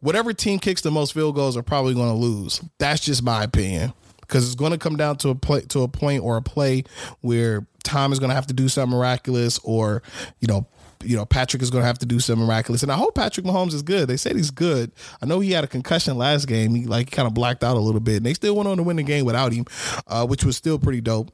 whatever 0.00 0.32
team 0.32 0.58
kicks 0.58 0.80
the 0.80 0.90
most 0.90 1.12
field 1.12 1.34
goals 1.34 1.56
are 1.56 1.62
probably 1.62 1.94
going 1.94 2.08
to 2.08 2.16
lose. 2.16 2.62
That's 2.78 3.00
just 3.00 3.22
my 3.22 3.44
opinion 3.44 3.92
because 4.20 4.46
it's 4.46 4.54
going 4.54 4.72
to 4.72 4.78
come 4.78 4.96
down 4.96 5.16
to 5.18 5.28
a 5.28 5.34
play 5.34 5.60
to 5.62 5.82
a 5.82 5.88
point 5.88 6.22
or 6.22 6.38
a 6.38 6.42
play 6.42 6.84
where 7.20 7.66
Tom 7.82 8.12
is 8.12 8.18
going 8.18 8.30
to 8.30 8.34
have 8.34 8.46
to 8.46 8.54
do 8.54 8.68
something 8.68 8.96
miraculous, 8.96 9.58
or 9.62 10.02
you 10.40 10.48
know 10.48 10.66
you 11.04 11.16
know, 11.16 11.24
Patrick 11.24 11.62
is 11.62 11.70
going 11.70 11.82
to 11.82 11.86
have 11.86 11.98
to 11.98 12.06
do 12.06 12.20
some 12.20 12.38
miraculous. 12.38 12.82
And 12.82 12.90
I 12.90 12.96
hope 12.96 13.14
Patrick 13.14 13.46
Mahomes 13.46 13.74
is 13.74 13.82
good. 13.82 14.08
They 14.08 14.16
said 14.16 14.36
he's 14.36 14.50
good. 14.50 14.92
I 15.22 15.26
know 15.26 15.40
he 15.40 15.52
had 15.52 15.64
a 15.64 15.68
concussion 15.68 16.16
last 16.16 16.46
game. 16.46 16.74
He 16.74 16.86
like 16.86 17.10
kind 17.10 17.26
of 17.26 17.34
blacked 17.34 17.64
out 17.64 17.76
a 17.76 17.80
little 17.80 18.00
bit. 18.00 18.18
And 18.18 18.26
they 18.26 18.34
still 18.34 18.56
went 18.56 18.68
on 18.68 18.76
to 18.78 18.82
win 18.82 18.96
the 18.96 19.02
game 19.02 19.24
without 19.24 19.52
him, 19.52 19.66
uh, 20.06 20.26
which 20.26 20.44
was 20.44 20.56
still 20.56 20.78
pretty 20.78 21.00
dope. 21.00 21.30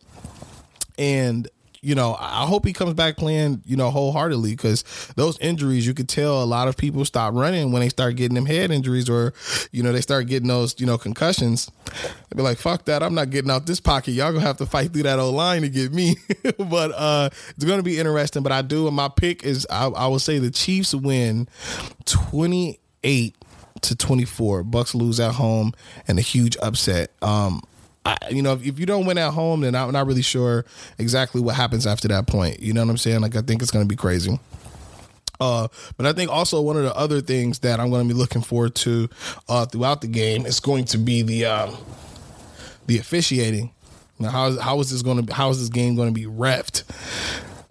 And 0.98 1.48
you 1.82 1.94
know, 1.94 2.14
I 2.18 2.44
hope 2.46 2.66
he 2.66 2.72
comes 2.72 2.94
back 2.94 3.16
playing, 3.16 3.62
you 3.64 3.76
know, 3.76 3.90
wholeheartedly 3.90 4.50
because 4.50 4.84
those 5.16 5.38
injuries, 5.38 5.86
you 5.86 5.94
could 5.94 6.08
tell 6.08 6.42
a 6.42 6.44
lot 6.44 6.68
of 6.68 6.76
people 6.76 7.04
stop 7.06 7.32
running 7.34 7.72
when 7.72 7.80
they 7.80 7.88
start 7.88 8.16
getting 8.16 8.34
them 8.34 8.44
head 8.44 8.70
injuries 8.70 9.08
or, 9.08 9.32
you 9.72 9.82
know, 9.82 9.90
they 9.90 10.02
start 10.02 10.26
getting 10.26 10.48
those, 10.48 10.78
you 10.78 10.86
know, 10.86 10.98
concussions. 10.98 11.70
They'd 11.86 12.36
be 12.36 12.42
like, 12.42 12.58
fuck 12.58 12.84
that. 12.84 13.02
I'm 13.02 13.14
not 13.14 13.30
getting 13.30 13.50
out 13.50 13.66
this 13.66 13.80
pocket. 13.80 14.12
Y'all 14.12 14.32
gonna 14.32 14.44
have 14.44 14.58
to 14.58 14.66
fight 14.66 14.92
through 14.92 15.04
that 15.04 15.18
old 15.18 15.34
line 15.34 15.62
to 15.62 15.70
get 15.70 15.92
me. 15.92 16.16
but 16.58 16.92
uh 16.92 17.30
it's 17.56 17.64
gonna 17.64 17.82
be 17.82 17.98
interesting. 17.98 18.42
But 18.42 18.52
I 18.52 18.60
do, 18.60 18.86
and 18.86 18.96
my 18.96 19.08
pick 19.08 19.42
is, 19.44 19.66
I, 19.70 19.86
I 19.86 20.06
will 20.06 20.18
say 20.18 20.38
the 20.38 20.50
Chiefs 20.50 20.94
win 20.94 21.48
28 22.04 23.36
to 23.82 23.96
24. 23.96 24.64
Bucks 24.64 24.94
lose 24.94 25.18
at 25.18 25.32
home 25.32 25.72
and 26.06 26.18
a 26.18 26.22
huge 26.22 26.56
upset. 26.62 27.10
Um, 27.22 27.62
I, 28.04 28.16
you 28.30 28.42
know, 28.42 28.54
if, 28.54 28.66
if, 28.66 28.78
you 28.78 28.86
don't 28.86 29.06
win 29.06 29.18
at 29.18 29.32
home, 29.32 29.60
then 29.60 29.74
I'm 29.74 29.92
not 29.92 30.06
really 30.06 30.22
sure 30.22 30.64
exactly 30.98 31.40
what 31.40 31.54
happens 31.54 31.86
after 31.86 32.08
that 32.08 32.26
point. 32.26 32.60
You 32.60 32.72
know 32.72 32.82
what 32.82 32.90
I'm 32.90 32.96
saying? 32.96 33.20
Like, 33.20 33.36
I 33.36 33.42
think 33.42 33.60
it's 33.62 33.70
going 33.70 33.84
to 33.84 33.88
be 33.88 33.96
crazy. 33.96 34.38
Uh, 35.40 35.68
but 35.96 36.06
I 36.06 36.12
think 36.12 36.30
also 36.30 36.60
one 36.60 36.76
of 36.76 36.82
the 36.82 36.94
other 36.94 37.20
things 37.20 37.60
that 37.60 37.80
I'm 37.80 37.90
going 37.90 38.06
to 38.06 38.14
be 38.14 38.18
looking 38.18 38.42
forward 38.42 38.74
to 38.76 39.08
uh, 39.48 39.64
throughout 39.66 40.02
the 40.02 40.06
game 40.06 40.44
is 40.44 40.60
going 40.60 40.84
to 40.86 40.98
be 40.98 41.22
the 41.22 41.46
um, 41.46 41.76
the 42.86 42.98
officiating. 42.98 43.72
Now, 44.18 44.30
how 44.30 44.58
how 44.58 44.80
is 44.80 44.90
this 44.90 45.00
going 45.00 45.26
to? 45.26 45.34
How 45.34 45.48
is 45.48 45.58
this 45.58 45.70
game 45.70 45.96
going 45.96 46.12
to 46.12 46.20
be 46.20 46.26
refed? 46.26 46.84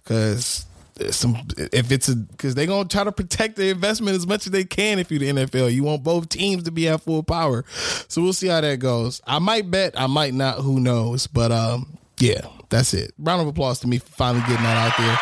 Because 0.03 0.65
some 1.11 1.37
if 1.57 1.91
it's 1.91 2.09
a 2.09 2.15
because 2.15 2.55
they're 2.55 2.67
gonna 2.67 2.87
try 2.87 3.03
to 3.03 3.11
protect 3.11 3.55
the 3.55 3.69
investment 3.69 4.15
as 4.15 4.27
much 4.27 4.45
as 4.45 4.51
they 4.51 4.63
can 4.63 4.99
if 4.99 5.11
you're 5.11 5.19
the 5.19 5.29
NFL. 5.29 5.73
You 5.73 5.83
want 5.83 6.03
both 6.03 6.29
teams 6.29 6.63
to 6.63 6.71
be 6.71 6.87
at 6.87 7.01
full 7.01 7.23
power. 7.23 7.65
So 8.07 8.21
we'll 8.21 8.33
see 8.33 8.47
how 8.47 8.61
that 8.61 8.79
goes. 8.79 9.21
I 9.25 9.39
might 9.39 9.69
bet, 9.71 9.99
I 9.99 10.07
might 10.07 10.33
not, 10.33 10.59
who 10.59 10.79
knows? 10.79 11.27
But 11.27 11.51
um, 11.51 11.97
yeah, 12.19 12.41
that's 12.69 12.93
it. 12.93 13.13
Round 13.17 13.41
of 13.41 13.47
applause 13.47 13.79
to 13.79 13.87
me 13.87 13.99
for 13.99 14.07
finally 14.07 14.41
getting 14.41 14.63
that 14.63 14.77
out 14.77 14.97
there. 14.97 15.19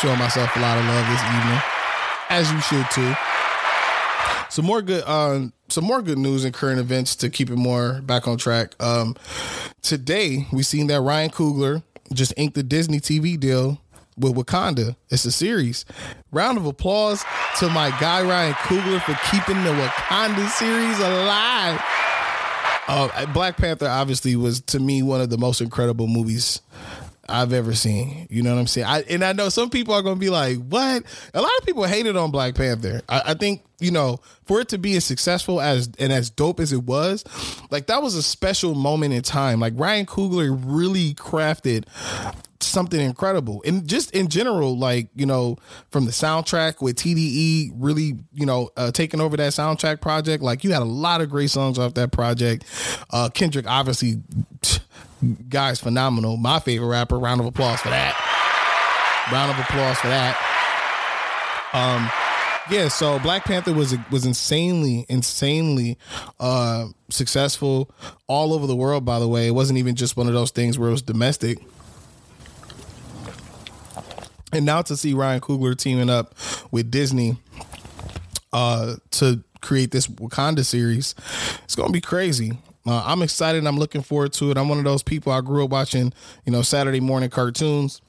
Showing 0.00 0.18
myself 0.18 0.54
a 0.56 0.60
lot 0.60 0.78
of 0.78 0.84
love 0.84 1.06
this 1.08 1.22
evening. 1.22 1.60
As 2.28 2.52
you 2.52 2.60
should 2.60 2.90
too. 2.90 3.14
Some 4.50 4.64
more 4.64 4.82
good 4.82 5.06
um 5.08 5.52
some 5.68 5.84
more 5.84 6.02
good 6.02 6.18
news 6.18 6.44
and 6.44 6.54
current 6.54 6.78
events 6.78 7.16
to 7.16 7.30
keep 7.30 7.50
it 7.50 7.56
more 7.56 8.00
back 8.02 8.28
on 8.28 8.36
track. 8.38 8.74
Um 8.80 9.16
today 9.82 10.46
we 10.52 10.62
seen 10.62 10.86
that 10.88 11.00
Ryan 11.00 11.30
Coogler 11.30 11.82
just 12.12 12.32
inked 12.36 12.54
the 12.54 12.62
Disney 12.62 13.00
TV 13.00 13.38
deal 13.38 13.80
with 14.16 14.34
Wakanda. 14.34 14.96
It's 15.10 15.24
a 15.24 15.32
series. 15.32 15.84
Round 16.32 16.58
of 16.58 16.66
applause 16.66 17.24
to 17.58 17.68
my 17.68 17.90
guy 18.00 18.22
Ryan 18.22 18.54
Coogler 18.54 19.00
for 19.02 19.18
keeping 19.30 19.62
the 19.64 19.70
Wakanda 19.70 20.48
series 20.50 20.98
alive. 20.98 21.80
Uh, 22.88 23.26
Black 23.32 23.56
Panther 23.56 23.88
obviously 23.88 24.36
was 24.36 24.60
to 24.60 24.78
me 24.78 25.02
one 25.02 25.20
of 25.20 25.28
the 25.30 25.38
most 25.38 25.60
incredible 25.60 26.06
movies 26.06 26.60
I've 27.28 27.52
ever 27.52 27.74
seen. 27.74 28.26
You 28.30 28.42
know 28.42 28.54
what 28.54 28.60
I'm 28.60 28.66
saying? 28.66 28.86
I, 28.86 29.02
and 29.02 29.24
I 29.24 29.32
know 29.32 29.48
some 29.48 29.70
people 29.70 29.94
are 29.94 30.02
going 30.02 30.16
to 30.16 30.20
be 30.20 30.30
like, 30.30 30.58
"What?" 30.58 31.02
A 31.34 31.40
lot 31.40 31.50
of 31.58 31.66
people 31.66 31.84
hated 31.84 32.16
on 32.16 32.30
Black 32.30 32.54
Panther. 32.54 33.02
I, 33.08 33.22
I, 33.26 33.34
think 33.34 33.62
you 33.78 33.90
know 33.90 34.20
for 34.44 34.60
it 34.60 34.68
to 34.68 34.78
be 34.78 34.96
as 34.96 35.04
successful 35.04 35.60
as 35.60 35.90
and 35.98 36.12
as 36.12 36.30
dope 36.30 36.60
as 36.60 36.72
it 36.72 36.84
was, 36.84 37.24
like 37.70 37.86
that 37.86 38.02
was 38.02 38.14
a 38.14 38.22
special 38.22 38.74
moment 38.74 39.14
in 39.14 39.22
time. 39.22 39.60
Like 39.60 39.74
Ryan 39.76 40.06
Coogler 40.06 40.58
really 40.64 41.14
crafted 41.14 41.84
something 42.60 43.00
incredible. 43.00 43.62
And 43.64 43.86
just 43.88 44.10
in 44.12 44.28
general, 44.28 44.78
like, 44.78 45.08
you 45.14 45.26
know, 45.26 45.56
from 45.90 46.04
the 46.04 46.10
soundtrack 46.10 46.82
with 46.82 46.96
TDE 46.96 47.72
really, 47.76 48.18
you 48.34 48.46
know, 48.46 48.70
uh, 48.76 48.90
taking 48.90 49.20
over 49.20 49.36
that 49.36 49.52
soundtrack 49.52 50.00
project, 50.00 50.42
like 50.42 50.64
you 50.64 50.72
had 50.72 50.82
a 50.82 50.86
lot 50.86 51.20
of 51.20 51.30
great 51.30 51.50
songs 51.50 51.78
off 51.78 51.94
that 51.94 52.12
project. 52.12 52.64
Uh, 53.10 53.28
Kendrick, 53.28 53.66
obviously, 53.66 54.22
guy's 55.48 55.80
phenomenal. 55.80 56.36
My 56.36 56.60
favorite 56.60 56.88
rapper. 56.88 57.18
Round 57.18 57.40
of 57.40 57.46
applause 57.46 57.80
for 57.80 57.88
that. 57.90 58.14
Round 59.32 59.50
of 59.50 59.58
applause 59.58 59.98
for 59.98 60.08
that. 60.08 60.36
Um, 61.72 62.10
yeah, 62.70 62.88
so 62.88 63.18
Black 63.20 63.44
Panther 63.44 63.72
was 63.72 63.94
was 64.10 64.24
insanely, 64.24 65.06
insanely 65.08 65.98
uh, 66.40 66.86
successful 67.10 67.90
all 68.26 68.52
over 68.52 68.66
the 68.66 68.76
world. 68.76 69.04
By 69.04 69.18
the 69.18 69.28
way, 69.28 69.46
it 69.46 69.52
wasn't 69.52 69.78
even 69.78 69.94
just 69.94 70.16
one 70.16 70.26
of 70.26 70.32
those 70.32 70.50
things 70.50 70.78
where 70.78 70.88
it 70.88 70.92
was 70.92 71.02
domestic. 71.02 71.58
And 74.52 74.64
now 74.64 74.82
to 74.82 74.96
see 74.96 75.12
Ryan 75.12 75.40
Coogler 75.40 75.76
teaming 75.76 76.08
up 76.08 76.34
with 76.70 76.90
Disney 76.90 77.36
uh, 78.52 78.96
to 79.12 79.42
create 79.60 79.90
this 79.90 80.06
Wakanda 80.06 80.64
series, 80.64 81.14
it's 81.64 81.74
gonna 81.74 81.92
be 81.92 82.00
crazy. 82.00 82.58
Uh, 82.86 83.02
I'm 83.04 83.22
excited. 83.22 83.66
I'm 83.66 83.78
looking 83.78 84.02
forward 84.02 84.32
to 84.34 84.50
it. 84.50 84.56
I'm 84.56 84.68
one 84.68 84.78
of 84.78 84.84
those 84.84 85.02
people. 85.02 85.32
I 85.32 85.40
grew 85.40 85.64
up 85.64 85.70
watching, 85.70 86.12
you 86.44 86.52
know, 86.52 86.62
Saturday 86.62 87.00
morning 87.00 87.30
cartoons 87.30 88.00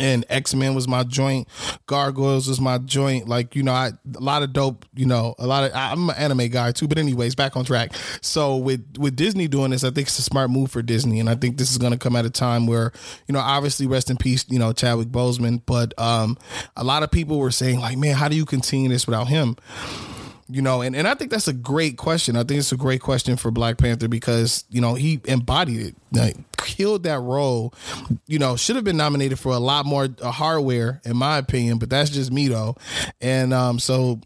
and 0.00 0.24
X 0.28 0.54
Men 0.54 0.74
was 0.74 0.88
my 0.88 1.04
joint. 1.04 1.46
Gargoyles 1.86 2.48
was 2.48 2.60
my 2.60 2.78
joint. 2.78 3.28
Like 3.28 3.54
you 3.54 3.62
know, 3.62 3.72
I 3.72 3.88
a 4.16 4.20
lot 4.20 4.42
of 4.42 4.52
dope. 4.52 4.86
You 4.94 5.06
know, 5.06 5.34
a 5.38 5.46
lot 5.46 5.64
of 5.64 5.72
I'm 5.74 6.10
an 6.10 6.16
anime 6.16 6.48
guy 6.48 6.72
too. 6.72 6.88
But 6.88 6.98
anyways, 6.98 7.34
back 7.34 7.56
on 7.56 7.64
track. 7.64 7.92
So 8.22 8.56
with 8.56 8.96
with 8.98 9.14
Disney 9.14 9.46
doing 9.46 9.70
this, 9.70 9.84
I 9.84 9.90
think 9.90 10.08
it's 10.08 10.18
a 10.18 10.22
smart 10.22 10.50
move 10.50 10.70
for 10.70 10.82
Disney, 10.82 11.20
and 11.20 11.28
I 11.28 11.34
think 11.34 11.58
this 11.58 11.70
is 11.70 11.78
going 11.78 11.92
to 11.92 11.98
come 11.98 12.16
at 12.16 12.24
a 12.24 12.30
time 12.30 12.66
where 12.66 12.92
you 13.28 13.34
know, 13.34 13.40
obviously, 13.40 13.86
rest 13.86 14.10
in 14.10 14.16
peace, 14.16 14.44
you 14.48 14.58
know, 14.58 14.72
Chadwick 14.72 15.08
Boseman. 15.08 15.62
But 15.66 15.96
um, 15.98 16.38
a 16.76 16.82
lot 16.82 17.02
of 17.02 17.10
people 17.10 17.38
were 17.38 17.50
saying 17.50 17.80
like, 17.80 17.98
man, 17.98 18.16
how 18.16 18.28
do 18.28 18.36
you 18.36 18.46
continue 18.46 18.88
this 18.88 19.06
without 19.06 19.28
him? 19.28 19.56
You 20.50 20.62
know, 20.62 20.82
and, 20.82 20.94
and 20.96 21.06
I 21.06 21.14
think 21.14 21.30
that's 21.30 21.48
a 21.48 21.52
great 21.52 21.96
question. 21.96 22.36
I 22.36 22.40
think 22.40 22.58
it's 22.58 22.72
a 22.72 22.76
great 22.76 23.00
question 23.00 23.36
for 23.36 23.50
Black 23.50 23.78
Panther 23.78 24.08
because, 24.08 24.64
you 24.70 24.80
know, 24.80 24.94
he 24.94 25.20
embodied 25.24 25.80
it, 25.80 25.96
like, 26.12 26.36
killed 26.56 27.04
that 27.04 27.20
role, 27.20 27.72
you 28.26 28.38
know, 28.38 28.56
should 28.56 28.76
have 28.76 28.84
been 28.84 28.96
nominated 28.96 29.38
for 29.38 29.52
a 29.52 29.58
lot 29.58 29.86
more 29.86 30.08
uh, 30.20 30.30
hardware, 30.30 31.00
in 31.04 31.16
my 31.16 31.38
opinion, 31.38 31.78
but 31.78 31.90
that's 31.90 32.10
just 32.10 32.32
me, 32.32 32.48
though. 32.48 32.76
And 33.20 33.54
um, 33.54 33.78
so, 33.78 34.20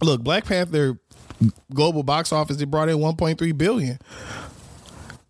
look, 0.00 0.22
Black 0.22 0.44
Panther 0.44 0.98
global 1.74 2.02
box 2.02 2.32
office, 2.32 2.60
it 2.60 2.70
brought 2.70 2.88
in 2.88 2.98
1.3 2.98 3.58
billion 3.58 3.98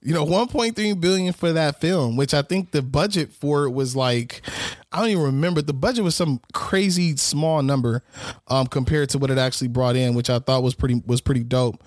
you 0.03 0.13
know 0.13 0.25
1.3 0.25 1.01
billion 1.01 1.33
for 1.33 1.53
that 1.53 1.81
film 1.81 2.17
which 2.17 2.35
i 2.35 2.43
think 2.43 2.73
the 2.73 2.83
budget 2.83 3.33
for 3.33 3.65
it 3.65 3.71
was 3.71 3.95
like 3.95 4.43
i 4.91 4.99
don't 4.99 5.09
even 5.09 5.23
remember. 5.23 5.63
The 5.63 5.73
budget 5.73 6.05
was 6.05 6.15
some 6.15 6.41
crazy 6.53 7.17
small 7.17 7.63
number 7.63 8.03
um 8.49 8.67
compared 8.67 9.11
to 9.11 9.19
what 9.19 9.31
it 9.31 9.39
actually 9.39 9.69
brought 9.69 9.97
in 9.97 10.15
which 10.15 10.29
i 10.29 10.39
thought 10.39 10.63
was 10.63 10.75
pretty 10.75 11.03
was 11.07 11.21
pretty 11.21 11.45
dope. 11.45 11.83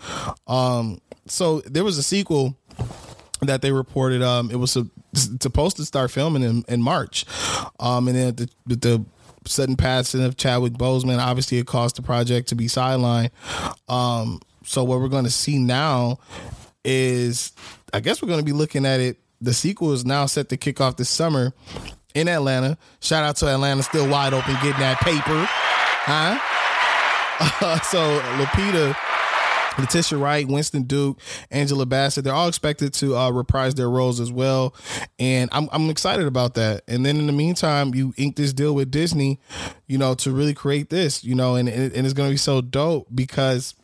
Um 0.50 1.00
so 1.28 1.62
there 1.62 1.84
was 1.84 1.98
a 1.98 2.04
sequel 2.04 2.58
that 3.42 3.62
they 3.62 3.72
reported 3.72 4.22
um 4.22 4.50
it 4.50 4.56
was 4.56 4.76
a, 4.78 4.88
supposed 5.14 5.78
to 5.78 5.86
start 5.86 6.12
filming 6.12 6.44
in, 6.44 6.64
in 6.68 6.82
march. 6.82 7.26
Um 7.80 8.08
and 8.08 8.18
then 8.18 8.36
the, 8.36 8.50
the 8.76 9.06
sudden 9.46 9.76
passing 9.76 10.24
of 10.24 10.38
chadwick 10.38 10.74
boseman 10.74 11.20
obviously 11.20 11.58
it 11.60 11.68
caused 11.68 11.98
the 11.98 12.02
project 12.02 12.48
to 12.50 12.56
be 12.56 12.66
sidelined. 12.66 13.32
Um 13.90 14.40
so 14.64 14.84
what 14.84 15.00
we're 15.00 15.10
going 15.10 15.26
to 15.26 15.30
see 15.30 15.60
now 15.60 16.18
is 16.86 17.52
I 17.94 18.00
guess 18.00 18.22
we're 18.22 18.28
going 18.28 18.40
to 18.40 18.46
be 18.46 18.54
looking 18.54 18.86
at 18.86 19.00
it. 19.00 19.18
The 19.42 19.54
sequel 19.54 19.92
is 19.92 20.06
now 20.06 20.26
set 20.28 20.50
to 20.50 20.58
kick 20.58 20.80
off 20.80 20.98
this 20.98 21.10
summer 21.10 21.54
in 22.14 22.28
Atlanta. 22.28 22.78
Shout 23.02 23.24
out 23.24 23.36
to 23.38 23.48
Atlanta, 23.48 23.84
still 23.84 24.10
wide 24.10 24.34
open, 24.34 24.54
getting 24.56 24.80
that 24.80 25.00
paper, 25.02 25.46
huh? 26.06 26.40
Uh, 27.40 27.80
so 27.82 28.20
Lupita, 28.38 28.96
Letitia 29.78 30.18
Wright, 30.18 30.48
Winston 30.48 30.84
Duke, 30.84 31.20
Angela 31.52 31.86
Bassett, 31.86 32.24
they're 32.24 32.34
all 32.34 32.48
expected 32.48 32.94
to 32.96 33.18
uh, 33.18 33.30
reprise 33.30 33.76
their 33.76 33.90
roles 33.90 34.20
as 34.20 34.32
well. 34.32 34.74
And 35.20 35.50
I'm, 35.52 35.68
I'm 35.72 35.90
excited 35.90 36.26
about 36.26 36.54
that. 36.56 36.84
And 36.88 37.06
then 37.06 37.18
in 37.18 37.28
the 37.28 37.34
meantime, 37.34 37.94
you 37.94 38.14
ink 38.18 38.38
this 38.38 38.54
deal 38.54 38.74
with 38.74 38.90
Disney, 38.90 39.40
you 39.88 39.98
know, 39.98 40.16
to 40.16 40.32
really 40.32 40.54
create 40.54 40.90
this, 40.90 41.24
you 41.24 41.36
know, 41.36 41.56
and, 41.56 41.68
and 41.68 41.94
it's 41.94 42.14
going 42.14 42.30
to 42.30 42.34
be 42.34 42.38
so 42.38 42.62
dope 42.62 43.08
because 43.14 43.76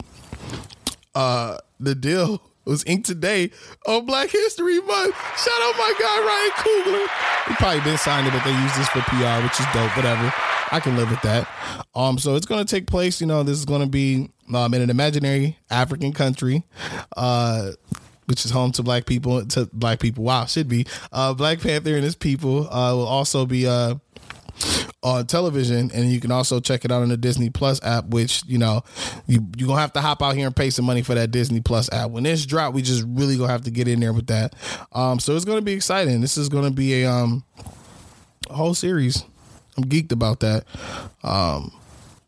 uh, 1.14 1.58
the 1.80 1.94
deal 1.94 2.42
was 2.66 2.84
inked 2.86 3.06
today 3.06 3.52
on 3.88 4.06
Black 4.06 4.30
History 4.30 4.80
Month. 4.80 5.16
Shout 5.16 5.62
out 5.62 5.76
my 5.78 5.94
guy 6.00 6.20
Ryan 6.26 6.52
Coogler. 6.52 7.48
He 7.48 7.54
probably 7.56 7.82
been 7.82 7.98
signed 7.98 8.28
it, 8.28 8.34
but 8.34 8.44
they 8.44 8.52
use 8.52 8.78
this 8.78 8.88
for 8.90 9.02
PR, 9.02 9.44
which 9.44 9.60
is 9.60 9.66
dope. 9.74 9.96
Whatever, 9.96 10.34
I 10.72 10.80
can 10.80 10.96
live 10.96 11.10
with 11.10 11.22
that. 11.22 11.48
Um, 11.96 12.18
so 12.18 12.36
it's 12.36 12.46
gonna 12.46 12.66
take 12.66 12.88
place. 12.88 13.20
You 13.22 13.28
know, 13.28 13.44
this 13.44 13.58
is 13.58 13.66
gonna 13.66 13.88
be 13.88 14.30
um 14.54 14.74
in 14.74 14.82
an 14.82 14.90
imaginary 14.90 15.58
African 15.70 16.14
country. 16.14 16.64
Uh, 17.16 17.72
which 18.26 18.46
is 18.46 18.52
home 18.52 18.72
to 18.72 18.82
black 18.82 19.06
people 19.06 19.46
to 19.46 19.66
black 19.74 20.00
people. 20.00 20.24
Wow, 20.24 20.46
should 20.46 20.70
be 20.70 20.86
uh, 21.12 21.34
Black 21.34 21.60
Panther 21.60 21.96
and 21.96 22.04
his 22.04 22.16
people 22.16 22.74
uh, 22.74 22.96
will 22.96 23.08
also 23.08 23.46
be 23.46 23.68
uh, 23.68 23.96
on 25.04 25.26
television, 25.26 25.92
and 25.94 26.12
you 26.12 26.20
can 26.20 26.32
also 26.32 26.60
check 26.60 26.86
it 26.86 26.92
out 26.92 27.02
on 27.02 27.10
the 27.10 27.18
Disney 27.18 27.50
Plus 27.50 27.82
app. 27.84 28.06
Which 28.06 28.44
you 28.46 28.58
know 28.58 28.84
you 29.28 29.48
you 29.58 29.68
gonna 29.68 29.82
have 29.82 29.94
to 29.94 30.02
hop 30.02 30.22
out 30.22 30.36
here 30.36 30.48
and 30.48 30.56
pay 30.56 30.70
some 30.70 30.86
money 30.86 31.02
for 31.02 31.16
that 31.16 31.32
Disney 31.32 31.62
Plus 31.62 31.92
app. 31.92 32.12
When 32.12 32.24
this 32.24 32.46
drop, 32.46 32.74
we 32.74 32.82
just 32.82 33.04
really 33.08 33.38
gonna 33.38 33.52
have 33.52 33.64
to 33.64 33.72
get 33.72 33.88
in 33.88 34.00
there 34.00 34.14
with 34.14 34.28
that. 34.28 34.56
Um, 34.92 35.20
so 35.20 35.36
it's 35.36 35.46
gonna 35.46 35.62
be 35.62 35.74
exciting. 35.74 36.22
This 36.22 36.38
is 36.38 36.50
gonna 36.50 36.72
be 36.72 37.04
a 37.04 37.12
um 37.12 37.44
a 38.50 38.54
whole 38.54 38.74
series. 38.74 39.24
I'm 39.78 39.86
geeked 39.86 40.12
about 40.12 40.42
that. 40.42 40.66
Um, 41.24 41.72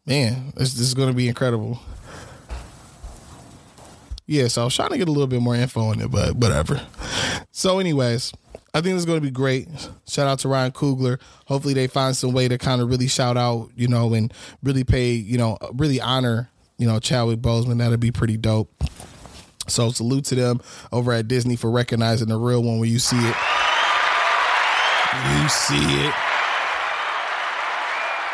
man, 0.05 0.53
this, 0.55 0.73
this 0.73 0.87
is 0.87 0.93
gonna 0.93 1.13
be 1.13 1.27
incredible. 1.27 1.79
Yeah, 4.25 4.47
so 4.47 4.61
I 4.61 4.65
was 4.65 4.75
trying 4.75 4.89
to 4.89 4.97
get 4.97 5.09
a 5.09 5.11
little 5.11 5.27
bit 5.27 5.41
more 5.41 5.55
info 5.55 5.81
on 5.81 5.99
it, 5.99 6.09
but 6.09 6.35
whatever. 6.35 6.81
So, 7.51 7.79
anyways, 7.79 8.31
I 8.75 8.81
think 8.81 8.95
it's 8.95 9.05
going 9.05 9.19
to 9.19 9.25
be 9.25 9.29
great. 9.29 9.67
Shout 10.07 10.27
out 10.27 10.39
to 10.39 10.47
Ryan 10.47 10.71
Coogler. 10.71 11.19
Hopefully, 11.45 11.75
they 11.75 11.85
find 11.85 12.17
some 12.17 12.33
way 12.33 12.47
to 12.47 12.57
kind 12.57 12.81
of 12.81 12.89
really 12.89 13.07
shout 13.07 13.37
out, 13.37 13.69
you 13.75 13.87
know, 13.87 14.13
and 14.15 14.33
really 14.63 14.83
pay, 14.83 15.11
you 15.11 15.37
know, 15.37 15.59
really 15.73 16.01
honor, 16.01 16.49
you 16.77 16.87
know, 16.87 16.99
Chadwick 16.99 17.39
Boseman. 17.39 17.77
That'd 17.77 17.99
be 17.99 18.11
pretty 18.11 18.35
dope. 18.35 18.71
So, 19.67 19.91
salute 19.91 20.25
to 20.25 20.35
them 20.35 20.59
over 20.91 21.13
at 21.13 21.27
Disney 21.27 21.55
for 21.55 21.69
recognizing 21.69 22.29
the 22.29 22.37
real 22.37 22.63
one 22.63 22.79
when 22.79 22.89
you 22.89 22.99
see 22.99 23.19
it. 23.19 23.35
You 25.13 25.49
see 25.49 26.05
it. 26.07 26.32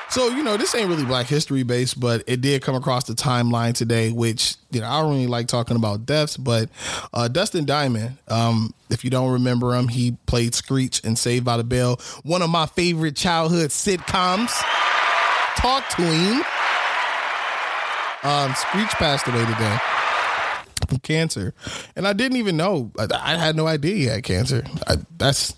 So, 0.10 0.30
you 0.30 0.44
know, 0.44 0.58
this 0.58 0.74
ain't 0.74 0.90
really 0.90 1.06
black 1.06 1.28
history 1.28 1.62
based, 1.62 2.00
but 2.00 2.24
it 2.26 2.42
did 2.42 2.64
come 2.64 2.74
across 2.74 3.04
the 3.06 3.14
timeline 3.14 3.76
today, 3.76 4.12
which, 4.12 4.56
you 4.72 4.82
know, 4.82 4.88
I 4.88 5.02
don't 5.02 5.12
really 5.12 5.28
like 5.28 5.48
talking 5.48 5.76
about 5.76 6.08
deaths, 6.08 6.36
but 6.36 6.70
uh, 7.14 7.28
Dustin 7.28 7.66
Diamond, 7.66 8.18
um, 8.28 8.74
if 8.90 9.04
you 9.04 9.12
don't 9.12 9.32
remember 9.34 9.76
him, 9.76 9.88
he 9.88 10.18
played 10.26 10.56
Screech 10.56 11.00
in 11.02 11.16
Saved 11.16 11.46
by 11.46 11.58
the 11.58 11.64
Bell, 11.64 12.00
one 12.24 12.42
of 12.42 12.50
my 12.50 12.66
favorite 12.66 13.16
childhood 13.16 13.70
sitcoms. 13.70 14.52
Talk 15.58 15.88
to 15.90 16.02
him. 16.02 16.42
Um, 18.24 18.54
Screech 18.56 18.90
passed 18.92 19.28
away 19.28 19.46
today 19.46 19.78
from 20.88 20.98
cancer, 21.00 21.54
and 21.96 22.08
I 22.08 22.14
didn't 22.14 22.38
even 22.38 22.58
know. 22.58 22.92
I, 22.98 23.08
I 23.14 23.38
had 23.38 23.56
no 23.56 23.68
idea 23.68 23.96
he 23.96 24.06
had 24.06 24.24
cancer. 24.24 24.64
I, 24.88 24.96
that's 25.18 25.54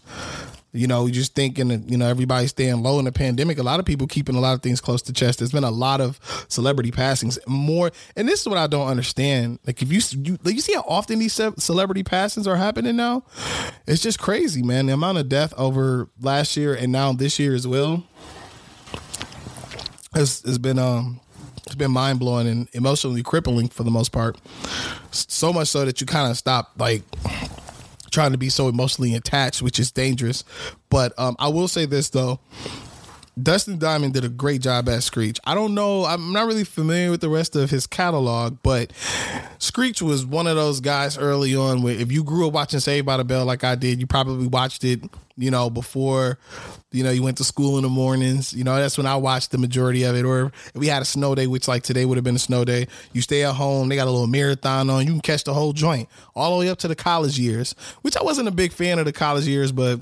you 0.73 0.87
know, 0.87 1.09
just 1.09 1.35
thinking 1.35 1.69
you 1.89 1.97
know, 1.97 2.07
everybody's 2.07 2.51
staying 2.51 2.81
low 2.81 2.99
in 2.99 3.05
the 3.05 3.11
pandemic. 3.11 3.57
A 3.57 3.63
lot 3.63 3.79
of 3.79 3.85
people 3.85 4.07
keeping 4.07 4.35
a 4.35 4.39
lot 4.39 4.53
of 4.53 4.61
things 4.61 4.79
close 4.79 5.01
to 5.03 5.13
chest. 5.13 5.39
There's 5.39 5.51
been 5.51 5.63
a 5.63 5.71
lot 5.71 5.99
of 5.99 6.19
celebrity 6.47 6.91
passings 6.91 7.37
more. 7.45 7.91
And 8.15 8.27
this 8.27 8.41
is 8.41 8.47
what 8.47 8.57
I 8.57 8.67
don't 8.67 8.87
understand. 8.87 9.59
Like 9.65 9.81
if 9.81 9.91
you, 9.91 10.01
you, 10.23 10.37
you 10.45 10.61
see 10.61 10.73
how 10.73 10.85
often 10.87 11.19
these 11.19 11.33
celebrity 11.33 12.03
passings 12.03 12.47
are 12.47 12.55
happening 12.55 12.95
now, 12.95 13.23
it's 13.85 14.01
just 14.01 14.19
crazy, 14.19 14.63
man. 14.63 14.85
The 14.85 14.93
amount 14.93 15.17
of 15.17 15.27
death 15.27 15.53
over 15.57 16.07
last 16.21 16.55
year 16.55 16.73
and 16.73 16.91
now 16.91 17.11
this 17.13 17.37
year 17.37 17.53
as 17.53 17.67
well 17.67 18.05
has, 20.13 20.41
has 20.41 20.57
been, 20.57 20.79
um, 20.79 21.19
it's 21.65 21.75
been 21.75 21.91
mind 21.91 22.19
blowing 22.19 22.47
and 22.47 22.67
emotionally 22.73 23.23
crippling 23.23 23.67
for 23.67 23.83
the 23.83 23.91
most 23.91 24.11
part. 24.11 24.37
So 25.11 25.51
much 25.53 25.67
so 25.67 25.85
that 25.85 26.01
you 26.01 26.07
kind 26.07 26.29
of 26.29 26.37
stop 26.37 26.71
like 26.77 27.03
trying 28.11 28.31
to 28.31 28.37
be 28.37 28.49
so 28.49 28.67
emotionally 28.67 29.15
attached, 29.15 29.61
which 29.61 29.79
is 29.79 29.91
dangerous. 29.91 30.43
But 30.89 31.17
um, 31.17 31.35
I 31.39 31.47
will 31.47 31.67
say 31.67 31.85
this 31.85 32.09
though. 32.09 32.39
Dustin 33.41 33.77
Diamond 33.77 34.13
did 34.13 34.25
a 34.25 34.29
great 34.29 34.61
job 34.61 34.89
as 34.89 35.05
Screech. 35.05 35.39
I 35.45 35.55
don't 35.55 35.73
know, 35.73 36.05
I'm 36.05 36.33
not 36.33 36.47
really 36.47 36.63
familiar 36.63 37.11
with 37.11 37.21
the 37.21 37.29
rest 37.29 37.55
of 37.55 37.69
his 37.69 37.87
catalog, 37.87 38.57
but 38.61 38.91
Screech 39.57 40.01
was 40.01 40.25
one 40.25 40.47
of 40.47 40.55
those 40.55 40.81
guys 40.81 41.17
early 41.17 41.55
on 41.55 41.81
where 41.81 41.95
if 41.95 42.11
you 42.11 42.23
grew 42.23 42.47
up 42.47 42.53
watching 42.53 42.79
Saved 42.79 43.05
by 43.05 43.17
the 43.17 43.23
Bell 43.23 43.45
like 43.45 43.63
I 43.63 43.75
did, 43.75 43.99
you 43.99 44.07
probably 44.07 44.47
watched 44.47 44.83
it, 44.83 45.01
you 45.37 45.49
know, 45.49 45.69
before, 45.69 46.39
you 46.91 47.03
know, 47.03 47.09
you 47.09 47.23
went 47.23 47.37
to 47.37 47.45
school 47.45 47.77
in 47.77 47.83
the 47.83 47.89
mornings. 47.89 48.53
You 48.53 48.65
know, 48.65 48.75
that's 48.75 48.97
when 48.97 49.07
I 49.07 49.15
watched 49.15 49.51
the 49.51 49.57
majority 49.57 50.03
of 50.03 50.15
it. 50.15 50.25
Or 50.25 50.47
if 50.47 50.75
we 50.75 50.87
had 50.87 51.01
a 51.01 51.05
snow 51.05 51.33
day, 51.35 51.47
which 51.47 51.67
like 51.67 51.83
today 51.83 52.03
would 52.03 52.17
have 52.17 52.23
been 52.25 52.35
a 52.35 52.39
snow 52.39 52.65
day, 52.65 52.87
you 53.13 53.21
stay 53.21 53.43
at 53.43 53.55
home, 53.55 53.87
they 53.87 53.95
got 53.95 54.07
a 54.07 54.11
little 54.11 54.27
marathon 54.27 54.89
on, 54.89 55.05
you 55.05 55.13
can 55.13 55.21
catch 55.21 55.45
the 55.45 55.53
whole 55.53 55.71
joint 55.71 56.09
all 56.35 56.53
the 56.53 56.59
way 56.59 56.69
up 56.69 56.79
to 56.79 56.87
the 56.89 56.95
college 56.95 57.39
years, 57.39 57.75
which 58.01 58.17
I 58.17 58.23
wasn't 58.23 58.49
a 58.49 58.51
big 58.51 58.73
fan 58.73 58.99
of 58.99 59.05
the 59.05 59.13
college 59.13 59.47
years, 59.47 59.71
but 59.71 60.01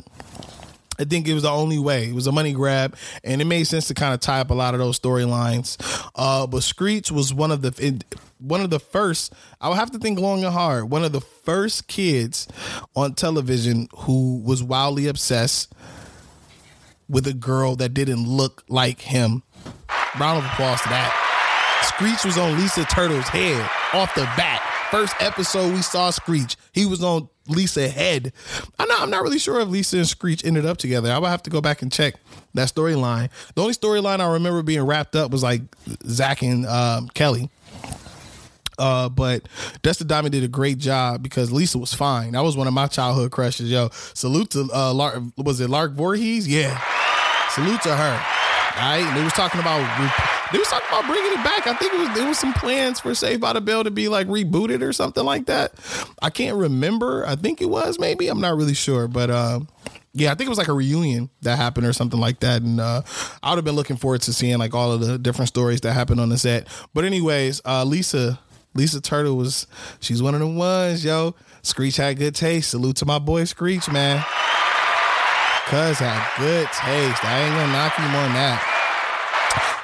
I 1.00 1.06
think 1.06 1.28
it 1.28 1.34
was 1.34 1.44
the 1.44 1.50
only 1.50 1.80
way. 1.80 2.10
It 2.10 2.14
was 2.14 2.28
a 2.28 2.32
money 2.32 2.52
grab, 2.52 2.96
and 3.24 3.42
it 3.42 3.46
made 3.46 3.64
sense 3.64 3.88
to 3.88 3.94
kind 3.94 4.14
of 4.14 4.20
tie 4.20 4.42
up 4.42 4.50
a 4.50 4.54
lot 4.54 4.74
of 4.74 4.80
those 4.80 5.00
storylines. 5.00 5.78
Uh, 6.14 6.46
but 6.46 6.62
Screech 6.62 7.10
was 7.10 7.34
one 7.34 7.52
of 7.52 7.62
the 7.62 8.04
one 8.40 8.62
of 8.62 8.70
the 8.70 8.80
first. 8.80 9.34
I 9.62 9.70
would 9.70 9.78
have 9.78 9.92
to 9.92 10.00
think 10.00 10.20
long 10.20 10.44
and 10.44 10.54
hard. 10.54 10.90
One 10.90 11.06
of 11.06 11.14
the 11.14 11.22
first 11.22 11.88
kids 11.88 12.48
on 12.96 13.16
television 13.16 13.88
who 14.00 14.42
was 14.42 14.62
wildly 14.62 15.08
obsessed 15.08 15.74
with 17.08 17.26
a 17.28 17.34
girl 17.34 17.76
that 17.78 17.94
didn't 17.94 18.28
look 18.28 18.64
like 18.68 19.02
him. 19.02 19.44
Round 20.20 20.40
of 20.40 20.46
applause 20.46 20.82
to 20.82 20.90
that. 20.90 21.26
Screech 21.84 22.24
was 22.26 22.38
on 22.38 22.58
Lisa 22.58 22.84
Turtle's 22.86 23.28
head 23.28 23.62
off 23.94 24.14
the 24.16 24.24
bat. 24.38 24.62
First 24.92 25.16
episode 25.20 25.74
we 25.74 25.82
saw 25.82 26.10
Screech. 26.10 26.58
He 26.74 26.86
was 26.86 27.04
on 27.04 27.30
Lisa 27.50 27.88
head. 27.90 28.32
I'm 28.78 28.88
not, 28.88 29.02
I'm 29.02 29.10
not 29.10 29.24
really 29.24 29.40
sure 29.40 29.60
if 29.60 29.68
Lisa 29.68 29.98
and 29.98 30.08
Screech 30.08 30.46
ended 30.46 30.66
up 30.66 30.78
together. 30.78 31.12
I 31.12 31.18
would 31.18 31.28
have 31.28 31.44
to 31.44 31.50
go 31.50 31.62
back 31.62 31.82
and 31.82 31.92
check 31.92 32.16
that 32.54 32.70
storyline. 32.70 33.30
The 33.56 33.62
only 33.62 33.74
storyline 33.74 34.20
I 34.20 34.34
remember 34.34 34.62
being 34.64 34.84
wrapped 34.84 35.16
up 35.16 35.32
was 35.32 35.44
like 35.44 35.62
Zach 36.06 36.42
and 36.42 36.66
um, 36.66 37.08
Kelly. 37.10 37.50
Uh, 38.78 39.10
but 39.10 39.48
Dustin 39.82 40.08
Diamond 40.08 40.32
did 40.32 40.44
a 40.44 40.48
great 40.48 40.78
job 40.78 41.22
because 41.22 41.52
Lisa 41.52 41.78
was 41.78 41.94
fine. 41.94 42.32
That 42.32 42.44
was 42.44 42.56
one 42.56 42.66
of 42.66 42.74
my 42.74 42.88
childhood 42.88 43.30
crushes. 43.30 43.70
Yo, 43.70 43.90
salute 43.92 44.52
to 44.52 44.70
uh, 44.74 44.94
Lark. 44.94 45.22
Was 45.36 45.60
it 45.60 45.70
Lark 45.70 45.92
Voorhees? 45.94 46.48
Yeah, 46.48 46.82
salute 47.50 47.82
to 47.82 47.96
her. 47.96 48.26
Right, 48.80 49.14
they 49.14 49.24
was 49.24 49.34
talking 49.34 49.60
about 49.60 49.80
they 50.54 50.58
was 50.58 50.70
talking 50.70 50.88
about 50.88 51.06
bringing 51.06 51.34
it 51.34 51.44
back. 51.44 51.68
I 51.68 51.74
think 51.74 51.94
it 51.94 52.00
was 52.00 52.16
there 52.16 52.26
was 52.26 52.40
some 52.40 52.54
plans 52.54 53.00
for 53.02 53.14
Saved 53.14 53.42
by 53.42 53.52
the 53.52 53.60
Bell 53.60 53.84
to 53.84 53.92
be 53.92 54.08
like 54.08 54.28
rebooted 54.28 54.82
or 54.82 54.94
something 54.94 55.26
like 55.26 55.48
that. 55.48 55.74
I 56.22 56.30
can't 56.30 56.56
remember. 56.56 57.26
I 57.28 57.36
think 57.36 57.62
it 57.62 57.70
was 57.70 58.00
maybe. 58.00 58.30
I'm 58.30 58.40
not 58.40 58.56
really 58.56 58.74
sure, 58.74 59.10
but 59.10 59.30
uh, 59.30 59.60
yeah, 60.14 60.32
I 60.32 60.36
think 60.36 60.48
it 60.48 60.50
was 60.50 60.58
like 60.58 60.70
a 60.70 60.74
reunion 60.74 61.30
that 61.42 61.58
happened 61.58 61.88
or 61.88 61.94
something 61.94 62.20
like 62.20 62.40
that. 62.40 62.62
And 62.62 62.80
uh, 62.80 63.02
I 63.44 63.50
would 63.50 63.58
have 63.58 63.66
been 63.66 63.76
looking 63.76 63.98
forward 63.98 64.22
to 64.22 64.34
seeing 64.34 64.58
like 64.58 64.74
all 64.74 64.94
of 64.94 65.02
the 65.02 65.18
different 65.18 65.50
stories 65.50 65.82
that 65.82 65.92
happened 65.92 66.22
on 66.22 66.30
the 66.30 66.38
set. 66.38 66.68
But 66.94 67.04
anyways, 67.04 67.62
uh, 67.66 67.84
Lisa 67.84 68.40
Lisa 68.76 69.02
Turtle 69.02 69.36
was 69.36 69.68
she's 70.00 70.24
one 70.24 70.36
of 70.36 70.40
the 70.40 70.48
ones, 70.48 71.04
yo. 71.04 71.36
Screech 71.64 71.98
had 71.98 72.18
good 72.18 72.34
taste. 72.34 72.70
Salute 72.70 72.96
to 72.98 73.06
my 73.06 73.20
boy 73.20 73.44
Screech, 73.44 73.92
man. 73.92 74.24
Cuz 75.70 76.00
had 76.00 76.28
good 76.40 76.66
taste. 76.68 77.24
I 77.24 77.42
ain't 77.42 77.56
gonna 77.56 77.72
knock 77.72 77.94
him 77.96 78.16
on 78.16 78.34
that. 78.34 78.76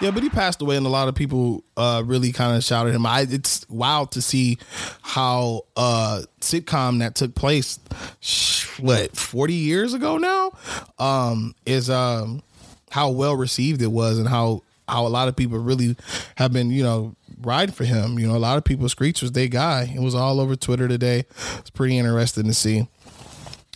Yeah, 0.02 0.12
but 0.12 0.24
he 0.24 0.30
passed 0.30 0.62
away, 0.62 0.76
and 0.76 0.86
a 0.86 0.90
lot 0.90 1.08
of 1.08 1.16
people 1.16 1.64
uh, 1.78 2.04
really 2.06 2.32
kind 2.32 2.58
of 2.58 2.64
shouted 2.64 2.94
him. 2.94 3.06
I, 3.06 3.22
it's 3.30 3.66
wild 3.70 4.12
to 4.12 4.22
see 4.22 4.58
how 5.02 5.62
uh, 5.78 6.24
sitcom 6.42 7.00
that 7.00 7.16
took 7.16 7.34
place, 7.34 7.80
what 8.80 9.16
forty 9.16 9.54
years 9.54 9.94
ago 9.94 10.18
now, 10.18 10.52
um, 11.00 11.56
is 11.66 11.90
um, 11.90 12.42
how 12.90 13.10
well 13.12 13.36
received 13.36 13.82
it 13.82 13.92
was, 13.92 14.18
and 14.18 14.28
how 14.28 14.64
how 14.88 15.06
a 15.06 15.10
lot 15.10 15.28
of 15.28 15.36
people 15.36 15.60
really 15.60 15.96
have 16.36 16.52
been, 16.52 16.72
you 16.72 16.84
know, 16.84 17.16
riding 17.42 17.74
for 17.74 17.86
him. 17.86 18.20
You 18.20 18.28
know, 18.28 18.36
a 18.36 18.38
lot 18.38 18.58
of 18.58 18.64
people 18.64 18.90
Screech 18.90 19.22
was 19.22 19.32
their 19.32 19.48
guy. 19.48 19.92
It 19.96 20.02
was 20.02 20.16
all 20.16 20.40
over 20.40 20.56
Twitter 20.56 20.88
today. 20.88 21.24
It's 21.58 21.70
pretty 21.70 21.98
interesting 21.98 22.46
to 22.46 22.54
see. 22.54 22.88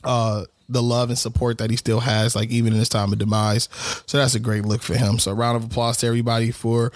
Uh, 0.04 0.46
the 0.70 0.82
love 0.82 1.10
and 1.10 1.18
support 1.18 1.58
that 1.58 1.70
he 1.70 1.76
still 1.76 2.00
has, 2.00 2.36
like 2.36 2.50
even 2.50 2.74
in 2.74 2.80
his 2.80 2.90
time 2.90 3.12
of 3.12 3.20
demise. 3.20 3.68
So 4.06 4.18
that's 4.18 4.36
a 4.36 4.40
great 4.40 4.66
look 4.66 4.82
for 4.82 4.96
him. 4.96 5.20
So 5.20 5.34
round 5.34 5.58
of 5.58 5.66
applause 5.66 5.98
to 5.98 6.08
everybody 6.08 6.52
for 6.52 6.92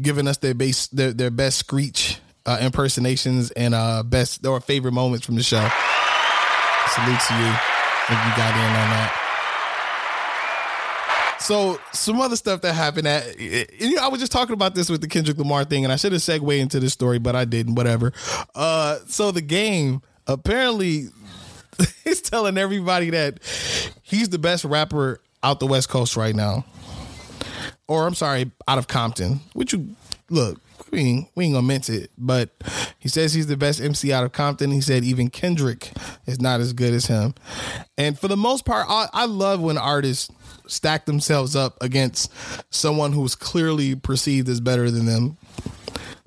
giving 0.00 0.26
us 0.26 0.38
their 0.38 0.54
base 0.54 0.88
their, 0.88 1.12
their 1.12 1.30
best 1.30 1.58
screech 1.58 2.18
uh, 2.46 2.58
impersonations 2.60 3.50
and 3.52 3.74
uh 3.74 4.02
best 4.02 4.44
or 4.46 4.60
favorite 4.60 4.92
moments 4.92 5.26
from 5.26 5.36
the 5.36 5.42
show. 5.42 5.68
Salute 6.88 7.20
to 7.28 7.34
you 7.34 7.52
if 8.08 8.18
you 8.26 8.32
got 8.36 8.54
in 8.54 8.64
on 8.64 8.90
that. 8.90 9.16
So 11.40 11.80
some 11.92 12.20
other 12.20 12.36
stuff 12.36 12.60
that 12.62 12.74
happened 12.74 13.08
at 13.08 13.38
you 13.40 13.94
know, 13.94 14.02
I 14.02 14.08
was 14.08 14.20
just 14.20 14.32
talking 14.32 14.52
about 14.52 14.74
this 14.74 14.88
with 14.88 15.00
the 15.00 15.08
Kendrick 15.08 15.38
Lamar 15.38 15.64
thing, 15.64 15.84
and 15.84 15.92
I 15.92 15.96
should 15.96 16.12
have 16.12 16.22
segued 16.22 16.50
into 16.52 16.80
this 16.80 16.92
story, 16.92 17.18
but 17.18 17.34
I 17.34 17.44
didn't. 17.44 17.74
Whatever. 17.74 18.12
Uh, 18.54 18.98
so 19.08 19.30
the 19.30 19.40
game 19.40 20.02
apparently 20.26 21.08
he's 22.04 22.20
telling 22.20 22.58
everybody 22.58 23.10
that 23.10 23.40
he's 24.02 24.28
the 24.28 24.38
best 24.38 24.64
rapper 24.64 25.20
out 25.42 25.60
the 25.60 25.66
West 25.66 25.88
Coast 25.88 26.16
right 26.16 26.34
now. 26.34 26.64
Or 27.88 28.06
I'm 28.06 28.14
sorry, 28.14 28.50
out 28.68 28.78
of 28.78 28.88
Compton. 28.88 29.40
Which 29.52 29.72
you 29.72 29.96
look, 30.28 30.60
we 30.90 31.00
ain't, 31.00 31.28
we 31.34 31.44
ain't 31.46 31.54
gonna 31.54 31.66
mince 31.66 31.88
it, 31.88 32.10
but 32.16 32.50
he 32.98 33.08
says 33.08 33.32
he's 33.32 33.46
the 33.46 33.56
best 33.56 33.80
MC 33.80 34.12
out 34.12 34.24
of 34.24 34.32
Compton. 34.32 34.70
He 34.70 34.80
said 34.80 35.04
even 35.04 35.28
Kendrick 35.28 35.90
is 36.26 36.40
not 36.40 36.60
as 36.60 36.72
good 36.72 36.94
as 36.94 37.06
him. 37.06 37.34
And 37.98 38.18
for 38.18 38.28
the 38.28 38.36
most 38.36 38.64
part, 38.64 38.86
I, 38.88 39.08
I 39.12 39.24
love 39.26 39.60
when 39.60 39.78
artists 39.78 40.30
stack 40.66 41.04
themselves 41.04 41.56
up 41.56 41.76
against 41.80 42.32
someone 42.72 43.12
who's 43.12 43.34
clearly 43.34 43.96
perceived 43.96 44.48
as 44.48 44.60
better 44.60 44.90
than 44.90 45.06
them 45.06 45.36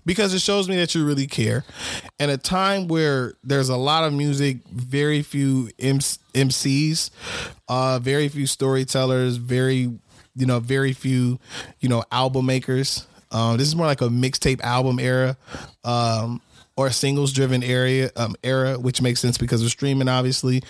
because 0.05 0.33
it 0.33 0.39
shows 0.39 0.67
me 0.67 0.75
that 0.77 0.93
you 0.95 1.05
really 1.05 1.27
care. 1.27 1.63
In 2.19 2.29
a 2.29 2.37
time 2.37 2.87
where 2.87 3.33
there's 3.43 3.69
a 3.69 3.77
lot 3.77 4.03
of 4.03 4.13
music, 4.13 4.57
very 4.67 5.21
few 5.21 5.69
MCs, 5.77 7.09
uh, 7.67 7.99
very 7.99 8.29
few 8.29 8.47
storytellers, 8.47 9.37
very 9.37 9.91
you 10.35 10.45
know, 10.47 10.59
very 10.59 10.93
few, 10.93 11.39
you 11.79 11.89
know, 11.89 12.03
album 12.11 12.45
makers. 12.47 13.05
Um, 13.31 13.57
this 13.57 13.67
is 13.67 13.75
more 13.75 13.85
like 13.85 14.01
a 14.01 14.09
mixtape 14.09 14.61
album 14.61 14.99
era. 14.99 15.37
Um, 15.83 16.41
or 16.75 16.87
a 16.87 16.91
singles 16.91 17.31
driven 17.31 17.63
area 17.63 18.09
um, 18.15 18.35
era, 18.43 18.79
which 18.79 19.01
makes 19.01 19.19
sense 19.19 19.37
because 19.37 19.61
of 19.61 19.69
streaming, 19.69 20.07
obviously. 20.07 20.63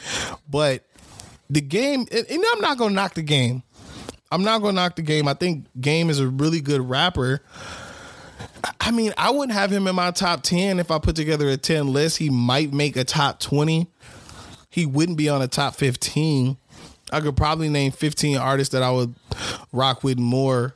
But 0.50 0.84
the 1.50 1.62
game, 1.62 2.06
and, 2.12 2.26
and 2.30 2.44
I'm 2.52 2.62
not 2.62 2.78
gonna 2.78 2.94
knock 2.94 3.14
the 3.14 3.22
game. 3.22 3.64
I'm 4.32 4.44
not 4.44 4.62
gonna 4.62 4.74
knock 4.74 4.96
the 4.96 5.02
game. 5.02 5.28
I 5.28 5.34
think 5.34 5.66
Game 5.80 6.10
is 6.10 6.20
a 6.20 6.28
really 6.28 6.60
good 6.60 6.82
rapper. 6.82 7.42
I 8.80 8.92
mean, 8.92 9.14
I 9.18 9.30
wouldn't 9.30 9.58
have 9.58 9.72
him 9.72 9.88
in 9.88 9.96
my 9.96 10.12
top 10.12 10.44
10 10.44 10.80
if 10.80 10.92
I 10.92 11.00
put 11.00 11.16
together 11.16 11.50
a 11.50 11.58
10 11.58 11.92
list. 11.92 12.18
He 12.18 12.30
might 12.30 12.74
make 12.74 12.96
a 12.98 13.04
top 13.04 13.40
20. 13.40 13.88
He 14.70 14.86
wouldn't 14.86 15.18
be 15.18 15.30
on 15.30 15.42
a 15.42 15.48
top 15.48 15.76
15. 15.76 16.58
I 17.12 17.22
could 17.22 17.38
probably 17.38 17.70
name 17.70 17.92
15 17.92 18.38
artists 18.38 18.72
that 18.72 18.84
I 18.84 18.92
would 18.92 19.14
rock 19.72 20.04
with 20.04 20.18
more 20.18 20.76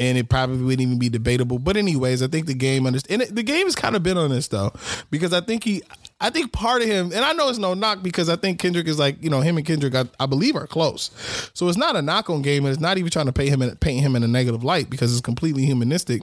and 0.00 0.16
it 0.16 0.30
probably 0.30 0.62
wouldn't 0.62 0.80
even 0.80 0.98
be 0.98 1.10
debatable. 1.10 1.58
But 1.58 1.76
anyways, 1.76 2.22
I 2.22 2.26
think 2.26 2.46
the 2.46 2.54
game 2.54 2.86
understand. 2.86 3.22
And 3.22 3.36
the 3.36 3.42
game 3.42 3.66
has 3.66 3.76
kind 3.76 3.94
of 3.94 4.02
been 4.02 4.16
on 4.16 4.30
this 4.30 4.48
though, 4.48 4.72
because 5.10 5.34
I 5.34 5.42
think 5.42 5.62
he, 5.62 5.82
I 6.20 6.30
think 6.30 6.52
part 6.52 6.82
of 6.82 6.88
him, 6.88 7.12
and 7.14 7.24
I 7.24 7.32
know 7.32 7.48
it's 7.48 7.58
no 7.58 7.72
knock 7.74 8.02
because 8.02 8.28
I 8.28 8.36
think 8.36 8.58
Kendrick 8.58 8.86
is 8.86 8.98
like, 8.98 9.22
you 9.22 9.30
know, 9.30 9.40
him 9.40 9.56
and 9.56 9.66
Kendrick, 9.66 9.94
I, 9.94 10.04
I 10.18 10.26
believe, 10.26 10.54
are 10.54 10.66
close. 10.66 11.10
So 11.54 11.68
it's 11.68 11.78
not 11.78 11.96
a 11.96 12.02
knock 12.02 12.28
on 12.28 12.42
game, 12.42 12.64
and 12.64 12.72
it's 12.72 12.80
not 12.80 12.98
even 12.98 13.10
trying 13.10 13.26
to 13.26 13.32
paint 13.32 13.50
him 13.50 13.62
in, 13.62 13.74
paint 13.76 14.00
him 14.00 14.14
in 14.16 14.22
a 14.22 14.28
negative 14.28 14.62
light 14.62 14.90
because 14.90 15.12
it's 15.12 15.22
completely 15.22 15.64
humanistic. 15.64 16.22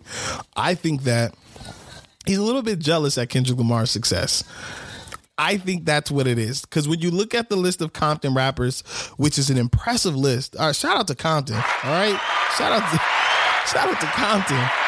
I 0.56 0.76
think 0.76 1.04
that 1.04 1.34
he's 2.26 2.38
a 2.38 2.44
little 2.44 2.62
bit 2.62 2.80
jealous 2.80 3.18
at 3.18 3.30
Kendrick 3.30 3.58
Lamar's 3.58 3.90
success. 3.90 4.44
I 5.40 5.58
think 5.58 5.86
that's 5.86 6.10
what 6.10 6.28
it 6.28 6.38
is. 6.40 6.62
Because 6.62 6.88
when 6.88 7.00
you 7.00 7.12
look 7.12 7.34
at 7.36 7.50
the 7.50 7.56
list 7.56 7.82
of 7.82 7.94
Compton 7.94 8.34
rappers, 8.34 8.82
which 9.18 9.38
is 9.38 9.50
an 9.50 9.58
impressive 9.58 10.16
list. 10.16 10.56
All 10.56 10.68
right, 10.68 10.76
shout 10.76 10.98
out 10.98 11.08
to 11.08 11.16
Compton. 11.16 11.56
All 11.56 11.92
right, 11.92 12.20
shout 12.58 12.72
out 12.72 12.92
to. 12.92 13.02
Shout 13.68 13.90
out 13.90 14.00
to 14.00 14.06
Compton. 14.08 14.87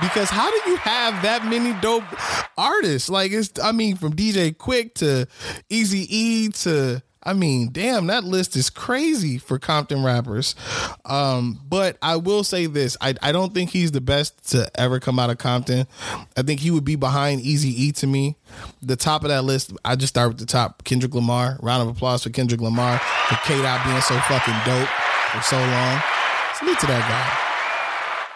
Because 0.00 0.28
how 0.30 0.50
do 0.50 0.70
you 0.70 0.76
have 0.76 1.22
that 1.22 1.44
many 1.46 1.72
dope 1.80 2.04
artists? 2.56 3.08
Like 3.08 3.32
it's 3.32 3.50
I 3.62 3.72
mean, 3.72 3.96
from 3.96 4.14
DJ 4.14 4.54
Quik 4.54 4.94
to 4.94 5.26
Easy 5.68 6.06
E 6.14 6.48
to 6.48 7.02
I 7.26 7.32
mean, 7.32 7.70
damn, 7.72 8.06
that 8.06 8.22
list 8.22 8.54
is 8.54 8.70
crazy 8.70 9.36
for 9.36 9.58
Compton 9.58 10.04
rappers. 10.04 10.54
Um, 11.04 11.60
but 11.68 11.98
I 12.00 12.16
will 12.16 12.44
say 12.44 12.66
this: 12.66 12.96
I, 13.00 13.14
I 13.20 13.32
don't 13.32 13.52
think 13.52 13.70
he's 13.70 13.90
the 13.90 14.00
best 14.00 14.52
to 14.52 14.70
ever 14.80 15.00
come 15.00 15.18
out 15.18 15.28
of 15.28 15.38
Compton. 15.38 15.88
I 16.36 16.42
think 16.42 16.60
he 16.60 16.70
would 16.70 16.84
be 16.84 16.94
behind 16.94 17.40
Easy 17.40 17.70
E 17.70 17.92
to 17.92 18.06
me. 18.06 18.36
The 18.80 18.94
top 18.94 19.24
of 19.24 19.30
that 19.30 19.42
list, 19.42 19.72
I 19.84 19.96
just 19.96 20.14
start 20.14 20.28
with 20.28 20.38
the 20.38 20.46
top. 20.46 20.84
Kendrick 20.84 21.14
Lamar. 21.14 21.58
Round 21.60 21.82
of 21.82 21.88
applause 21.88 22.22
for 22.22 22.30
Kendrick 22.30 22.60
Lamar 22.60 22.98
for 22.98 23.34
K 23.44 23.60
Dot 23.60 23.84
being 23.84 24.00
so 24.02 24.16
fucking 24.20 24.54
dope 24.64 24.88
for 24.88 25.42
so 25.42 25.58
long. 25.58 26.00
Salute 26.54 26.78
to 26.78 26.86
that 26.86 27.02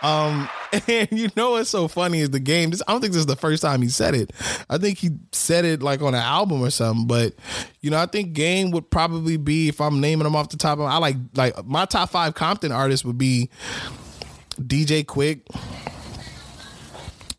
guy. 0.03 0.27
Um, 0.27 0.49
and 0.89 1.09
you 1.11 1.29
know 1.37 1.53
what's 1.53 1.71
so 1.71 1.89
funny 1.89 2.21
is 2.21 2.31
the 2.31 2.41
game. 2.41 2.71
This, 2.71 2.83
I 2.87 2.93
don't 2.93 3.01
think 3.01 3.13
this 3.13 3.21
is 3.21 3.27
the 3.27 3.37
first 3.37 3.63
time 3.63 3.83
he 3.83 3.89
said 3.89 4.15
it. 4.15 4.33
I 4.69 4.79
think 4.79 4.99
he 4.99 5.11
said 5.33 5.65
it 5.65 5.83
like 5.83 6.03
on 6.03 6.15
an 6.15 6.23
album 6.23 6.63
or 6.63 6.71
something. 6.71 7.07
But 7.07 7.35
you 7.81 7.91
know, 7.91 7.99
I 7.99 8.07
think 8.07 8.33
Game 8.33 8.71
would 8.71 8.91
probably 8.91 9.37
be 9.37 9.69
if 9.69 9.81
I'm 9.81 10.01
naming 10.01 10.25
them 10.25 10.37
off 10.37 10.51
the 10.51 10.57
top. 10.57 10.79
of 10.79 10.85
I 10.85 10.99
like 10.99 11.17
like 11.35 11.65
my 11.67 11.85
top 11.85 12.11
five 12.11 12.35
Compton 12.35 12.73
artists 12.73 13.05
would 13.05 13.19
be 13.19 13.51
DJ 14.61 15.05
Quik. 15.05 15.43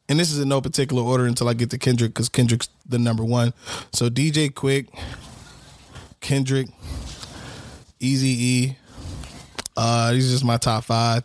And 0.09 0.19
this 0.19 0.31
is 0.31 0.39
in 0.39 0.49
no 0.49 0.59
particular 0.59 1.01
order 1.01 1.25
until 1.25 1.47
I 1.47 1.53
get 1.53 1.69
to 1.69 1.77
Kendrick 1.77 2.13
because 2.13 2.27
Kendrick's 2.27 2.67
the 2.85 2.99
number 2.99 3.23
one. 3.23 3.53
So 3.93 4.09
DJ 4.09 4.51
Quik, 4.51 4.89
Kendrick, 6.19 6.67
Easy 8.01 8.27
E, 8.27 8.77
uh, 9.77 10.11
these 10.11 10.29
are 10.29 10.33
just 10.33 10.45
my 10.45 10.57
top 10.57 10.83
five. 10.83 11.23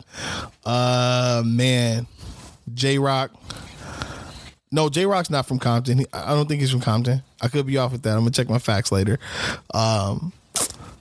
Uh, 0.65 1.43
man, 1.45 2.07
Jay 2.73 2.97
Rock. 2.97 3.31
No, 4.71 4.89
Jay 4.89 5.05
Rock's 5.05 5.29
not 5.29 5.45
from 5.45 5.59
Compton. 5.59 6.05
I 6.11 6.33
don't 6.33 6.47
think 6.47 6.59
he's 6.59 6.71
from 6.71 6.81
Compton. 6.81 7.23
I 7.41 7.47
could 7.47 7.65
be 7.65 7.77
off 7.77 7.91
with 7.93 8.03
that. 8.03 8.11
I'm 8.11 8.19
gonna 8.19 8.31
check 8.31 8.49
my 8.49 8.59
facts 8.59 8.91
later. 8.91 9.17
Um, 9.73 10.33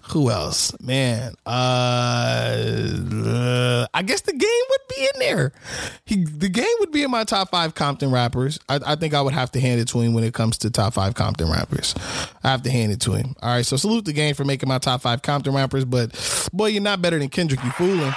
who 0.08 0.30
else? 0.30 0.72
Man, 0.80 1.34
uh, 1.44 1.50
uh, 3.24 3.86
I 3.92 4.02
guess 4.02 4.20
the 4.20 4.32
game 4.32 4.64
would 4.70 4.80
be 4.88 5.08
in 5.14 5.20
there. 5.20 5.52
He, 6.04 6.24
the 6.24 6.48
game 6.48 6.66
would 6.78 6.92
be 6.92 7.02
in 7.02 7.10
my 7.10 7.24
top 7.24 7.50
five 7.50 7.74
Compton 7.74 8.12
rappers. 8.12 8.58
I, 8.68 8.78
I, 8.86 8.94
think 8.94 9.14
I 9.14 9.20
would 9.20 9.34
have 9.34 9.50
to 9.52 9.60
hand 9.60 9.80
it 9.80 9.88
to 9.88 10.00
him 10.00 10.14
when 10.14 10.22
it 10.22 10.32
comes 10.32 10.58
to 10.58 10.70
top 10.70 10.94
five 10.94 11.14
Compton 11.14 11.50
rappers. 11.50 11.94
I 12.44 12.50
have 12.50 12.62
to 12.62 12.70
hand 12.70 12.92
it 12.92 13.00
to 13.00 13.12
him. 13.12 13.34
All 13.42 13.50
right, 13.50 13.66
so 13.66 13.76
salute 13.76 14.04
the 14.04 14.12
game 14.12 14.34
for 14.34 14.44
making 14.44 14.68
my 14.68 14.78
top 14.78 15.02
five 15.02 15.22
Compton 15.22 15.54
rappers. 15.54 15.84
But 15.84 16.50
boy, 16.52 16.68
you're 16.68 16.82
not 16.82 17.02
better 17.02 17.18
than 17.18 17.28
Kendrick. 17.28 17.62
You 17.64 17.70
fooling. 17.72 18.14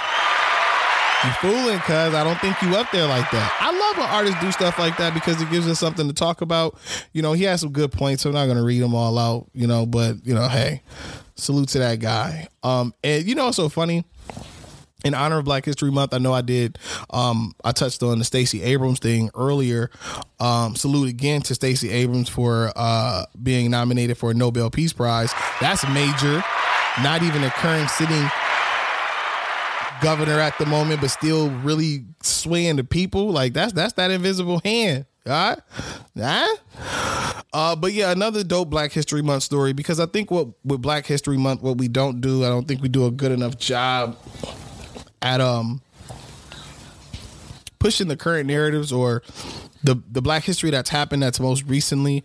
You 1.24 1.30
fooling, 1.40 1.78
cuz 1.80 2.14
I 2.14 2.24
don't 2.24 2.40
think 2.40 2.62
you 2.62 2.76
up 2.76 2.90
there 2.92 3.06
like 3.06 3.30
that. 3.32 3.58
I 3.60 3.76
love 3.76 3.98
when 3.98 4.08
artists 4.08 4.40
do 4.40 4.52
stuff 4.52 4.78
like 4.78 4.96
that 4.98 5.12
because 5.12 5.42
it 5.42 5.50
gives 5.50 5.66
us 5.66 5.78
something 5.80 6.06
to 6.06 6.14
talk 6.14 6.40
about. 6.40 6.78
You 7.12 7.20
know, 7.20 7.32
he 7.32 7.44
has 7.44 7.60
some 7.60 7.72
good 7.72 7.90
points, 7.90 8.22
so 8.22 8.30
I'm 8.30 8.34
not 8.34 8.46
gonna 8.46 8.64
read 8.64 8.80
them 8.80 8.94
all 8.94 9.18
out, 9.18 9.48
you 9.52 9.66
know, 9.66 9.86
but 9.86 10.24
you 10.24 10.34
know, 10.34 10.48
hey, 10.48 10.82
salute 11.40 11.68
to 11.70 11.78
that 11.80 11.98
guy. 12.00 12.48
Um, 12.62 12.94
and 13.02 13.26
you 13.26 13.34
know 13.34 13.50
so 13.50 13.68
funny? 13.68 14.04
in 15.04 15.14
honor 15.14 15.38
of 15.38 15.44
Black 15.44 15.64
History 15.64 15.90
Month, 15.90 16.12
I 16.14 16.18
know 16.18 16.32
I 16.32 16.42
did. 16.42 16.78
Um, 17.10 17.54
I 17.64 17.72
touched 17.72 18.02
on 18.02 18.18
the 18.18 18.24
Stacey 18.24 18.62
Abrams 18.62 18.98
thing 18.98 19.30
earlier. 19.34 19.90
Um, 20.38 20.76
salute 20.76 21.08
again 21.08 21.42
to 21.42 21.54
Stacey 21.54 21.90
Abrams 21.90 22.28
for 22.28 22.72
uh, 22.76 23.24
being 23.42 23.70
nominated 23.70 24.18
for 24.18 24.30
a 24.30 24.34
Nobel 24.34 24.70
Peace 24.70 24.92
Prize. 24.92 25.32
That's 25.60 25.86
major. 25.88 26.42
Not 27.02 27.22
even 27.22 27.42
a 27.44 27.50
current 27.50 27.88
sitting 27.90 28.28
governor 30.02 30.38
at 30.40 30.56
the 30.58 30.66
moment, 30.66 31.00
but 31.00 31.10
still 31.10 31.50
really 31.50 32.04
swaying 32.22 32.76
the 32.76 32.84
people. 32.84 33.30
Like 33.30 33.52
that's 33.52 33.72
that's 33.72 33.94
that 33.94 34.10
invisible 34.10 34.60
hand. 34.64 35.06
All 35.26 35.56
right. 36.16 36.58
Uh, 37.52 37.76
but 37.76 37.92
yeah, 37.92 38.12
another 38.12 38.44
dope 38.44 38.70
Black 38.70 38.92
History 38.92 39.22
Month 39.22 39.42
story 39.42 39.72
because 39.72 40.00
I 40.00 40.06
think 40.06 40.30
what 40.30 40.48
with 40.64 40.80
Black 40.80 41.06
History 41.06 41.36
Month, 41.36 41.62
what 41.62 41.78
we 41.78 41.88
don't 41.88 42.20
do, 42.20 42.44
I 42.44 42.48
don't 42.48 42.66
think 42.66 42.80
we 42.80 42.88
do 42.88 43.06
a 43.06 43.10
good 43.10 43.32
enough 43.32 43.58
job 43.58 44.16
at 45.22 45.40
um 45.40 45.82
pushing 47.78 48.08
the 48.08 48.16
current 48.16 48.46
narratives 48.46 48.92
or 48.92 49.22
the 49.82 49.96
the 50.10 50.22
black 50.22 50.44
history 50.44 50.70
that's 50.70 50.90
happened 50.90 51.22
that's 51.22 51.40
most 51.40 51.64
recently. 51.64 52.22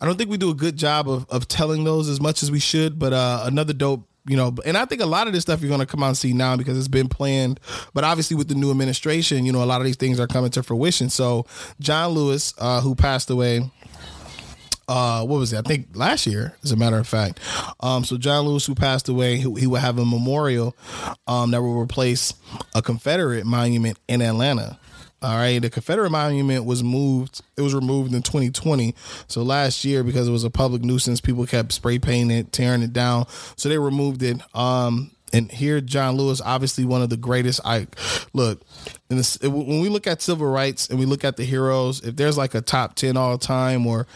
I 0.00 0.06
don't 0.06 0.16
think 0.16 0.30
we 0.30 0.38
do 0.38 0.50
a 0.50 0.54
good 0.54 0.76
job 0.76 1.08
of 1.08 1.26
of 1.30 1.46
telling 1.46 1.84
those 1.84 2.08
as 2.08 2.20
much 2.20 2.42
as 2.42 2.50
we 2.50 2.58
should, 2.58 2.98
but 2.98 3.12
uh 3.12 3.42
another 3.44 3.72
dope 3.72 4.08
you 4.28 4.36
know, 4.36 4.54
and 4.64 4.76
I 4.76 4.84
think 4.84 5.00
a 5.00 5.06
lot 5.06 5.26
of 5.26 5.32
this 5.32 5.42
stuff 5.42 5.60
you're 5.60 5.68
going 5.68 5.80
to 5.80 5.86
come 5.86 6.02
out 6.02 6.08
and 6.08 6.16
see 6.16 6.32
now 6.32 6.56
because 6.56 6.78
it's 6.78 6.88
been 6.88 7.08
planned. 7.08 7.58
But 7.94 8.04
obviously, 8.04 8.36
with 8.36 8.48
the 8.48 8.54
new 8.54 8.70
administration, 8.70 9.44
you 9.44 9.52
know, 9.52 9.62
a 9.62 9.66
lot 9.66 9.80
of 9.80 9.86
these 9.86 9.96
things 9.96 10.20
are 10.20 10.26
coming 10.26 10.50
to 10.52 10.62
fruition. 10.62 11.10
So, 11.10 11.46
John 11.80 12.10
Lewis, 12.10 12.54
uh, 12.58 12.80
who 12.80 12.94
passed 12.94 13.30
away 13.30 13.70
uh, 14.88 15.22
what 15.24 15.38
was 15.38 15.52
it? 15.52 15.58
I 15.58 15.62
think 15.62 15.88
last 15.94 16.26
year, 16.26 16.56
as 16.64 16.72
a 16.72 16.76
matter 16.76 16.96
of 16.96 17.06
fact. 17.06 17.40
Um, 17.80 18.04
so 18.04 18.16
John 18.16 18.46
Lewis, 18.46 18.64
who 18.64 18.74
passed 18.74 19.08
away, 19.08 19.36
he, 19.36 19.42
he 19.60 19.66
will 19.66 19.76
have 19.76 19.98
a 19.98 20.04
memorial 20.04 20.74
um, 21.26 21.50
that 21.50 21.60
will 21.60 21.78
replace 21.78 22.32
a 22.74 22.80
Confederate 22.80 23.44
monument 23.44 23.98
in 24.08 24.22
Atlanta. 24.22 24.78
All 25.20 25.34
right, 25.34 25.60
the 25.60 25.68
Confederate 25.68 26.10
monument 26.10 26.64
was 26.64 26.84
moved. 26.84 27.40
It 27.56 27.62
was 27.62 27.74
removed 27.74 28.14
in 28.14 28.22
2020. 28.22 28.94
So 29.26 29.42
last 29.42 29.84
year, 29.84 30.04
because 30.04 30.28
it 30.28 30.32
was 30.32 30.44
a 30.44 30.50
public 30.50 30.82
nuisance, 30.82 31.20
people 31.20 31.44
kept 31.44 31.72
spray 31.72 31.98
painting 31.98 32.36
it, 32.36 32.52
tearing 32.52 32.82
it 32.82 32.92
down. 32.92 33.26
So 33.56 33.68
they 33.68 33.78
removed 33.78 34.22
it. 34.22 34.40
Um, 34.54 35.10
and 35.32 35.50
here 35.50 35.80
John 35.80 36.16
Lewis, 36.16 36.40
obviously 36.40 36.84
one 36.84 37.02
of 37.02 37.10
the 37.10 37.16
greatest. 37.16 37.60
I 37.64 37.86
look, 38.32 38.62
this, 39.08 39.38
when 39.40 39.80
we 39.80 39.88
look 39.88 40.06
at 40.06 40.22
civil 40.22 40.46
rights 40.46 40.88
and 40.88 40.98
we 40.98 41.06
look 41.06 41.24
at 41.24 41.36
the 41.36 41.44
heroes, 41.44 42.00
if 42.02 42.16
there's 42.16 42.38
like 42.38 42.54
a 42.54 42.60
top 42.60 42.94
ten 42.94 43.16
all 43.16 43.38
time, 43.38 43.86
or 43.86 44.06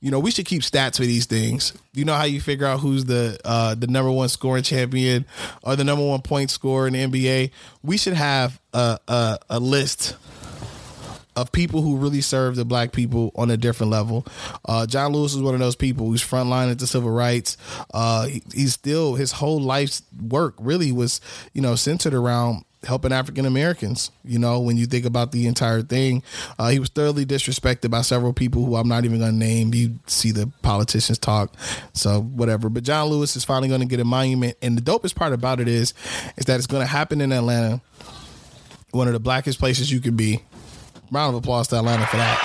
you 0.00 0.10
know, 0.10 0.18
we 0.18 0.30
should 0.30 0.46
keep 0.46 0.62
stats 0.62 0.96
for 0.96 1.02
these 1.02 1.26
things. 1.26 1.72
You 1.92 2.04
know 2.04 2.14
how 2.14 2.24
you 2.24 2.40
figure 2.40 2.66
out 2.66 2.80
who's 2.80 3.04
the 3.04 3.38
uh, 3.44 3.74
the 3.74 3.86
number 3.86 4.10
one 4.10 4.28
scoring 4.28 4.62
champion 4.62 5.26
or 5.62 5.76
the 5.76 5.84
number 5.84 6.06
one 6.06 6.22
point 6.22 6.50
scorer 6.50 6.86
in 6.86 6.94
the 6.94 7.00
NBA. 7.00 7.50
We 7.82 7.96
should 7.96 8.14
have 8.14 8.60
a, 8.72 8.98
a, 9.08 9.38
a 9.50 9.60
list 9.60 10.16
of 11.36 11.52
people 11.52 11.82
who 11.82 11.96
really 11.96 12.20
serve 12.20 12.56
the 12.56 12.64
black 12.64 12.92
people 12.92 13.32
on 13.36 13.50
a 13.50 13.56
different 13.56 13.90
level. 13.90 14.26
Uh, 14.64 14.86
John 14.86 15.12
Lewis 15.12 15.34
is 15.34 15.42
one 15.42 15.54
of 15.54 15.60
those 15.60 15.76
people 15.76 16.06
who's 16.06 16.22
frontline 16.22 16.70
at 16.70 16.78
the 16.78 16.86
civil 16.86 17.10
rights. 17.10 17.56
Uh, 17.92 18.26
he, 18.26 18.42
he's 18.52 18.74
still 18.74 19.14
his 19.14 19.32
whole 19.32 19.60
life's 19.60 20.02
work 20.28 20.54
really 20.58 20.92
was 20.92 21.20
you 21.52 21.62
know 21.62 21.74
centered 21.74 22.14
around 22.14 22.64
helping 22.84 23.12
African 23.12 23.46
Americans. 23.46 24.10
You 24.24 24.38
know, 24.38 24.60
when 24.60 24.76
you 24.76 24.86
think 24.86 25.04
about 25.04 25.32
the 25.32 25.46
entire 25.46 25.82
thing, 25.82 26.22
uh, 26.58 26.68
he 26.68 26.78
was 26.78 26.88
thoroughly 26.88 27.24
disrespected 27.24 27.90
by 27.90 28.02
several 28.02 28.32
people 28.32 28.64
who 28.64 28.76
I'm 28.76 28.88
not 28.88 29.04
even 29.04 29.18
going 29.18 29.32
to 29.32 29.36
name. 29.36 29.72
You 29.74 29.98
see 30.06 30.32
the 30.32 30.50
politicians 30.62 31.18
talk, 31.18 31.54
so 31.92 32.20
whatever. 32.20 32.68
But 32.68 32.84
John 32.84 33.08
Lewis 33.08 33.36
is 33.36 33.44
finally 33.44 33.68
going 33.68 33.80
to 33.80 33.86
get 33.86 34.00
a 34.00 34.04
monument, 34.04 34.56
and 34.62 34.76
the 34.76 34.82
dopest 34.82 35.14
part 35.14 35.32
about 35.32 35.60
it 35.60 35.68
is, 35.68 35.94
is 36.36 36.44
that 36.46 36.56
it's 36.56 36.66
going 36.66 36.82
to 36.82 36.86
happen 36.86 37.20
in 37.20 37.32
Atlanta, 37.32 37.80
one 38.90 39.06
of 39.06 39.12
the 39.12 39.20
blackest 39.20 39.58
places 39.58 39.90
you 39.90 40.00
could 40.00 40.16
be 40.16 40.42
Round 41.12 41.36
of 41.36 41.42
applause 41.42 41.68
to 41.68 41.76
Atlanta 41.76 42.06
for 42.06 42.16
that. 42.16 42.40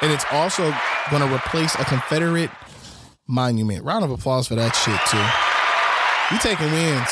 And 0.00 0.10
it's 0.10 0.24
also 0.32 0.74
going 1.10 1.20
to 1.20 1.34
replace 1.34 1.74
a 1.74 1.84
Confederate 1.84 2.50
monument. 3.26 3.84
Round 3.84 4.04
of 4.04 4.10
applause 4.10 4.48
for 4.48 4.54
that 4.54 4.74
shit 4.74 4.98
too. 5.10 5.20
You 6.34 6.40
taking 6.40 6.72
wins, 6.72 7.08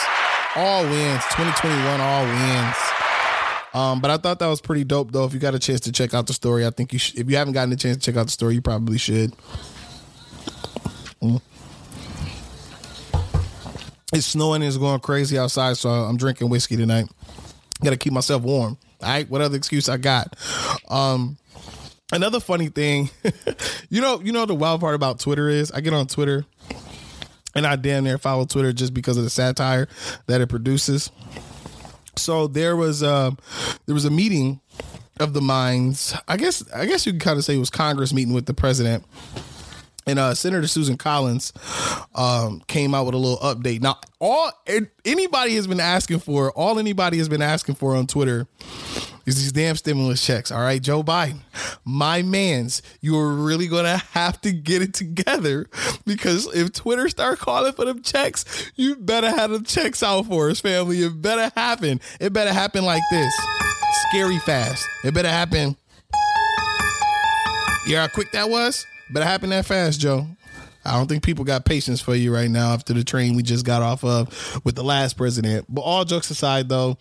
all 0.56 0.82
wins. 0.84 1.22
2021, 1.36 2.00
all 2.00 2.24
wins. 2.24 2.76
Um, 3.74 4.00
but 4.00 4.10
I 4.10 4.16
thought 4.16 4.38
that 4.38 4.46
was 4.46 4.62
pretty 4.62 4.84
dope, 4.84 5.12
though. 5.12 5.26
If 5.26 5.34
you 5.34 5.38
got 5.38 5.54
a 5.54 5.58
chance 5.58 5.80
to 5.80 5.92
check 5.92 6.14
out 6.14 6.26
the 6.26 6.32
story, 6.32 6.64
I 6.64 6.70
think 6.70 6.94
you. 6.94 7.00
If 7.20 7.30
you 7.30 7.36
haven't 7.36 7.52
gotten 7.52 7.70
a 7.74 7.76
chance 7.76 7.98
to 7.98 8.02
check 8.02 8.16
out 8.18 8.24
the 8.24 8.32
story, 8.32 8.54
you 8.54 8.62
probably 8.62 8.96
should. 8.96 9.34
Mm. 11.22 11.42
It's 14.14 14.26
snowing 14.26 14.62
and 14.62 14.68
it's 14.68 14.78
going 14.78 15.00
crazy 15.00 15.36
outside, 15.36 15.76
so 15.76 15.90
I'm 15.90 16.16
drinking 16.16 16.48
whiskey 16.48 16.78
tonight. 16.78 17.06
Got 17.82 17.90
to 17.90 17.96
keep 17.96 18.12
myself 18.12 18.42
warm. 18.42 18.78
All 19.02 19.08
right, 19.08 19.28
what 19.28 19.40
other 19.40 19.56
excuse 19.56 19.88
I 19.88 19.98
got? 19.98 20.36
Um, 20.88 21.36
another 22.12 22.40
funny 22.40 22.68
thing, 22.68 23.10
you 23.90 24.00
know, 24.00 24.20
you 24.20 24.32
know 24.32 24.46
the 24.46 24.54
wild 24.54 24.80
part 24.80 24.94
about 24.94 25.20
Twitter 25.20 25.48
is 25.48 25.70
I 25.70 25.80
get 25.80 25.92
on 25.92 26.06
Twitter 26.06 26.46
and 27.54 27.66
I 27.66 27.76
damn 27.76 28.04
near 28.04 28.18
follow 28.18 28.44
Twitter 28.44 28.72
just 28.72 28.94
because 28.94 29.16
of 29.16 29.24
the 29.24 29.30
satire 29.30 29.88
that 30.26 30.40
it 30.40 30.48
produces. 30.48 31.10
So 32.16 32.46
there 32.46 32.76
was 32.76 33.02
uh, 33.02 33.32
there 33.84 33.94
was 33.94 34.06
a 34.06 34.10
meeting 34.10 34.60
of 35.20 35.32
the 35.32 35.40
minds. 35.42 36.16
I 36.28 36.36
guess 36.36 36.64
I 36.72 36.86
guess 36.86 37.04
you 37.06 37.12
can 37.12 37.20
kind 37.20 37.38
of 37.38 37.44
say 37.44 37.56
it 37.56 37.58
was 37.58 37.70
Congress 37.70 38.12
meeting 38.12 38.32
with 38.32 38.46
the 38.46 38.54
president 38.54 39.04
and 40.07 40.18
uh, 40.18 40.34
Senator 40.34 40.66
Susan 40.68 40.96
Collins 40.96 41.52
um, 42.14 42.62
came 42.68 42.94
out 42.94 43.07
with 43.07 43.14
a 43.14 43.18
little 43.18 43.38
update. 43.38 43.80
Now, 43.80 43.98
all 44.20 44.52
anybody 45.04 45.57
has 45.57 45.66
been 45.66 45.80
asking 45.80 46.20
for, 46.20 46.52
all 46.52 46.78
anybody 46.78 47.18
has 47.18 47.28
been 47.28 47.42
asking 47.42 47.74
for 47.74 47.96
on 47.96 48.07
Twitter 48.07 48.46
is 49.26 49.34
these 49.36 49.50
damn 49.50 49.74
stimulus 49.74 50.24
checks. 50.24 50.52
All 50.52 50.61
right, 50.61 50.80
Joe 50.80 51.02
Biden, 51.02 51.40
my 51.84 52.22
man's, 52.22 52.82
you 53.00 53.18
are 53.18 53.34
really 53.34 53.66
gonna 53.66 53.96
have 54.12 54.40
to 54.42 54.52
get 54.52 54.80
it 54.82 54.94
together 54.94 55.66
because 56.07 56.54
if 56.54 56.72
Twitter 56.72 57.09
start 57.09 57.40
calling 57.40 57.72
for 57.72 57.84
them 57.84 58.02
checks, 58.02 58.70
you 58.76 58.94
better 58.94 59.28
have 59.28 59.50
the 59.50 59.61
checks 59.61 60.02
out 60.04 60.26
for 60.26 60.50
us, 60.50 60.61
family. 60.61 61.02
It 61.02 61.20
better 61.20 61.50
happen. 61.57 62.00
It 62.20 62.32
better 62.32 62.52
happen 62.52 62.84
like 62.84 63.02
this, 63.11 63.34
scary 64.09 64.38
fast. 64.38 64.86
It 65.04 65.12
better 65.14 65.28
happen. 65.28 65.76
You 67.86 67.94
know 67.94 68.00
how 68.02 68.09
quick 68.09 68.30
that 68.32 68.48
was? 68.48 68.84
Better 69.11 69.26
happened 69.26 69.52
that 69.52 69.66
fast, 69.66 70.00
Joe. 70.00 70.26
I 70.84 70.92
don't 70.92 71.09
think 71.09 71.24
people 71.24 71.44
got 71.44 71.64
patience 71.64 72.00
for 72.00 72.14
you 72.14 72.32
right 72.32 72.50
now 72.50 72.72
after 72.72 72.92
the 72.92 73.02
train 73.04 73.34
we 73.34 73.42
just 73.42 73.64
got 73.64 73.82
off 73.82 74.04
of 74.04 74.61
with 74.64 74.76
the 74.76 74.84
last 74.84 75.16
president. 75.16 75.66
But 75.68 75.82
all 75.82 76.04
jokes 76.04 76.30
aside, 76.30 76.68
though, 76.68 76.96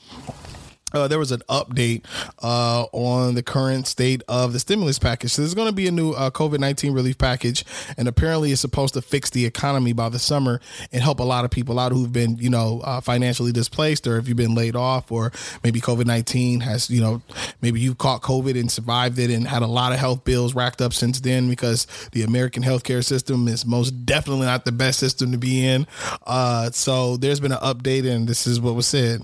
uh, 0.96 1.08
there 1.08 1.20
was 1.20 1.32
an 1.32 1.42
update 1.50 2.06
uh, 2.42 2.86
on 2.92 3.36
the 3.36 3.44
current 3.44 3.88
state 3.88 4.24
of 4.28 4.54
the 4.54 4.60
stimulus 4.60 5.00
package. 5.00 5.32
So 5.32 5.42
there's 5.42 5.54
going 5.54 5.68
to 5.68 5.74
be 5.74 5.88
a 5.88 5.92
new 5.92 6.12
uh, 6.12 6.30
COVID 6.30 6.60
19 6.60 6.94
relief 6.94 7.18
package, 7.18 7.66
and 7.98 8.08
apparently 8.08 8.52
it's 8.52 8.62
supposed 8.62 8.94
to 8.94 9.02
fix 9.02 9.30
the 9.30 9.46
economy 9.46 9.94
by 9.94 10.10
the 10.10 10.20
summer 10.20 10.62
and 10.92 11.02
help 11.02 11.20
a 11.20 11.24
lot 11.24 11.46
of 11.46 11.52
people 11.52 11.80
out 11.80 11.92
who've 11.92 12.12
been, 12.12 12.38
you 12.38 12.50
know, 12.50 12.82
uh, 12.84 13.02
financially 13.02 13.52
displaced, 13.52 14.08
or 14.08 14.18
if 14.18 14.28
you've 14.28 14.38
been 14.38 14.56
laid 14.56 14.76
off, 14.76 15.12
or 15.12 15.32
maybe 15.64 15.82
COVID 15.82 16.06
19 16.06 16.62
has, 16.62 16.90
you 16.90 17.02
know, 17.02 17.22
maybe 17.62 17.80
you 17.80 17.96
caught 17.96 18.22
COVID 18.22 18.60
and 18.60 18.72
survived 18.72 19.20
it 19.20 19.30
and 19.30 19.48
had 19.48 19.62
a 19.62 19.68
lot 19.68 19.92
of 19.92 20.00
health 20.00 20.24
bills 20.24 20.56
racked 20.56 20.82
up 20.82 20.94
since 20.94 21.20
then 21.20 21.50
because 21.50 21.88
the 22.12 22.24
American 22.24 22.64
healthcare 22.64 23.04
system 23.04 23.48
is 23.48 23.66
most 23.66 24.06
definitely 24.06 24.46
not 24.46 24.66
the 24.66 24.72
best 24.72 25.00
system 25.00 25.32
to 25.32 25.38
be 25.38 25.66
in. 25.66 25.88
Uh, 26.26 26.70
so 26.72 27.18
there's 27.18 27.40
been 27.40 27.52
an 27.52 27.60
update, 27.60 28.10
and 28.10 28.28
this 28.28 28.48
is 28.48 28.60
what 28.60 28.76
was 28.76 28.88
said. 28.88 29.22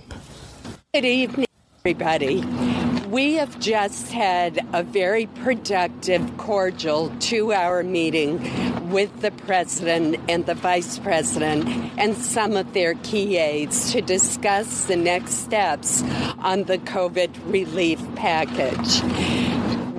Good 0.93 1.05
evening 1.05 1.47
everybody. 1.83 2.45
We 3.07 3.33
have 3.35 3.59
just 3.59 4.11
had 4.11 4.63
a 4.71 4.83
very 4.83 5.25
productive, 5.25 6.37
cordial 6.37 7.11
two 7.19 7.53
hour 7.53 7.81
meeting 7.81 8.91
with 8.91 9.21
the 9.21 9.31
president 9.31 10.19
and 10.29 10.45
the 10.45 10.53
vice 10.53 10.99
president 10.99 11.67
and 11.97 12.15
some 12.15 12.55
of 12.55 12.71
their 12.73 12.93
key 12.93 13.37
aides 13.37 13.91
to 13.93 14.01
discuss 14.01 14.85
the 14.85 14.95
next 14.95 15.33
steps 15.39 16.03
on 16.37 16.65
the 16.65 16.77
COVID 16.77 17.31
relief 17.51 17.99
package. 18.15 19.50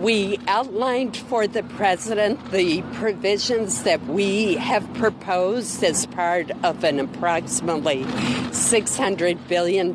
We 0.03 0.41
outlined 0.49 1.17
for 1.17 1.47
the 1.47 1.63
president 1.63 2.51
the 2.51 2.83
provisions 2.95 3.85
that 3.85 4.05
we 4.05 4.55
have 4.55 4.93
proposed 4.95 5.85
as 5.85 6.07
part 6.07 6.51
of 6.65 6.83
an 6.83 6.99
approximately 6.99 8.03
$600 8.03 9.47
billion 9.47 9.95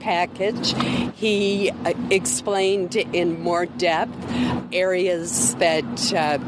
package. 0.00 0.74
He 1.14 1.70
uh, 1.70 1.94
explained 2.10 2.96
in 2.96 3.40
more 3.40 3.66
depth 3.66 4.16
areas 4.72 5.54
that 5.56 6.12
uh, 6.12 6.38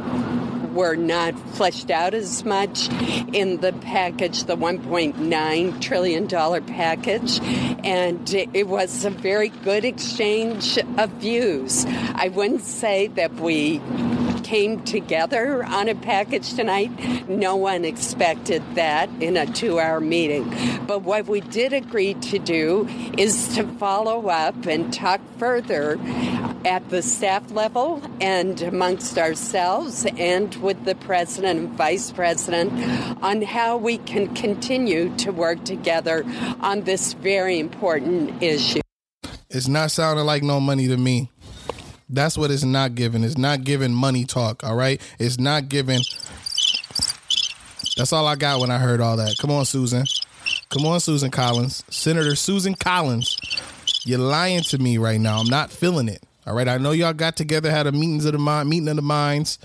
were 0.72 0.96
not 0.96 1.38
fleshed 1.54 1.90
out 1.90 2.14
as 2.14 2.44
much 2.44 2.88
in 3.32 3.60
the 3.60 3.72
package, 3.72 4.44
the 4.44 4.56
$1.9 4.56 5.80
trillion 5.80 6.28
package. 6.28 7.40
And 7.84 8.32
it 8.32 8.68
was 8.68 9.04
a 9.04 9.10
very 9.10 9.48
good 9.48 9.84
exchange 9.84 10.78
of 10.98 11.10
views. 11.12 11.84
I 12.14 12.28
wouldn't 12.28 12.62
say 12.62 13.08
that 13.08 13.34
we 13.34 13.80
came 14.42 14.82
together 14.84 15.64
on 15.64 15.88
a 15.88 15.94
package 15.94 16.54
tonight. 16.54 16.90
No 17.28 17.56
one 17.56 17.84
expected 17.84 18.62
that 18.74 19.08
in 19.20 19.36
a 19.36 19.46
two 19.46 19.80
hour 19.80 20.00
meeting. 20.00 20.52
But 20.86 21.02
what 21.02 21.26
we 21.26 21.40
did 21.40 21.72
agree 21.72 22.14
to 22.14 22.38
do 22.38 22.86
is 23.16 23.54
to 23.54 23.66
follow 23.78 24.28
up 24.28 24.66
and 24.66 24.92
talk 24.92 25.20
further 25.38 25.98
at 26.64 26.88
the 26.90 27.02
staff 27.02 27.50
level 27.50 28.02
and 28.20 28.60
amongst 28.62 29.18
ourselves 29.18 30.06
and 30.18 30.54
with 30.62 30.84
the 30.84 30.94
president 30.94 31.58
and 31.58 31.70
vice 31.70 32.10
president 32.12 32.72
on 33.22 33.42
how 33.42 33.76
we 33.76 33.98
can 33.98 34.34
continue 34.34 35.14
to 35.16 35.32
work 35.32 35.64
together 35.64 36.24
on 36.60 36.82
this 36.82 37.12
very 37.14 37.58
important 37.58 38.42
issue. 38.42 38.80
It's 39.50 39.68
not 39.68 39.90
sounding 39.90 40.24
like 40.24 40.42
no 40.42 40.60
money 40.60 40.88
to 40.88 40.96
me. 40.96 41.30
That's 42.08 42.38
what 42.38 42.50
it's 42.50 42.64
not 42.64 42.94
giving. 42.94 43.24
It's 43.24 43.38
not 43.38 43.64
giving 43.64 43.92
money 43.92 44.24
talk, 44.24 44.64
all 44.64 44.76
right? 44.76 45.00
It's 45.18 45.38
not 45.38 45.68
giving. 45.68 46.00
That's 47.96 48.12
all 48.12 48.26
I 48.26 48.36
got 48.36 48.60
when 48.60 48.70
I 48.70 48.78
heard 48.78 49.00
all 49.00 49.16
that. 49.16 49.36
Come 49.38 49.50
on, 49.50 49.64
Susan. 49.64 50.04
Come 50.70 50.86
on, 50.86 51.00
Susan 51.00 51.30
Collins. 51.30 51.84
Senator 51.90 52.34
Susan 52.34 52.74
Collins. 52.74 53.36
You're 54.04 54.18
lying 54.18 54.62
to 54.64 54.78
me 54.78 54.98
right 54.98 55.20
now. 55.20 55.38
I'm 55.38 55.48
not 55.48 55.70
feeling 55.70 56.08
it. 56.08 56.22
All 56.46 56.54
right. 56.54 56.66
I 56.66 56.78
know 56.78 56.90
y'all 56.90 57.12
got 57.12 57.36
together, 57.36 57.70
had 57.70 57.86
a 57.86 57.92
meetings 57.92 58.24
of 58.24 58.32
the 58.32 58.38
mind, 58.38 58.68
meeting 58.68 58.88
of 58.88 58.96
the 58.96 59.02
minds, 59.02 59.58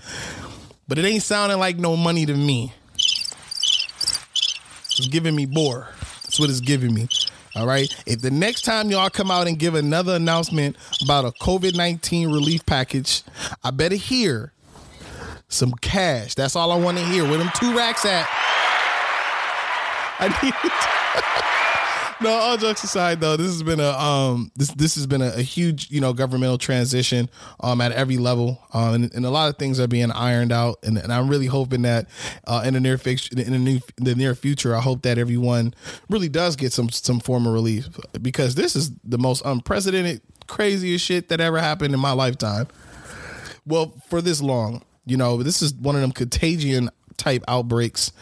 but 0.88 0.98
it 0.98 1.04
ain't 1.04 1.22
sounding 1.22 1.58
like 1.58 1.76
no 1.76 1.96
money 1.96 2.26
to 2.26 2.34
me. 2.34 2.72
It's 4.98 5.06
giving 5.08 5.36
me 5.36 5.46
bore. 5.46 5.88
That's 6.24 6.40
what 6.40 6.50
it's 6.50 6.60
giving 6.60 6.92
me. 6.92 7.08
All 7.54 7.66
right. 7.66 7.92
If 8.06 8.20
the 8.20 8.30
next 8.30 8.62
time 8.62 8.90
y'all 8.90 9.10
come 9.10 9.30
out 9.30 9.46
and 9.46 9.58
give 9.58 9.74
another 9.74 10.14
announcement 10.14 10.76
about 11.02 11.24
a 11.24 11.30
COVID 11.32 11.76
19 11.76 12.30
relief 12.30 12.64
package, 12.66 13.22
I 13.62 13.70
better 13.70 13.96
hear 13.96 14.52
some 15.48 15.72
cash. 15.72 16.34
That's 16.34 16.56
all 16.56 16.72
I 16.72 16.76
want 16.76 16.98
to 16.98 17.04
hear. 17.04 17.24
Where 17.24 17.38
them 17.38 17.50
two 17.54 17.76
racks 17.76 18.04
at? 18.04 18.26
I 20.20 20.28
need. 20.42 20.54
no, 22.20 22.30
all 22.30 22.56
jokes 22.56 22.82
aside, 22.84 23.20
though, 23.20 23.36
this 23.36 23.46
has 23.46 23.62
been 23.62 23.80
a 23.80 23.90
um 23.90 24.50
this 24.56 24.70
this 24.72 24.94
has 24.96 25.06
been 25.06 25.22
a, 25.22 25.32
a 25.36 25.42
huge 25.42 25.90
you 25.90 26.00
know 26.00 26.12
governmental 26.12 26.58
transition 26.58 27.28
um 27.60 27.80
at 27.80 27.92
every 27.92 28.16
level 28.16 28.60
um 28.72 28.94
and, 28.94 29.14
and, 29.14 29.26
a 29.26 29.30
lot 29.30 29.48
of 29.48 29.56
things 29.56 29.78
are 29.78 29.86
being 29.86 30.10
ironed 30.10 30.52
out 30.52 30.78
and, 30.82 30.98
and 30.98 31.12
I'm 31.12 31.28
really 31.28 31.46
hoping 31.46 31.82
that 31.82 32.08
uh, 32.46 32.62
in 32.64 32.74
the 32.74 32.80
near 32.80 32.98
fix 32.98 33.28
in 33.28 33.52
the, 33.52 33.58
new, 33.58 33.80
the 33.96 34.14
near 34.14 34.34
future 34.34 34.74
I 34.74 34.80
hope 34.80 35.02
that 35.02 35.18
everyone 35.18 35.74
really 36.08 36.28
does 36.28 36.56
get 36.56 36.72
some 36.72 36.88
some 36.88 37.20
form 37.20 37.46
of 37.46 37.52
relief 37.52 37.88
because 38.20 38.54
this 38.54 38.74
is 38.74 38.90
the 39.04 39.18
most 39.18 39.42
unprecedented 39.44 40.22
craziest 40.48 41.04
shit 41.04 41.28
that 41.28 41.40
ever 41.40 41.60
happened 41.60 41.94
in 41.94 42.00
my 42.00 42.12
lifetime. 42.12 42.66
Well, 43.64 43.94
for 44.08 44.20
this 44.20 44.42
long, 44.42 44.82
you 45.06 45.16
know, 45.16 45.42
this 45.42 45.62
is 45.62 45.74
one 45.74 45.94
of 45.94 46.00
them 46.00 46.10
contagion 46.10 46.90
type 47.18 47.44
outbreaks. 47.48 48.12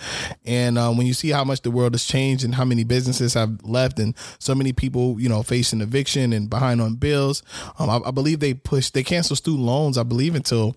And 0.44 0.76
um, 0.78 0.96
when 0.96 1.06
you 1.06 1.14
see 1.14 1.30
how 1.30 1.44
much 1.44 1.62
the 1.62 1.70
world 1.70 1.94
has 1.94 2.04
changed 2.04 2.44
and 2.44 2.54
how 2.54 2.64
many 2.64 2.82
businesses 2.82 3.34
have 3.34 3.62
left 3.64 3.98
and 3.98 4.14
so 4.38 4.54
many 4.54 4.72
people, 4.72 5.20
you 5.20 5.28
know, 5.28 5.42
facing 5.42 5.80
eviction 5.80 6.32
and 6.32 6.50
behind 6.50 6.80
on 6.80 6.96
bills, 6.96 7.42
um, 7.78 7.88
I, 7.88 8.00
I 8.06 8.10
believe 8.10 8.40
they 8.40 8.54
pushed, 8.54 8.94
they 8.94 9.04
canceled 9.04 9.38
student 9.38 9.64
loans, 9.64 9.96
I 9.98 10.02
believe, 10.02 10.34
until 10.34 10.74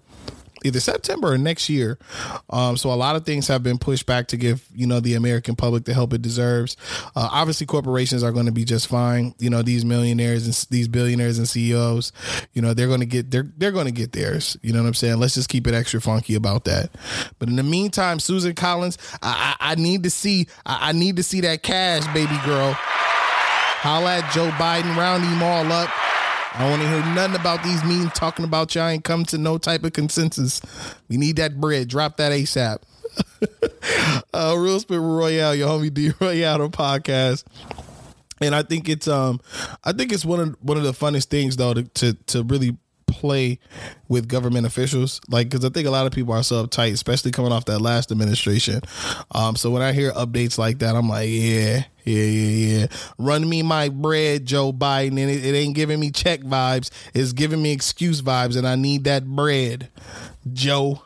either 0.64 0.80
September 0.80 1.34
or 1.34 1.38
next 1.38 1.70
year. 1.70 1.98
Um, 2.50 2.78
so 2.78 2.92
a 2.92 2.96
lot 2.96 3.16
of 3.16 3.26
things 3.26 3.48
have 3.48 3.64
been 3.64 3.78
pushed 3.78 4.06
back 4.06 4.28
to 4.28 4.38
give 4.38 4.66
you 4.74 4.88
know 4.88 5.00
the 5.00 5.16
American 5.16 5.56
public 5.56 5.86
the 5.86 5.94
help 5.94 6.14
it 6.14 6.22
deserves. 6.22 6.78
Uh, 7.16 7.30
obviously, 7.32 7.66
corporations 7.66 8.24
are 8.24 8.32
going 8.32 8.46
to 8.46 8.52
be 8.52 8.66
just 8.66 8.88
fine. 8.88 9.34
You 9.40 9.50
know 9.50 9.62
these 9.62 9.86
millionaires 9.86 10.46
and 10.46 10.68
these 10.70 10.88
billionaires 10.88 11.38
and 11.38 11.48
CEOs. 11.48 12.12
You 12.54 12.62
know 12.62 12.74
they're 12.74 12.88
going 12.88 13.00
to 13.02 13.06
get 13.06 13.32
they're 13.32 13.48
they're 13.58 13.72
going 13.72 13.86
to 13.86 13.92
get 13.92 14.12
theirs. 14.12 14.58
You 14.62 14.74
know 14.74 14.82
what 14.82 14.88
I'm 14.88 14.94
saying? 14.94 15.20
Let's 15.20 15.36
just 15.36 15.50
keep 15.50 15.68
it 15.68 15.74
extra 15.74 16.02
funky 16.02 16.36
about 16.36 16.66
that. 16.66 16.90
But 17.40 17.50
in 17.50 17.56
the 17.56 17.64
meantime, 17.64 18.20
Susan 18.20 18.54
Collins, 18.54 18.98
I, 19.22 19.56
I, 19.60 19.72
I 19.72 19.76
need 19.76 20.04
to 20.04 20.10
see 20.10 20.48
I, 20.66 20.90
I 20.90 20.92
need 20.92 21.16
to 21.18 21.24
see 21.24 21.42
that 21.42 21.64
cash, 21.64 22.06
baby 22.14 22.38
girl. 22.46 22.76
Holla 23.82 24.18
at 24.18 24.34
Joe 24.34 24.50
Biden, 24.52 24.98
round 24.98 25.24
him 25.24 25.42
all 25.42 25.72
up. 25.72 25.90
I 26.54 26.62
don't 26.62 26.72
want 26.72 26.82
to 26.82 26.90
hear 26.90 27.16
nothing 27.16 27.40
about 27.40 27.64
these 27.64 27.84
meetings 27.84 28.12
talking 28.14 28.44
about 28.44 28.74
y'all 28.74 28.88
ain't 28.88 29.04
come 29.04 29.24
to 29.26 29.38
no 29.38 29.58
type 29.58 29.84
of 29.84 29.94
consensus. 29.94 30.62
We 31.08 31.18
need 31.18 31.36
that 31.36 31.60
bread. 31.62 31.88
Drop 31.88 32.18
that 32.18 32.32
ASAP. 32.32 32.80
uh, 34.34 34.56
Real 34.58 34.80
Spit 34.80 35.00
Royale, 35.00 35.56
your 35.56 35.70
homie 35.70 35.94
D 35.94 36.12
Royale 36.20 36.70
podcast. 36.70 37.44
And 38.42 38.56
I 38.56 38.64
think 38.64 38.90
it's 38.90 39.08
um 39.08 39.42
I 39.84 39.92
think 39.92 40.12
it's 40.12 40.26
one 40.26 40.40
of 40.40 40.58
one 40.62 40.78
of 40.78 40.84
the 40.84 40.92
funnest 40.92 41.26
things 41.26 41.58
though 41.58 41.74
to 41.74 41.84
to, 41.84 42.14
to 42.14 42.44
really 42.44 42.78
play 43.12 43.60
with 44.08 44.28
government 44.28 44.66
officials 44.66 45.22
like 45.30 45.50
because 45.50 45.66
i 45.66 45.70
think 45.70 45.88
a 45.88 45.92
lot 45.92 46.06
of 46.06 46.12
people 46.12 46.34
are 46.34 46.44
so 46.44 46.66
uptight 46.66 46.94
especially 46.94 47.32
coming 47.32 47.52
off 47.52 47.66
that 47.66 47.80
last 47.80 48.12
administration 48.12 48.82
um 49.32 49.56
so 49.56 49.70
when 49.70 49.82
i 49.82 49.92
hear 49.92 50.12
updates 50.14 50.58
like 50.58 50.80
that 50.80 50.96
i'm 50.96 51.10
like 51.10 51.30
yeah 51.30 51.84
yeah 52.04 52.24
yeah 52.24 52.78
yeah 52.80 52.88
run 53.18 53.48
me 53.48 53.62
my 53.62 53.90
bread 53.90 54.46
joe 54.46 54.72
biden 54.72 55.20
and 55.20 55.30
it, 55.30 55.46
it 55.46 55.56
ain't 55.56 55.76
giving 55.76 56.00
me 56.00 56.12
check 56.12 56.42
vibes 56.42 56.90
it's 57.14 57.34
giving 57.34 57.62
me 57.62 57.72
excuse 57.72 58.22
vibes 58.22 58.58
and 58.58 58.68
i 58.68 58.76
need 58.76 59.04
that 59.04 59.26
bread 59.26 59.90
joe 60.54 61.02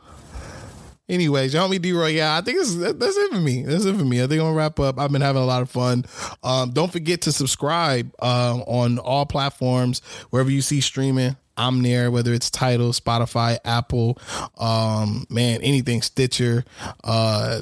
Anyways, 1.09 1.53
y'all 1.53 1.67
me 1.67 1.79
D 1.79 1.91
Roy. 1.91 2.07
Yeah, 2.07 2.37
I 2.37 2.41
think 2.41 2.59
it's, 2.59 2.75
that's 2.75 3.17
it 3.17 3.31
for 3.31 3.39
me. 3.39 3.63
That's 3.63 3.83
it 3.83 3.95
for 3.95 4.05
me. 4.05 4.23
I 4.23 4.27
think 4.27 4.39
I'm 4.39 4.47
gonna 4.47 4.55
wrap 4.55 4.79
up. 4.79 4.97
I've 4.97 5.11
been 5.11 5.21
having 5.21 5.41
a 5.41 5.45
lot 5.45 5.61
of 5.61 5.69
fun. 5.69 6.05
Um, 6.43 6.71
don't 6.71 6.91
forget 6.91 7.21
to 7.23 7.33
subscribe 7.33 8.11
um, 8.19 8.61
on 8.61 8.99
all 8.99 9.25
platforms 9.25 9.99
wherever 10.29 10.49
you 10.49 10.61
see 10.61 10.79
streaming. 10.79 11.35
I'm 11.57 11.81
there, 11.83 12.11
whether 12.11 12.33
it's 12.33 12.49
Tidal, 12.49 12.91
Spotify, 12.91 13.57
Apple, 13.65 14.17
um, 14.57 15.25
man, 15.29 15.61
anything 15.61 16.01
Stitcher, 16.01 16.65
uh, 17.03 17.61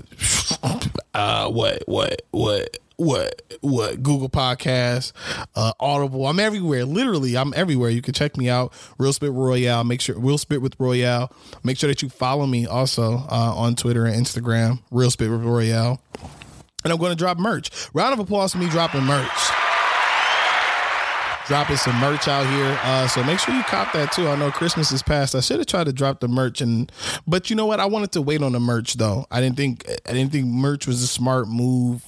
uh, 1.14 1.50
what, 1.50 1.84
what, 1.88 2.22
what, 2.32 2.78
what 2.98 3.42
what 3.62 4.04
Google 4.04 4.30
Podcasts, 4.30 5.12
uh, 5.56 5.74
Audible. 5.80 6.28
I'm 6.28 6.40
everywhere. 6.40 6.86
Literally, 6.86 7.36
I'm 7.36 7.52
everywhere. 7.56 7.90
You 7.90 8.02
can 8.02 8.14
check 8.14 8.38
me 8.38 8.48
out. 8.50 8.74
Real 9.00 9.12
Spit 9.12 9.32
Royale. 9.32 9.84
Make 9.84 10.02
sure 10.02 10.18
Real 10.20 10.38
Spit 10.38 10.62
with 10.62 10.76
Royale. 10.80 11.32
Make 11.64 11.78
sure 11.78 11.88
that 11.88 12.02
you 12.02 12.10
follow 12.10 12.46
me 12.46 12.68
also 12.68 13.16
uh, 13.18 13.54
on 13.56 13.76
Twitter 13.76 14.06
and 14.06 14.24
Instagram. 14.24 14.80
Real 14.92 15.10
Spit 15.10 15.32
with 15.32 15.42
Royale. 15.42 16.00
And 16.84 16.92
I'm 16.92 17.00
going 17.00 17.12
to 17.12 17.16
drop 17.16 17.38
merch. 17.38 17.70
Round 17.94 18.14
of 18.14 18.20
applause 18.20 18.54
for 18.54 18.58
me 18.58 18.70
dropping 18.70 19.04
merch. 19.04 19.52
Dropping 21.52 21.76
some 21.76 22.00
merch 22.00 22.30
out 22.30 22.46
here, 22.46 22.80
uh, 22.82 23.10
so 23.10 23.22
make 23.26 23.38
sure 23.38 23.54
you 23.54 23.62
cop 23.64 23.92
that 23.92 24.14
too. 24.14 24.26
I 24.30 24.38
know 24.38 24.52
Christmas 24.52 24.90
is 24.94 25.04
past. 25.04 25.36
I 25.36 25.42
should 25.42 25.58
have 25.58 25.68
tried 25.68 25.84
to 25.88 25.92
drop 25.92 26.22
the 26.22 26.30
merch, 26.30 26.62
and 26.62 26.90
but 27.28 27.50
you 27.50 27.58
know 27.58 27.66
what? 27.66 27.82
I 27.82 27.88
wanted 27.88 28.14
to 28.14 28.22
wait 28.22 28.42
on 28.42 28.54
the 28.54 28.60
merch 28.62 28.94
though. 28.94 29.26
I 29.30 29.42
didn't 29.42 29.58
think 29.58 29.86
I 30.08 30.14
didn't 30.14 30.32
think 30.32 30.46
merch 30.46 30.88
was 30.88 31.04
a 31.04 31.08
smart 31.08 31.50
move 31.50 32.06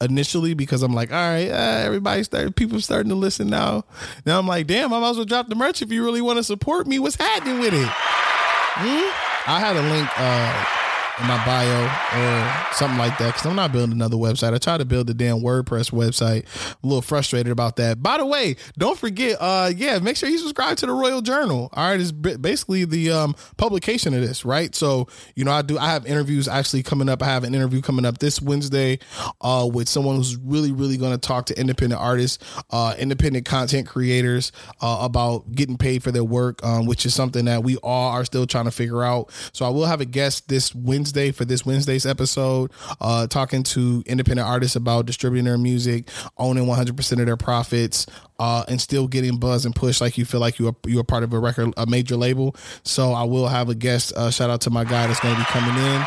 initially 0.00 0.54
because 0.54 0.84
I'm 0.84 0.92
like, 0.92 1.10
all 1.10 1.16
right, 1.16 1.48
uh, 1.48 2.22
started, 2.22 2.54
people 2.54 2.80
starting 2.80 3.08
to 3.08 3.16
listen 3.16 3.48
now. 3.48 3.82
Now 4.24 4.38
I'm 4.38 4.46
like, 4.46 4.68
damn, 4.68 4.92
I 4.92 5.00
might 5.00 5.10
as 5.10 5.16
well 5.16 5.26
drop 5.26 5.48
the 5.48 5.56
merch 5.56 5.82
if 5.82 5.90
you 5.90 6.04
really 6.04 6.22
want 6.22 6.36
to 6.36 6.44
support 6.44 6.86
me. 6.86 7.00
What's 7.00 7.16
happening 7.16 7.58
with 7.58 7.74
it? 7.74 7.88
Hmm? 7.88 9.50
I 9.50 9.58
had 9.58 9.74
a 9.74 9.82
link 9.82 10.08
uh, 10.16 10.77
in 11.20 11.26
my 11.26 11.44
bio 11.44 11.84
or 11.84 12.72
something 12.72 12.98
like 12.98 13.18
that 13.18 13.34
because 13.34 13.46
I'm 13.46 13.56
not 13.56 13.72
building 13.72 13.92
another 13.92 14.16
website. 14.16 14.54
I 14.54 14.58
tried 14.58 14.78
to 14.78 14.84
build 14.84 15.10
a 15.10 15.14
damn 15.14 15.40
WordPress 15.40 15.90
website. 15.90 16.44
I'm 16.66 16.76
a 16.84 16.86
little 16.86 17.02
frustrated 17.02 17.52
about 17.52 17.76
that. 17.76 18.02
By 18.02 18.18
the 18.18 18.26
way, 18.26 18.56
don't 18.76 18.98
forget, 18.98 19.36
uh, 19.40 19.72
yeah, 19.74 19.98
make 19.98 20.16
sure 20.16 20.28
you 20.28 20.38
subscribe 20.38 20.76
to 20.78 20.86
the 20.86 20.92
Royal 20.92 21.20
Journal. 21.20 21.70
All 21.72 21.90
right, 21.90 22.00
it's 22.00 22.12
basically 22.12 22.84
the 22.84 23.10
um, 23.10 23.34
publication 23.56 24.14
of 24.14 24.20
this, 24.20 24.44
right? 24.44 24.74
So 24.74 25.08
you 25.34 25.44
know, 25.44 25.52
I 25.52 25.62
do. 25.62 25.78
I 25.78 25.90
have 25.90 26.06
interviews 26.06 26.48
actually 26.48 26.82
coming 26.82 27.08
up. 27.08 27.22
I 27.22 27.26
have 27.26 27.44
an 27.44 27.54
interview 27.54 27.80
coming 27.80 28.04
up 28.04 28.18
this 28.18 28.40
Wednesday 28.40 28.98
uh, 29.40 29.68
with 29.70 29.88
someone 29.88 30.16
who's 30.16 30.36
really, 30.36 30.72
really 30.72 30.96
going 30.96 31.12
to 31.12 31.18
talk 31.18 31.46
to 31.46 31.58
independent 31.58 32.00
artists, 32.00 32.44
uh, 32.70 32.94
independent 32.98 33.44
content 33.44 33.86
creators 33.86 34.52
uh, 34.80 34.98
about 35.00 35.52
getting 35.52 35.76
paid 35.76 36.02
for 36.02 36.12
their 36.12 36.24
work, 36.24 36.64
um, 36.64 36.86
which 36.86 37.04
is 37.06 37.14
something 37.14 37.44
that 37.46 37.62
we 37.62 37.76
all 37.78 38.12
are 38.12 38.24
still 38.24 38.46
trying 38.46 38.66
to 38.66 38.70
figure 38.70 39.02
out. 39.02 39.30
So 39.52 39.66
I 39.66 39.70
will 39.70 39.86
have 39.86 40.00
a 40.00 40.04
guest 40.04 40.48
this 40.48 40.74
Wednesday 40.74 41.07
Wednesday 41.08 41.32
for 41.32 41.46
this 41.46 41.64
Wednesday's 41.64 42.04
episode, 42.04 42.70
uh, 43.00 43.26
talking 43.26 43.62
to 43.62 44.02
independent 44.04 44.46
artists 44.46 44.76
about 44.76 45.06
distributing 45.06 45.46
their 45.46 45.56
music, 45.56 46.10
owning 46.36 46.66
100% 46.66 47.12
of 47.12 47.24
their 47.24 47.36
profits, 47.38 48.04
uh, 48.38 48.64
and 48.68 48.78
still 48.78 49.08
getting 49.08 49.38
buzz 49.38 49.64
and 49.64 49.74
push 49.74 50.02
like 50.02 50.18
you 50.18 50.26
feel 50.26 50.40
like 50.40 50.58
you 50.58 50.68
are 50.68 50.76
you 50.86 51.00
are 51.00 51.04
part 51.04 51.22
of 51.22 51.32
a 51.32 51.38
record 51.38 51.72
a 51.78 51.86
major 51.86 52.14
label. 52.14 52.54
So 52.82 53.12
I 53.12 53.24
will 53.24 53.48
have 53.48 53.70
a 53.70 53.74
guest. 53.74 54.12
Uh, 54.12 54.30
shout 54.30 54.50
out 54.50 54.60
to 54.62 54.70
my 54.70 54.84
guy 54.84 55.06
that's 55.06 55.20
going 55.20 55.34
to 55.34 55.40
be 55.40 55.46
coming 55.46 55.82
in 55.82 56.06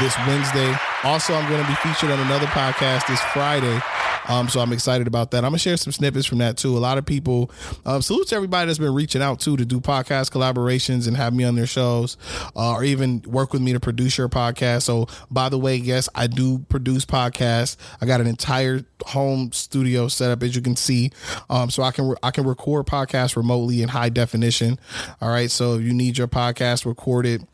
this 0.00 0.16
Wednesday. 0.26 0.74
Also, 1.04 1.34
I'm 1.34 1.48
going 1.48 1.62
to 1.62 1.68
be 1.68 1.74
featured 1.76 2.10
on 2.10 2.20
another 2.20 2.46
podcast 2.46 3.06
this 3.06 3.20
Friday. 3.32 3.80
Um, 4.28 4.48
so 4.48 4.60
I'm 4.60 4.72
excited 4.72 5.06
about 5.06 5.30
that. 5.30 5.38
I'm 5.38 5.50
gonna 5.50 5.58
share 5.58 5.76
some 5.78 5.92
snippets 5.92 6.26
from 6.26 6.38
that 6.38 6.58
too. 6.58 6.76
A 6.76 6.78
lot 6.78 6.98
of 6.98 7.06
people, 7.06 7.50
uh, 7.86 8.00
salute 8.00 8.28
to 8.28 8.36
everybody 8.36 8.66
that's 8.66 8.78
been 8.78 8.92
reaching 8.92 9.22
out 9.22 9.40
too 9.40 9.56
to 9.56 9.64
do 9.64 9.80
podcast 9.80 10.30
collaborations 10.30 11.08
and 11.08 11.16
have 11.16 11.32
me 11.34 11.44
on 11.44 11.54
their 11.54 11.66
shows, 11.66 12.18
uh, 12.54 12.74
or 12.74 12.84
even 12.84 13.22
work 13.26 13.54
with 13.54 13.62
me 13.62 13.72
to 13.72 13.80
produce 13.80 14.18
your 14.18 14.28
podcast. 14.28 14.82
So 14.82 15.06
by 15.30 15.48
the 15.48 15.58
way, 15.58 15.76
yes, 15.76 16.08
I 16.14 16.26
do 16.26 16.58
produce 16.68 17.06
podcasts. 17.06 17.76
I 18.02 18.06
got 18.06 18.20
an 18.20 18.26
entire 18.26 18.84
home 19.06 19.50
studio 19.52 20.08
set 20.08 20.30
up, 20.30 20.42
as 20.42 20.54
you 20.54 20.60
can 20.60 20.76
see, 20.76 21.10
um, 21.48 21.70
so 21.70 21.82
I 21.82 21.90
can 21.90 22.08
re- 22.10 22.16
I 22.22 22.30
can 22.30 22.46
record 22.46 22.86
podcasts 22.86 23.34
remotely 23.34 23.82
in 23.82 23.88
high 23.88 24.10
definition. 24.10 24.78
All 25.22 25.30
right, 25.30 25.50
so 25.50 25.74
if 25.76 25.82
you 25.82 25.94
need 25.94 26.18
your 26.18 26.28
podcast 26.28 26.84
recorded 26.84 27.46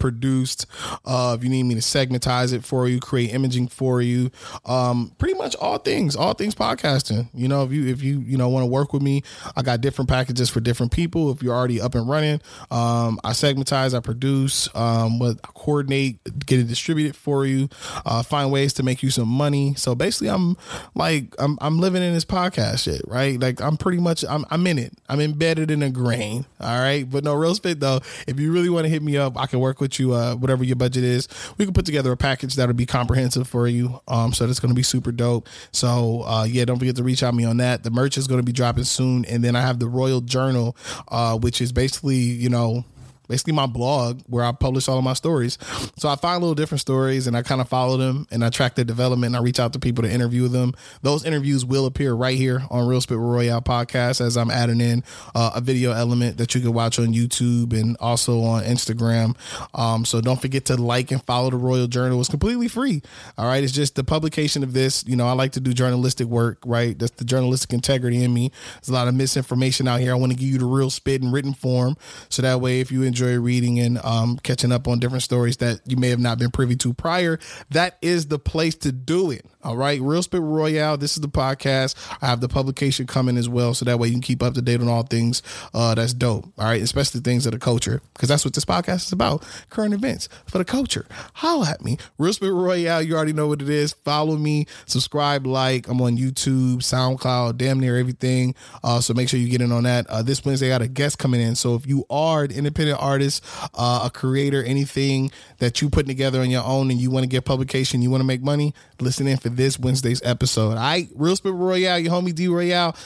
produced. 0.00 0.66
Uh, 1.04 1.36
if 1.38 1.44
you 1.44 1.50
need 1.50 1.64
me 1.64 1.74
to 1.74 1.80
segmentize 1.80 2.52
it 2.52 2.64
for 2.64 2.88
you, 2.88 3.00
create 3.00 3.32
imaging 3.32 3.68
for 3.68 4.00
you, 4.00 4.30
um, 4.64 5.12
pretty 5.18 5.34
much 5.34 5.54
all 5.56 5.78
things, 5.78 6.16
all 6.16 6.34
things 6.34 6.54
podcasting. 6.54 7.28
You 7.34 7.48
know, 7.48 7.64
if 7.64 7.72
you 7.72 7.86
if 7.86 8.02
you 8.02 8.20
you 8.20 8.36
know 8.36 8.48
want 8.48 8.62
to 8.62 8.66
work 8.66 8.92
with 8.92 9.02
me, 9.02 9.22
I 9.56 9.62
got 9.62 9.80
different 9.80 10.08
packages 10.08 10.50
for 10.50 10.60
different 10.60 10.92
people. 10.92 11.30
If 11.30 11.42
you're 11.42 11.54
already 11.54 11.80
up 11.80 11.94
and 11.94 12.08
running, 12.08 12.40
um, 12.70 13.20
I 13.24 13.30
segmentize, 13.30 13.94
I 13.94 14.00
produce, 14.00 14.68
um, 14.74 15.18
what 15.18 15.38
I 15.44 15.48
coordinate, 15.54 16.18
get 16.46 16.60
it 16.60 16.68
distributed 16.68 17.16
for 17.16 17.46
you, 17.46 17.68
uh, 18.04 18.22
find 18.22 18.50
ways 18.50 18.72
to 18.74 18.82
make 18.82 19.02
you 19.02 19.10
some 19.10 19.28
money. 19.28 19.74
So 19.74 19.94
basically, 19.94 20.28
I'm 20.28 20.56
like 20.94 21.34
I'm 21.38 21.58
I'm 21.60 21.78
living 21.78 22.02
in 22.02 22.14
this 22.14 22.24
podcast 22.24 22.84
shit, 22.84 23.02
right? 23.06 23.38
Like 23.40 23.60
I'm 23.60 23.76
pretty 23.76 23.98
much 23.98 24.24
I'm 24.28 24.44
I'm 24.50 24.66
in 24.66 24.78
it. 24.78 24.92
I'm 25.08 25.20
embedded 25.20 25.70
in 25.70 25.82
a 25.82 25.90
grain. 25.90 26.46
All 26.60 26.78
right, 26.80 27.08
but 27.08 27.24
no 27.24 27.34
real 27.34 27.54
spit 27.54 27.80
though. 27.80 28.00
If 28.26 28.38
you 28.40 28.52
really 28.52 28.70
want 28.70 28.84
to 28.84 28.88
hit 28.88 29.02
me 29.02 29.16
up, 29.16 29.38
I 29.38 29.46
can 29.46 29.60
work 29.60 29.80
with 29.80 29.83
with 29.84 30.00
you, 30.00 30.14
uh, 30.14 30.34
whatever 30.34 30.64
your 30.64 30.76
budget 30.76 31.04
is. 31.04 31.28
We 31.58 31.66
can 31.66 31.74
put 31.74 31.84
together 31.84 32.10
a 32.10 32.16
package 32.16 32.54
that'll 32.56 32.74
be 32.74 32.86
comprehensive 32.86 33.46
for 33.46 33.68
you. 33.68 34.00
Um, 34.08 34.32
so 34.32 34.46
that's 34.46 34.58
to 34.70 34.74
be 34.74 34.82
super 34.82 35.12
dope. 35.12 35.46
So 35.72 36.22
uh, 36.22 36.44
yeah, 36.44 36.64
don't 36.64 36.78
forget 36.78 36.96
to 36.96 37.02
reach 37.02 37.22
out 37.22 37.34
me 37.34 37.44
on 37.44 37.58
that. 37.58 37.84
The 37.84 37.90
merch 37.90 38.16
is 38.16 38.26
to 38.38 38.44
be 38.44 38.52
dropping 38.52 38.84
soon, 38.84 39.24
and 39.26 39.44
then 39.44 39.54
I 39.54 39.60
have 39.60 39.78
the 39.78 39.88
Royal 39.88 40.22
Journal, 40.22 40.76
uh, 41.08 41.36
which 41.38 41.60
is 41.60 41.70
basically 41.70 42.16
you 42.16 42.48
know 42.48 42.84
basically 43.28 43.52
my 43.52 43.66
blog 43.66 44.20
where 44.26 44.44
I 44.44 44.52
publish 44.52 44.88
all 44.88 44.98
of 44.98 45.04
my 45.04 45.14
stories. 45.14 45.58
So 45.96 46.08
I 46.08 46.16
find 46.16 46.40
little 46.40 46.54
different 46.54 46.80
stories 46.80 47.26
and 47.26 47.36
I 47.36 47.42
kind 47.42 47.60
of 47.60 47.68
follow 47.68 47.96
them 47.96 48.26
and 48.30 48.44
I 48.44 48.50
track 48.50 48.74
their 48.74 48.84
development 48.84 49.30
and 49.34 49.36
I 49.36 49.42
reach 49.42 49.60
out 49.60 49.72
to 49.74 49.78
people 49.78 50.02
to 50.04 50.10
interview 50.10 50.48
them. 50.48 50.74
Those 51.02 51.24
interviews 51.24 51.64
will 51.64 51.86
appear 51.86 52.14
right 52.14 52.36
here 52.36 52.62
on 52.70 52.86
Real 52.86 53.00
Spit 53.00 53.18
Royale 53.18 53.62
podcast 53.62 54.20
as 54.20 54.36
I'm 54.36 54.50
adding 54.50 54.80
in 54.80 55.02
uh, 55.34 55.52
a 55.54 55.60
video 55.60 55.92
element 55.92 56.36
that 56.38 56.54
you 56.54 56.60
can 56.60 56.72
watch 56.72 56.98
on 56.98 57.08
YouTube 57.08 57.72
and 57.72 57.96
also 58.00 58.42
on 58.42 58.64
Instagram. 58.64 59.36
Um, 59.74 60.04
so 60.04 60.20
don't 60.20 60.40
forget 60.40 60.66
to 60.66 60.76
like 60.76 61.10
and 61.10 61.22
follow 61.22 61.50
the 61.50 61.56
Royal 61.56 61.86
Journal. 61.86 62.20
It's 62.20 62.28
completely 62.28 62.68
free. 62.68 63.02
All 63.38 63.46
right. 63.46 63.62
It's 63.62 63.72
just 63.72 63.94
the 63.94 64.04
publication 64.04 64.62
of 64.62 64.72
this. 64.72 65.04
You 65.06 65.16
know, 65.16 65.26
I 65.26 65.32
like 65.32 65.52
to 65.52 65.60
do 65.60 65.72
journalistic 65.72 66.26
work, 66.26 66.58
right? 66.64 66.98
That's 66.98 67.12
the 67.12 67.24
journalistic 67.24 67.72
integrity 67.72 68.22
in 68.22 68.34
me. 68.34 68.50
There's 68.74 68.88
a 68.88 68.92
lot 68.92 69.08
of 69.08 69.14
misinformation 69.14 69.88
out 69.88 70.00
here. 70.00 70.12
I 70.12 70.16
want 70.16 70.32
to 70.32 70.38
give 70.38 70.48
you 70.48 70.58
the 70.58 70.66
real 70.66 70.90
spit 70.90 71.22
in 71.22 71.32
written 71.32 71.54
form. 71.54 71.96
So 72.28 72.42
that 72.42 72.60
way, 72.60 72.80
if 72.80 72.92
you 72.92 73.02
enjoy 73.02 73.13
reading 73.20 73.80
and 73.80 73.98
um, 74.04 74.38
catching 74.42 74.72
up 74.72 74.88
on 74.88 74.98
different 74.98 75.22
stories 75.22 75.58
that 75.58 75.80
you 75.86 75.96
may 75.96 76.08
have 76.08 76.20
not 76.20 76.38
been 76.38 76.50
privy 76.50 76.76
to 76.76 76.92
prior, 76.92 77.38
that 77.70 77.98
is 78.02 78.26
the 78.26 78.38
place 78.38 78.74
to 78.76 78.92
do 78.92 79.30
it. 79.30 79.46
All 79.64 79.76
right. 79.76 79.98
Real 80.00 80.22
Spit 80.22 80.42
Royale. 80.42 80.98
This 80.98 81.14
is 81.14 81.22
the 81.22 81.28
podcast. 81.28 81.94
I 82.20 82.26
have 82.26 82.40
the 82.42 82.48
publication 82.48 83.06
coming 83.06 83.38
as 83.38 83.48
well. 83.48 83.72
So 83.72 83.86
that 83.86 83.98
way 83.98 84.08
you 84.08 84.14
can 84.14 84.20
keep 84.20 84.42
up 84.42 84.52
to 84.54 84.62
date 84.62 84.82
on 84.82 84.88
all 84.88 85.04
things 85.04 85.42
uh, 85.72 85.94
that's 85.94 86.12
dope. 86.12 86.44
All 86.58 86.66
right. 86.66 86.82
Especially 86.82 87.20
things 87.22 87.46
of 87.46 87.52
the 87.52 87.58
culture. 87.58 88.02
Because 88.12 88.28
that's 88.28 88.44
what 88.44 88.52
this 88.52 88.66
podcast 88.66 89.06
is 89.06 89.12
about. 89.12 89.42
Current 89.70 89.94
events 89.94 90.28
for 90.46 90.58
the 90.58 90.66
culture. 90.66 91.06
Holla 91.32 91.70
at 91.70 91.82
me. 91.82 91.96
Real 92.18 92.34
Spit 92.34 92.52
Royale. 92.52 93.00
You 93.00 93.16
already 93.16 93.32
know 93.32 93.48
what 93.48 93.62
it 93.62 93.70
is. 93.70 93.94
Follow 93.94 94.36
me. 94.36 94.66
Subscribe, 94.84 95.46
like. 95.46 95.88
I'm 95.88 96.00
on 96.02 96.18
YouTube, 96.18 96.78
SoundCloud, 96.78 97.56
damn 97.56 97.80
near 97.80 97.96
everything. 97.96 98.54
Uh, 98.82 99.00
so 99.00 99.14
make 99.14 99.30
sure 99.30 99.40
you 99.40 99.48
get 99.48 99.62
in 99.62 99.72
on 99.72 99.84
that. 99.84 100.06
Uh, 100.08 100.20
this 100.22 100.44
Wednesday, 100.44 100.66
I 100.66 100.74
got 100.74 100.82
a 100.82 100.88
guest 100.88 101.18
coming 101.18 101.40
in. 101.40 101.54
So 101.54 101.74
if 101.74 101.86
you 101.86 102.04
are 102.10 102.44
an 102.44 102.50
independent 102.50 103.00
artist, 103.00 103.42
uh, 103.72 104.02
a 104.04 104.10
creator, 104.10 104.62
anything 104.62 105.30
that 105.58 105.80
you 105.80 105.88
putting 105.88 106.08
together 106.08 106.40
on 106.40 106.50
your 106.50 106.64
own 106.64 106.90
and 106.90 107.00
you 107.00 107.10
want 107.10 107.24
to 107.24 107.28
get 107.28 107.46
publication, 107.46 108.02
you 108.02 108.10
want 108.10 108.20
to 108.20 108.26
make 108.26 108.42
money, 108.42 108.74
listen 109.00 109.26
in 109.26 109.38
for 109.38 109.53
this 109.56 109.78
Wednesday's 109.78 110.20
episode. 110.22 110.74
Right, 110.74 111.08
Real 111.14 111.36
Spit 111.36 111.52
Royale, 111.52 111.98
your 111.98 112.12
homie 112.12 112.34
D 112.34 112.48
Royale. 112.48 112.96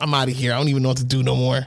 I'm 0.00 0.14
out 0.14 0.28
of 0.28 0.34
here. 0.34 0.52
I 0.52 0.58
don't 0.58 0.68
even 0.68 0.82
know 0.82 0.90
what 0.90 0.98
to 0.98 1.04
do 1.04 1.22
no 1.22 1.36
more. 1.36 1.66